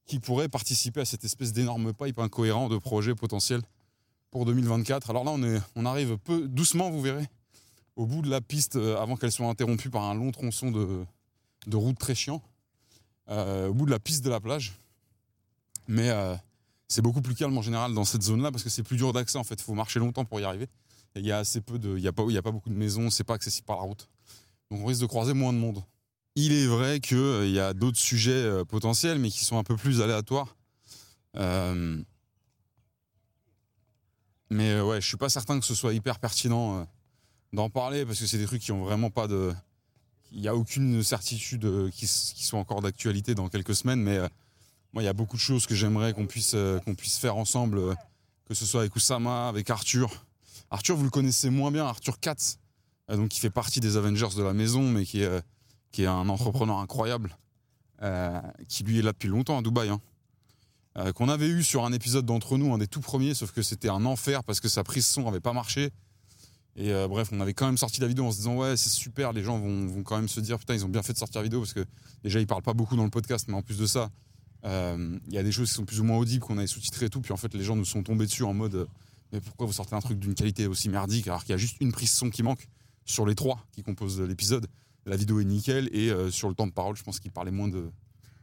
[0.08, 3.62] qui pourraient participer à cette espèce d'énorme pipe incohérent de projets potentiels
[4.32, 5.12] pour 2024.
[5.12, 7.28] Alors là, on, arrive peu doucement, vous verrez,
[7.96, 11.06] au bout de la piste avant qu'elle soit interrompue par un long tronçon de,
[11.76, 12.42] route très chiant,
[13.28, 14.74] au bout de la piste de la plage.
[15.88, 16.36] Mais euh,
[16.88, 19.38] c'est beaucoup plus calme en général dans cette zone-là parce que c'est plus dur d'accès
[19.38, 19.56] en fait.
[19.56, 20.68] Il faut marcher longtemps pour y arriver.
[21.16, 22.76] Il y a assez peu de, il a pas, il y a pas beaucoup de
[22.76, 24.10] maisons, c'est pas accessible par la route.
[24.70, 25.84] Donc on risque de croiser moins de monde.
[26.36, 29.64] Il est vrai qu'il il y a d'autres sujets euh, potentiels, mais qui sont un
[29.64, 30.58] peu plus aléatoires.
[31.38, 32.04] Euh,
[34.50, 36.84] mais euh, ouais, je suis pas certain que ce soit hyper pertinent euh,
[37.54, 39.54] d'en parler parce que c'est des trucs qui ont vraiment pas de.
[40.36, 44.28] Il n'y a aucune certitude euh, qui, soit encore d'actualité dans quelques semaines, mais euh,
[44.92, 47.96] moi, il y a beaucoup de choses que j'aimerais qu'on puisse, euh, faire ensemble,
[48.46, 50.26] que ce soit avec Oussama, avec Arthur.
[50.72, 52.60] Arthur, vous le connaissez moins bien, Arthur Katz,
[53.30, 57.38] qui fait partie des Avengers de la maison, mais qui est, un entrepreneur incroyable,
[58.68, 59.90] qui lui est là depuis longtemps à Dubaï.
[59.90, 61.12] hein.
[61.14, 63.90] Qu'on avait eu sur un épisode d'entre nous, un des tout premiers, sauf que c'était
[63.90, 65.92] un enfer parce que sa prise son avait pas marché.
[66.78, 68.90] Et euh, bref, on avait quand même sorti la vidéo en se disant ouais c'est
[68.90, 71.18] super, les gens vont, vont quand même se dire putain ils ont bien fait de
[71.18, 71.86] sortir la vidéo parce que
[72.24, 74.12] déjà ils parlent pas beaucoup dans le podcast, mais en plus de ça,
[74.66, 77.06] euh, il y a des choses qui sont plus ou moins audibles qu'on avait sous-titré
[77.06, 78.86] et tout, puis en fait les gens nous sont tombés dessus en mode euh,
[79.32, 81.78] mais pourquoi vous sortez un truc d'une qualité aussi merdique alors qu'il y a juste
[81.80, 82.68] une prise son qui manque
[83.06, 84.68] sur les trois qui composent l'épisode.
[85.06, 87.68] La vidéo est nickel et sur le temps de parole, je pense qu'il parlait moins
[87.68, 87.90] de.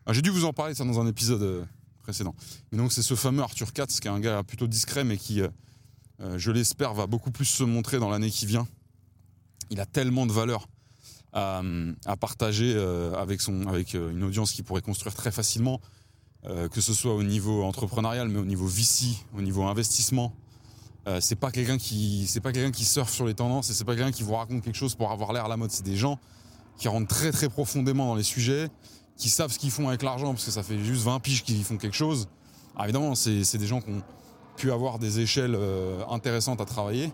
[0.06, 1.66] Ah, J'ai dû vous en parler ça dans un épisode
[2.02, 2.34] précédent.
[2.72, 5.40] Et donc c'est ce fameux Arthur Katz qui est un gars plutôt discret mais qui,
[6.36, 8.66] je l'espère, va beaucoup plus se montrer dans l'année qui vient.
[9.70, 10.68] Il a tellement de valeur
[11.32, 15.80] à, partager euh, avec, euh, une audience qui pourrait construire très facilement,
[16.44, 20.34] euh, que ce soit au niveau entrepreneurial, mais au niveau VC, au niveau investissement.
[21.08, 23.84] Euh, c'est pas quelqu'un qui c'est pas quelqu'un qui surfe sur les tendances et c'est
[23.84, 25.70] pas quelqu'un qui vous raconte quelque chose pour avoir l'air à la mode.
[25.70, 26.20] C'est des gens
[26.76, 28.68] qui rentrent très profondément dans les sujets,
[29.16, 31.64] qui savent ce qu'ils font avec l'argent parce que ça fait juste 20 piges qu'ils
[31.64, 32.28] font quelque chose.
[32.74, 34.02] Alors évidemment, c'est des gens qui ont
[34.56, 37.12] pu avoir des échelles euh, intéressantes à travailler.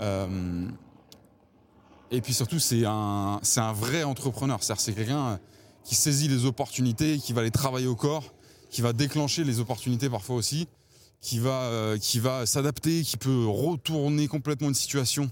[0.00, 0.66] Euh,
[2.10, 4.62] et puis surtout, c'est un, c'est un vrai entrepreneur.
[4.62, 5.38] C'est-à-dire, c'est quelqu'un
[5.84, 8.34] qui saisit les opportunités, qui va les travailler au corps,
[8.70, 10.68] qui va déclencher les opportunités parfois aussi,
[11.20, 15.30] qui va, euh, qui va s'adapter, qui peut retourner complètement une situation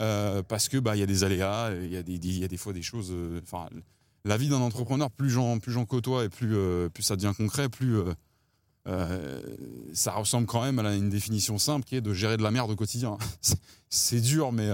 [0.00, 2.44] euh, parce que bah il y a des aléas, il y a des, il y
[2.44, 3.10] a des fois des choses.
[3.12, 3.68] euh, Enfin,
[4.24, 6.56] la vie d'un entrepreneur, plus j'en plus j'en côtoie et plus
[6.92, 7.98] plus ça devient concret, plus
[8.86, 12.70] ça ressemble quand même à une définition simple qui est de gérer de la merde
[12.70, 13.16] au quotidien.
[13.88, 14.70] c'est dur, mais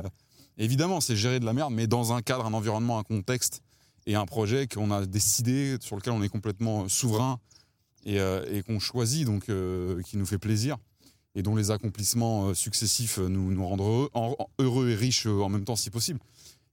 [0.58, 3.62] évidemment, c'est gérer de la merde, mais dans un cadre, un environnement, un contexte
[4.06, 7.38] et un projet qu'on a décidé, sur lequel on est complètement souverain
[8.04, 10.76] et, et qu'on choisit, donc qui nous fait plaisir
[11.34, 14.08] et dont les accomplissements euh, successifs euh, nous, rendent
[14.58, 16.20] heureux, et riches euh, en même temps si possible.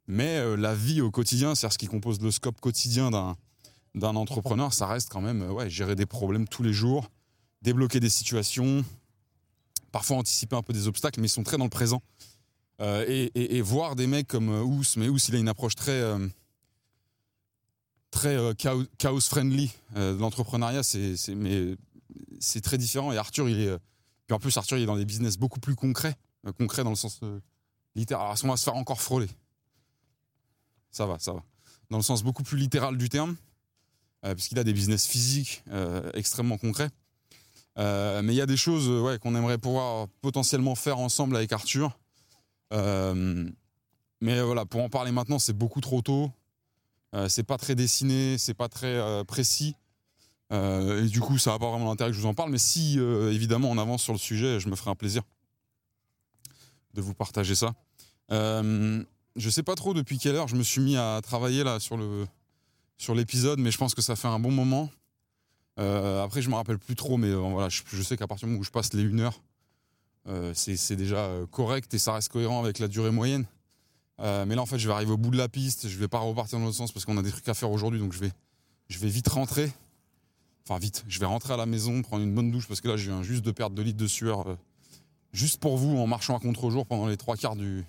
[0.07, 4.88] Mais la vie au quotidien, c'est ce qui compose le scope quotidien d'un, entrepreneur, ça
[4.88, 7.09] reste quand même gérer des problèmes tous les jours,
[7.61, 8.84] débloquer des situations,
[9.91, 12.01] parfois anticiper un peu des obstacles, mais ils sont très dans le présent.
[12.79, 16.01] et, et, voir des mecs comme Ous, mais Ous, il a une approche très,
[18.11, 23.11] très chaos, friendly de l'entrepreneuriat, c'est, très différent.
[23.11, 23.77] Et Arthur, il est
[24.27, 26.15] puis en plus, Arthur, il est dans des business beaucoup plus concrets,
[26.45, 27.39] euh, concrets dans le sens euh,
[27.95, 28.25] littéral.
[28.25, 29.29] Alors, on va se faire encore frôler.
[30.91, 31.43] Ça va, ça va.
[31.89, 33.38] Dans le sens beaucoup plus littéral du terme,
[34.25, 35.63] euh, puisqu'il a des business physiques
[36.13, 36.89] extrêmement concrets.
[37.78, 41.98] Mais il y a des choses ouais, qu'on aimerait pouvoir potentiellement faire ensemble avec Arthur.
[42.72, 46.32] mais voilà, pour en parler maintenant, c'est beaucoup trop tôt.
[47.28, 49.76] c'est pas très dessiné, c'est pas très précis.
[50.54, 52.58] Euh, et du coup, ça n'a pas vraiment l'intérêt que je vous en parle, mais
[52.58, 55.24] si euh, évidemment on avance sur le sujet, je me ferai un plaisir
[56.94, 57.74] de vous partager ça.
[58.32, 59.04] Euh,
[59.36, 61.98] je sais pas trop depuis quelle heure je me suis mis à travailler là sur
[61.98, 62.26] le
[62.98, 64.90] sur l'épisode, mais je pense que ça fait un bon moment.
[65.78, 68.66] Après, je me rappelle plus trop, mais voilà, je, sais qu'à partir du moment où
[68.66, 69.41] je passe les 1 heure,
[70.54, 73.45] c'est déjà correct et ça reste cohérent avec la durée moyenne.
[74.20, 75.88] mais là, en fait, je vais arriver au bout de la piste.
[75.88, 77.99] Je vais pas repartir dans l'autre sens parce qu'on a des trucs à faire aujourd'hui,
[77.99, 78.32] donc je vais
[78.90, 79.72] je vais vite rentrer.
[80.66, 82.95] Enfin, vite, je vais rentrer à la maison, prendre une bonne douche parce que là,
[82.95, 84.48] viens juste de perdre 2 litres de sueur.
[84.48, 84.56] Euh,
[85.34, 87.86] juste pour vous, en marchant à contre-jour pendant les trois quarts du,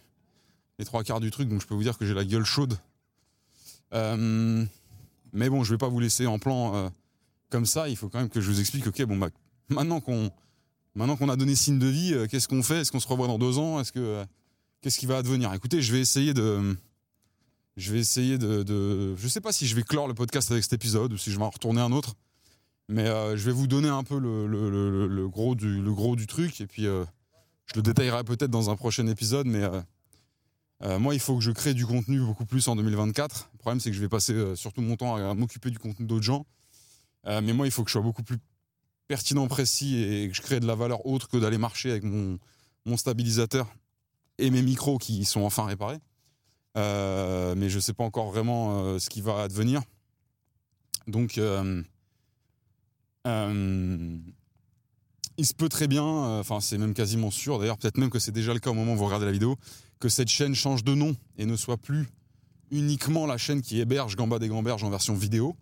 [0.79, 1.49] les trois quarts du truc.
[1.49, 2.79] Donc, je peux vous dire que j'ai la gueule chaude.
[3.95, 4.65] Euh,
[5.33, 6.89] mais bon, je vais pas vous laisser en plan euh,
[7.51, 7.89] comme ça.
[7.89, 8.87] Il faut quand même que je vous explique.
[8.87, 9.31] Ok, bon, bah,
[9.69, 10.31] maintenant qu'on
[10.95, 12.81] maintenant qu'on a donné signe de vie, qu'est-ce qu'on fait?
[12.81, 13.81] Est-ce qu'on se revoit dans deux ans?
[13.81, 14.25] Est-ce que
[14.81, 15.53] qu'est-ce qui va advenir?
[15.55, 16.77] Écoutez, je vais essayer de
[17.79, 20.73] je vais essayer de, je sais pas si je vais clore le podcast avec cet
[20.73, 22.15] épisode ou si je vais en retourner un autre.
[22.89, 26.61] Mais euh, je vais vous donner un peu le, gros, du, le gros du truc
[26.61, 27.05] et puis euh,
[27.67, 29.47] je le détaillerai peut-être dans un prochain épisode.
[29.47, 29.63] Mais
[30.83, 33.51] euh, moi, il faut que je crée du contenu beaucoup plus en 2024.
[33.53, 36.25] Le problème, c'est que je vais passer surtout mon temps à, m'occuper du contenu d'autres
[36.25, 36.47] gens.
[37.25, 38.39] Mais moi, il faut que je sois beaucoup plus
[39.07, 42.39] pertinent, précis et que je crée de la valeur autre que d'aller marcher avec mon,
[42.97, 43.69] stabilisateur
[44.39, 45.99] et mes micros qui sont enfin réparés.
[46.75, 49.83] mais je ne sais pas encore vraiment ce qui va advenir.
[51.07, 51.39] Donc,
[53.29, 54.19] euh,
[55.37, 58.19] il se peut très bien, euh, enfin c'est même quasiment sûr, d'ailleurs peut-être même que
[58.19, 59.57] c'est déjà le cas au moment où vous regardez la vidéo,
[60.01, 62.07] que cette chaîne change de nom et ne soit plus
[62.71, 65.57] uniquement la chaîne qui héberge Gamba des Gamberges en version vidéo.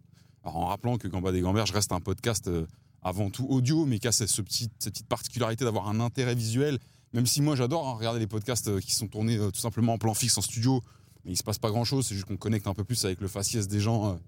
[0.54, 2.66] En rappelant que Gamba des Gamberges reste un podcast euh,
[3.02, 6.78] avant tout audio, mais qui a cette, petite particularité d'avoir un intérêt visuel.
[7.12, 10.12] Même si moi j'adore hein, regarder les podcasts qui sont tournés tout simplement en plan
[10.14, 10.82] fixe en studio,
[11.24, 13.20] mais il se passe pas grand chose, c'est juste qu'on connecte un peu plus avec
[13.20, 14.18] le faciès des gens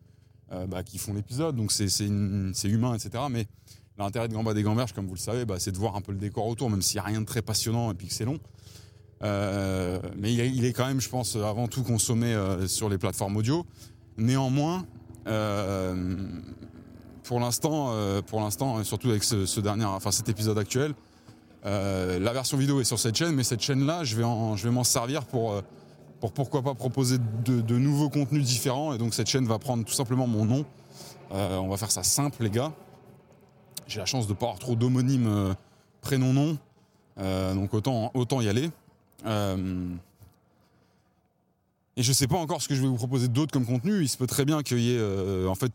[0.51, 3.24] euh, bah, qui font l'épisode, donc c'est humain, etc.
[3.31, 3.47] Mais
[3.99, 6.12] l'intérêt de Gamba des Gamberges, comme vous le savez, bah, c'est de voir un peu
[6.12, 8.24] le décor autour, même s'il n'y a rien de très passionnant et puis que c'est
[8.24, 8.39] long.
[9.23, 13.36] Euh, mais il est, quand même, je pense, avant tout consommé euh, sur les plateformes
[13.36, 13.66] audio.
[14.16, 14.86] Néanmoins,
[17.24, 17.92] pour l'instant,
[18.26, 20.94] pour l'instant, surtout avec ce, dernier, enfin cet épisode actuel,
[21.64, 25.62] la version vidéo est sur cette chaîne, mais cette chaîne-là, je vais m'en servir pour
[26.20, 28.92] pour pourquoi pas proposer de, nouveaux contenus différents.
[28.92, 30.64] Et donc cette chaîne va prendre tout simplement mon nom.
[31.32, 32.72] Euh, on va faire ça simple, les gars.
[33.86, 35.55] J'ai la chance de pas avoir trop d'homonymes euh,
[36.00, 36.59] prénom-nom.
[37.18, 38.70] Euh, donc autant, autant y aller.
[41.99, 44.01] Et je ne sais pas encore ce que je vais vous proposer d'autre comme contenu.
[44.01, 45.73] Il se peut très bien qu'il y ait en fait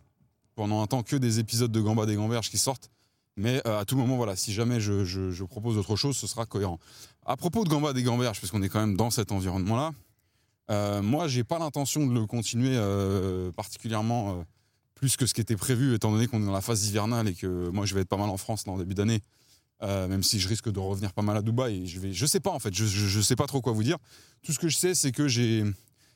[0.55, 2.89] pendant un temps que des épisodes de Gamba des Gamberges qui sortent.
[3.35, 6.79] Mais à tout moment, voilà, si jamais je, je propose autre chose, ce sera cohérent.
[7.25, 9.91] À propos de Gamba des Gamberges, parce qu'on est quand même dans cet environnement-là,
[10.69, 14.43] euh, moi, j'ai pas l'intention de le continuer euh, particulièrement euh,
[14.95, 17.33] plus que ce qui était prévu, étant donné qu'on est dans la phase hivernale et
[17.33, 19.21] que moi, je vais être pas mal en France dans le début d'année,
[19.81, 21.85] même si je risque de revenir pas mal à Dubaï.
[21.87, 23.97] je vais, je sais pas en fait, je, je, sais pas trop quoi vous dire.
[24.41, 25.65] Tout ce que je sais, c'est que j'ai,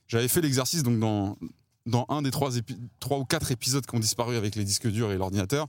[0.07, 1.37] j'avais fait l'exercice donc dans
[1.85, 2.51] dans un des trois,
[2.99, 5.67] trois ou quatre épisodes qui ont disparu avec les disques durs et l'ordinateur.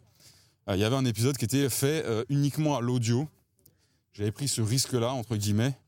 [0.69, 3.29] Il y avait un épisode qui était fait uniquement à l'audio.
[4.13, 5.79] J'avais pris ce risque-là entre guillemets.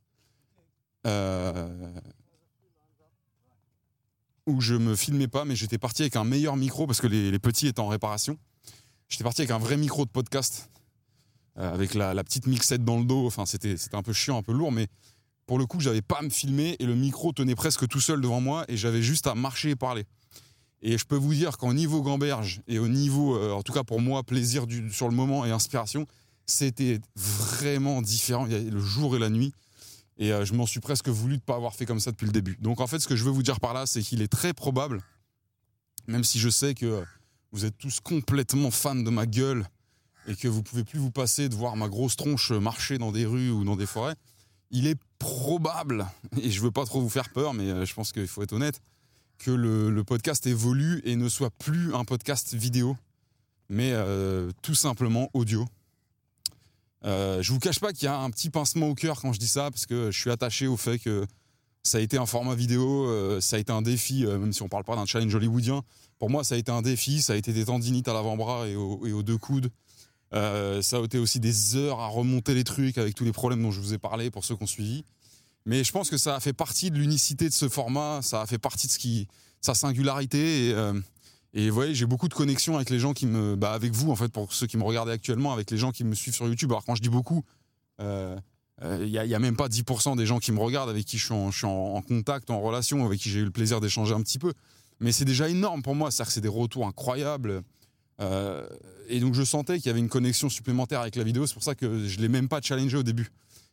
[1.06, 1.92] Euh,
[4.46, 7.38] où je me filmais pas, mais j'étais parti avec un meilleur micro parce que les,
[7.38, 8.38] petits étaient en réparation.
[9.08, 10.70] J'étais parti avec un vrai micro de podcast,
[11.58, 13.26] euh, avec la, petite mixette dans le dos.
[13.26, 14.88] Enfin, c'était un peu chiant, un peu lourd, mais
[15.50, 18.20] pour le coup, j'avais pas à me filmer et le micro tenait presque tout seul
[18.20, 20.04] devant moi et j'avais juste à marcher et parler.
[20.80, 23.82] Et je peux vous dire qu'au niveau gamberge et au niveau, euh, en tout cas
[23.82, 26.06] pour moi, plaisir sur le moment et inspiration,
[26.46, 28.46] c'était vraiment différent.
[28.46, 29.52] Il y a le jour et la nuit.
[30.18, 32.26] Et euh, je m'en suis presque voulu de ne pas avoir fait comme ça depuis
[32.26, 32.56] le début.
[32.60, 34.54] Donc en fait, ce que je veux vous dire par là, c'est qu'il est très
[34.54, 35.02] probable,
[36.06, 37.02] même si je sais que
[37.50, 39.66] vous êtes tous complètement fans de ma gueule
[40.28, 43.26] et que vous pouvez plus vous passer de voir ma grosse tronche marcher dans des
[43.26, 44.14] rues ou dans des forêts,
[44.70, 46.06] il est probable,
[46.42, 48.54] et je veux pas trop vous faire peur, mais euh, je pense qu'il faut être
[48.54, 48.80] honnête,
[49.38, 52.96] que le, podcast évolue et ne soit plus un podcast vidéo,
[53.68, 55.64] mais euh, tout simplement audio.
[57.04, 59.38] Euh, je vous cache pas qu'il y a un petit pincement au cœur quand je
[59.38, 61.26] dis ça, parce que je suis attaché au fait que
[61.82, 64.68] ça a été un format vidéo, euh, ça a été un défi, même si on
[64.68, 65.82] parle pas d'un challenge hollywoodien.
[66.18, 68.76] Pour moi, ça a été un défi, ça a été des tendinites à l'avant-bras et,
[68.76, 69.70] aux deux coudes.
[70.32, 73.70] Ça a été aussi des heures à remonter les trucs avec tous les problèmes dont
[73.70, 75.04] je vous ai parlé pour ceux qui ont suivi.
[75.66, 78.46] Mais je pense que ça a fait partie de l'unicité de ce format, ça a
[78.46, 79.26] fait partie de
[79.60, 80.68] sa singularité.
[80.68, 80.98] Et, euh,
[81.52, 84.10] et vous voyez, j'ai beaucoup de connexions avec les gens qui me, bah avec vous
[84.10, 86.46] en fait, pour ceux qui me regardent actuellement, avec les gens qui me suivent sur
[86.46, 86.70] YouTube.
[86.70, 87.44] Alors quand je dis beaucoup,
[87.98, 88.36] il euh,
[88.82, 91.34] n'y euh, a, même pas 10% des gens qui me regardent, avec qui je suis
[91.34, 94.22] en, je suis en, contact, en relation, avec qui j'ai eu le plaisir d'échanger un
[94.22, 94.52] petit peu.
[95.00, 97.62] Mais c'est déjà énorme pour moi, c'est-à-dire que c'est des retours incroyables.
[98.20, 98.66] Euh,
[99.08, 101.62] et donc je sentais qu'il y avait une connexion supplémentaire avec la vidéo, c'est pour
[101.62, 103.30] ça que je l'ai même pas challengé au début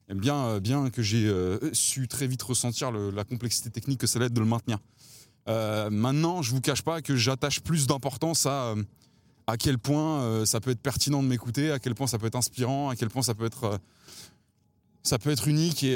[0.10, 4.20] bien, euh, bien que j'ai euh, su très vite ressentir la complexité technique que ça
[4.20, 4.80] allait être de le maintenir.
[5.48, 8.76] Maintenant, je vous cache pas que j'attache plus d'importance à
[9.50, 12.36] à quel point ça peut être pertinent de m'écouter, à quel point ça peut être
[12.36, 13.80] inspirant, à quel point ça peut être
[15.04, 15.96] ça peut être unique et,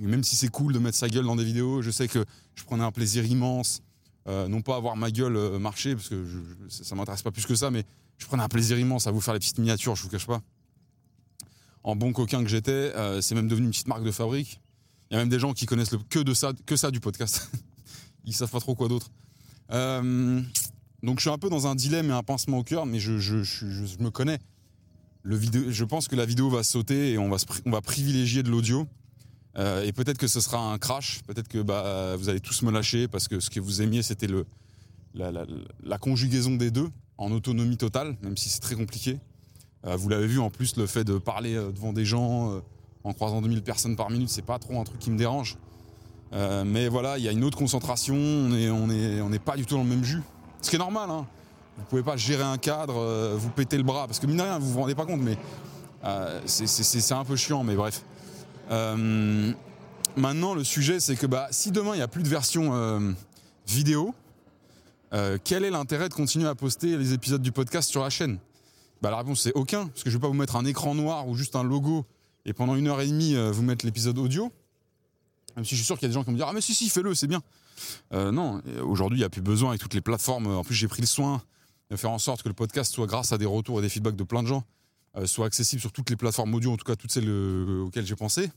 [0.00, 2.24] même si c'est cool de mettre sa gueule dans des vidéos, je sais que
[2.56, 3.82] je prenais un plaisir immense,
[4.26, 6.38] non pas à voir ma gueule marcher parce que je,
[6.68, 7.84] ça m'intéresse pas plus que ça, mais
[8.18, 10.40] je prenais un plaisir immense à vous faire les petites miniatures, je vous cache pas
[11.84, 14.60] en bon coquin que j'étais, euh, c'est même devenu une petite marque de fabrique.
[15.10, 16.98] Il y a même des gens qui connaissent le, que de ça, que ça du
[16.98, 17.50] podcast.
[18.24, 19.10] Ils savent pas trop quoi d'autre.
[19.70, 20.42] Euh,
[21.02, 23.12] donc je suis un peu dans un dilemme et un pincement au cœur, mais je,
[24.02, 24.38] me connais.
[25.22, 27.36] Le vidéo, je pense que la vidéo va sauter et on va,
[27.66, 28.88] on va privilégier de l'audio.
[29.56, 32.72] Euh, et peut-être que ce sera un crash, peut-être que bah, vous allez tous me
[32.72, 34.26] lâcher parce que ce que vous aimiez c'était
[35.14, 39.18] la, conjugaison des deux en autonomie totale, même si c'est très compliqué.
[39.86, 42.60] Euh, vous l'avez vu en plus, le fait de parler euh, devant des gens euh,
[43.04, 45.56] en croisant 2000 personnes par minute, c'est pas trop un truc qui me dérange.
[46.32, 49.88] mais voilà, il y a une autre concentration, on n'est pas du tout dans le
[49.88, 50.22] même jus.
[50.62, 51.26] Ce qui est normal, hein.
[51.76, 54.58] Vous pouvez pas gérer un cadre, vous péter le bras, parce que mine de rien,
[54.60, 55.36] vous vous rendez pas compte, mais
[56.46, 58.02] c'est un peu chiant, mais bref.
[58.68, 63.14] Maintenant, le sujet, c'est que bah, si demain il n'y a plus de version
[63.66, 64.14] vidéo,
[65.44, 68.38] quel est l'intérêt de continuer à poster les épisodes du podcast sur la chaîne?
[69.04, 71.28] Bah, la réponse c'est aucun, parce que je vais pas vous mettre un écran noir
[71.28, 72.06] ou juste un logo
[72.46, 74.50] et pendant une heure et demie euh, vous mettre l'épisode audio.
[75.56, 76.52] Même si je suis sûr qu'il y a des gens qui vont me dire ah
[76.52, 77.42] mais si si fais-le c'est bien.
[78.12, 80.46] Euh, non, aujourd'hui il n'y a plus besoin avec toutes les plateformes.
[80.46, 81.42] En plus j'ai pris le soin
[81.90, 84.16] de faire en sorte que le podcast soit grâce à des retours et des feedbacks
[84.16, 84.62] de plein de gens, euh,
[85.26, 88.50] soit accessible sur toutes les plateformes audio, en tout cas toutes celles auxquelles j'ai pensé.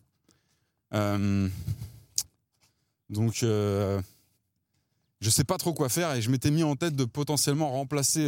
[3.09, 4.01] donc je
[5.21, 8.27] sais pas trop quoi faire et je m'étais mis en tête de potentiellement remplacer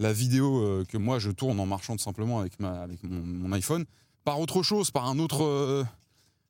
[0.00, 3.52] la vidéo euh, que moi je tourne en marchant tout simplement avec, ma, avec mon,
[3.52, 3.84] iPhone
[4.24, 5.84] par autre chose, par un autre, euh,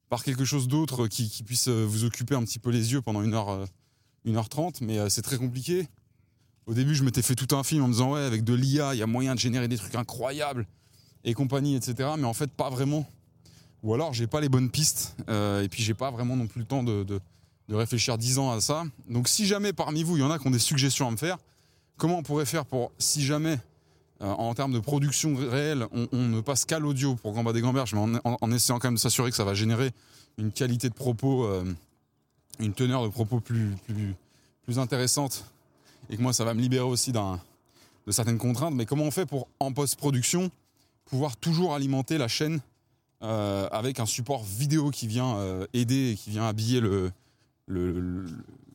[0.08, 3.22] par quelque chose d'autre qui, puisse euh, vous occuper un petit peu les yeux pendant
[3.22, 3.66] une heure,
[4.24, 5.88] une heure trente, mais c'est très compliqué.
[6.66, 8.94] Au début, je m'étais fait tout un film en me disant ouais, avec de l'IA,
[8.94, 10.66] il y a moyen de générer des trucs incroyables
[11.24, 12.10] et compagnie, etc.
[12.18, 13.06] Mais en fait, pas vraiment.
[13.82, 16.66] Ou alors, j'ai pas les bonnes pistes et puis j'ai pas vraiment non plus le
[16.66, 17.18] temps de, de,
[17.70, 18.84] de réfléchir dix ans à ça.
[19.08, 21.16] Donc, si jamais parmi vous, il y en a qui ont des suggestions à me
[21.16, 21.38] faire,
[21.96, 23.58] comment on pourrait faire pour, si jamais,
[24.22, 27.94] euh, en termes de production réelle, on, ne passe qu'à l'audio pour Gamba des Gamberges,
[27.94, 29.92] mais en, essayant quand même de s'assurer que ça va générer
[30.36, 31.64] une qualité de propos, euh,
[32.58, 34.14] une teneur de propos plus, plus,
[34.64, 35.44] plus intéressante,
[36.08, 37.20] et que moi, ça va me libérer aussi de
[38.10, 38.74] certaines contraintes.
[38.74, 40.50] Mais comment on fait pour, en post-production,
[41.10, 42.60] pouvoir toujours alimenter la chaîne
[43.22, 45.38] euh, avec un support vidéo qui vient
[45.72, 47.12] aider et qui vient habiller le,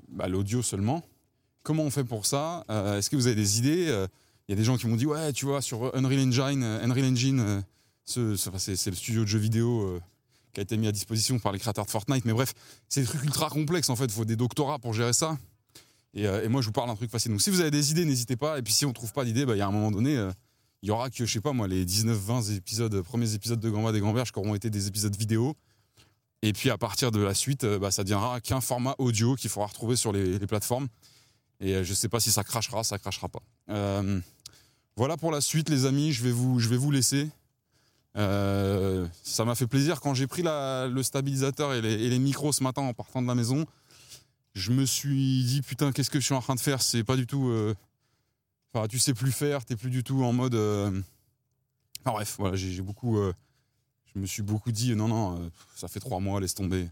[0.09, 1.03] bah, l'audio seulement
[1.65, 4.05] Comment on fait pour ça euh, Est-ce que vous avez des idées euh,
[4.47, 6.83] Il y a des gens qui m'ont dit ouais, tu vois, sur Unreal Engine, euh,
[6.83, 7.63] Unreal Engine,
[8.05, 9.99] c'est le studio de jeux vidéo
[10.53, 12.23] qui a été mis à disposition par les créateurs de Fortnite.
[12.23, 12.53] Mais bref,
[12.87, 14.05] c'est des trucs ultra complexes en fait.
[14.05, 15.39] Il faut des doctorats pour gérer ça.
[16.13, 17.31] Et, moi, je vous parle d'un truc facile.
[17.31, 18.57] Donc, si vous avez des idées, n'hésitez pas.
[18.57, 20.15] Et puis, si on trouve pas d'idées, bah, il y a un moment donné,
[20.81, 23.91] il y aura que, je sais pas moi, les 19-20 épisodes, premiers épisodes de Gamba
[23.91, 25.55] des Grands-Berges qui auront été des épisodes vidéo.
[26.41, 29.67] Et puis, à partir de la suite, bah, ça deviendra qu'un format audio qu'il faudra
[29.67, 30.87] retrouver sur les plateformes.
[31.59, 33.41] Et euh, je ne sais pas si ça crachera, ça crachera pas.
[33.69, 34.19] Euh,
[34.95, 36.11] voilà pour la suite, les amis.
[36.11, 37.29] Je vais vous, je vais vous laisser.
[38.17, 42.81] Euh, ça m'a fait plaisir quand j'ai pris le stabilisateur et les, micros ce matin
[42.81, 43.65] en partant de la maison.
[44.53, 46.81] je me suis dit putain qu'est-ce que je suis en train de faire?
[46.81, 47.75] C'est pas du tout euh,
[48.89, 50.89] tu sais plus faire t'es plus du tout en mode euh,
[52.01, 53.33] enfin, bref voilà j'ai beaucoup euh,
[54.13, 56.89] je me suis beaucoup dit non non euh, ça fait trois mois laisse tomber.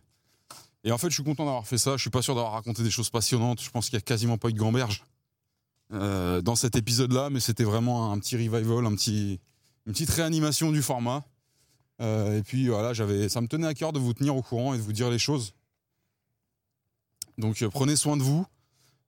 [0.85, 2.83] Et en fait je suis content d'avoir fait ça je suis pas sûr d'avoir raconté
[2.83, 5.03] des choses passionnantes je pense qu'il y a quasiment pas eu de gamberge
[5.91, 9.39] euh, dans cet épisode là mais c'était vraiment un petit revival un petit
[9.85, 11.23] une petite réanimation du format.
[11.99, 14.77] Et puis voilà j'avais ça me tenait à cœur de vous tenir au courant et
[14.77, 15.53] de vous dire les choses.
[17.37, 18.45] Donc prenez soin de vous.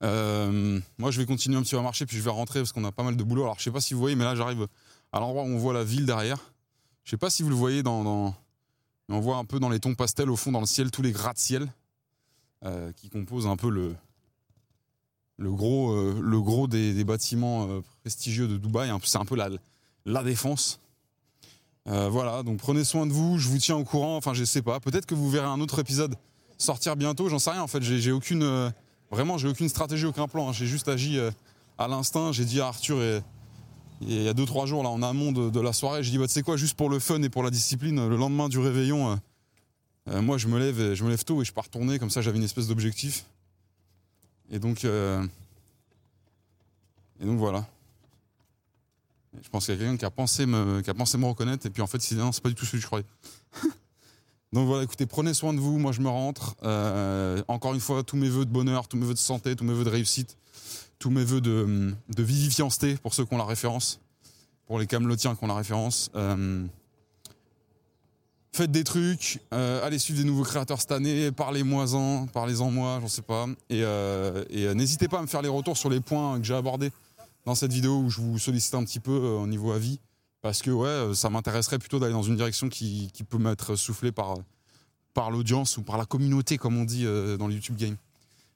[0.04, 2.74] Euh, moi je vais continuer un petit peu à marcher puis je vais rentrer parce
[2.74, 3.44] qu'on a pas mal de boulot.
[3.44, 4.68] Alors je sais pas si vous voyez mais là j'arrive
[5.12, 6.38] à l'endroit où on voit la ville derrière.
[7.04, 8.36] Je sais pas si vous le voyez dans,
[9.10, 11.12] on voit un peu dans les tons pastels au fond dans le ciel tous les
[11.12, 11.72] gratte-ciel
[12.64, 13.96] euh, qui composent un peu le
[15.38, 18.92] le gros euh, le gros des, des bâtiments prestigieux de Dubaï.
[19.04, 19.50] C'est un peu la
[20.06, 20.80] la défense.
[21.86, 23.38] Voilà donc prenez soin de vous.
[23.38, 24.18] Je vous tiens au courant.
[24.18, 24.80] Enfin je sais pas.
[24.80, 26.16] Peut-être que vous verrez un autre épisode
[26.58, 28.72] sortir bientôt, j'en sais rien en fait, j'ai aucune
[29.12, 30.54] vraiment j'ai aucune stratégie, aucun plan, hein.
[30.54, 31.32] j'ai juste agi euh,
[31.78, 33.22] à l'instinct, j'ai dit à Arthur et,
[34.02, 36.28] il y a deux trois jours là en amont de, la soirée, j'ai dit bah
[36.28, 39.12] tu sais quoi, juste pour le fun et pour la discipline, le lendemain du réveillon,
[39.12, 39.16] euh,
[40.10, 42.10] euh, moi je me lève et- je me lève tôt et je pars tourner comme
[42.10, 43.26] ça j'avais une espèce d'objectif.
[44.52, 45.20] Et donc et
[47.26, 47.66] donc voilà.
[49.42, 51.66] Je pense qu'il y a quelqu'un qui a pensé me qui a pensé me reconnaître
[51.66, 53.06] et puis en fait c'est c'est pas du tout ce que je croyais.
[54.54, 55.78] Donc voilà, écoutez, prenez soin de vous.
[55.78, 56.56] Moi, je me rentre.
[56.64, 59.66] Euh, encore une fois, tous mes voeux de bonheur, tous mes voeux de santé, tous
[59.66, 60.38] mes voeux de réussite,
[61.00, 64.00] tous mes voeux de, de vivifianceté pour ceux qui ont la référence,
[64.66, 66.10] pour les camelotiens qui ont la référence.
[66.16, 66.66] Euh,
[68.54, 73.10] faites des trucs, euh, allez suivre des nouveaux créateurs cette année, parlez-moi-en, parlez-en moi, j'en
[73.10, 73.48] sais pas.
[73.70, 76.92] Et, et, n'hésitez pas à me faire les retours sur les points que j'ai abordés
[77.46, 80.00] dans cette vidéo où je vous sollicite un petit peu au niveau avis.
[80.46, 84.12] Parce que ouais, euh, ça m'intéresserait plutôt d'aller dans une direction qui, peut m'être soufflée
[84.12, 84.36] par,
[85.16, 87.96] par l'audience ou par la communauté, comme on dit euh, dans le YouTube Game.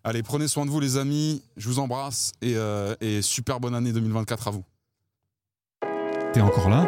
[0.03, 1.41] Allez, prenez soin de vous, les amis.
[1.57, 4.63] Je vous embrasse et, euh, et super bonne année 2024 à vous.
[6.31, 6.87] T'es encore là?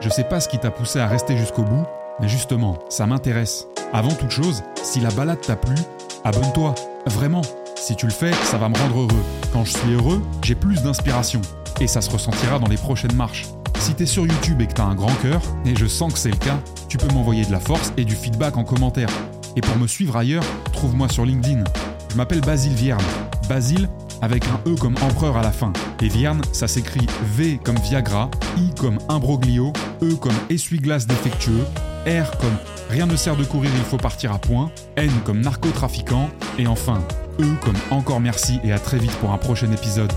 [0.00, 1.86] Je sais pas ce qui t'a poussé à rester jusqu'au bout,
[2.18, 3.68] mais justement, ça m'intéresse.
[3.92, 5.76] Avant toute chose, si la balade t'a plu,
[6.24, 6.74] abonne-toi.
[7.06, 7.42] Vraiment.
[7.76, 9.24] Si tu le fais, ça va me rendre heureux.
[9.52, 11.40] Quand je suis heureux, j'ai plus d'inspiration.
[11.80, 13.46] Et ça se ressentira dans les prochaines marches.
[13.80, 16.30] Si t'es sur YouTube et que t'as un grand cœur, et je sens que c'est
[16.30, 19.08] le cas, tu peux m'envoyer de la force et du feedback en commentaire.
[19.56, 20.44] Et pour me suivre ailleurs,
[20.74, 21.64] trouve-moi sur LinkedIn.
[22.10, 23.02] Je m'appelle Basile Vierne.
[23.48, 23.88] Basile
[24.20, 25.72] avec un E comme empereur à la fin.
[26.02, 31.64] Et Vierne, ça s'écrit V comme Viagra, I comme imbroglio, E comme essuie-glace défectueux,
[32.06, 32.56] R comme
[32.90, 36.28] rien ne sert de courir, il faut partir à point, N comme narcotrafiquant,
[36.58, 37.02] et enfin
[37.40, 40.12] E comme encore merci et à très vite pour un prochain épisode.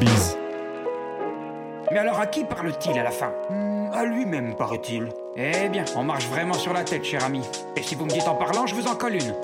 [0.00, 0.39] Bise.
[1.90, 5.08] Mais alors à qui parle-t-il à la fin Hmm, À lui-même, paraît-il.
[5.36, 7.42] Eh bien, on marche vraiment sur la tête, cher ami.
[7.76, 9.34] Et si vous me dites en parlant, je vous en colle une.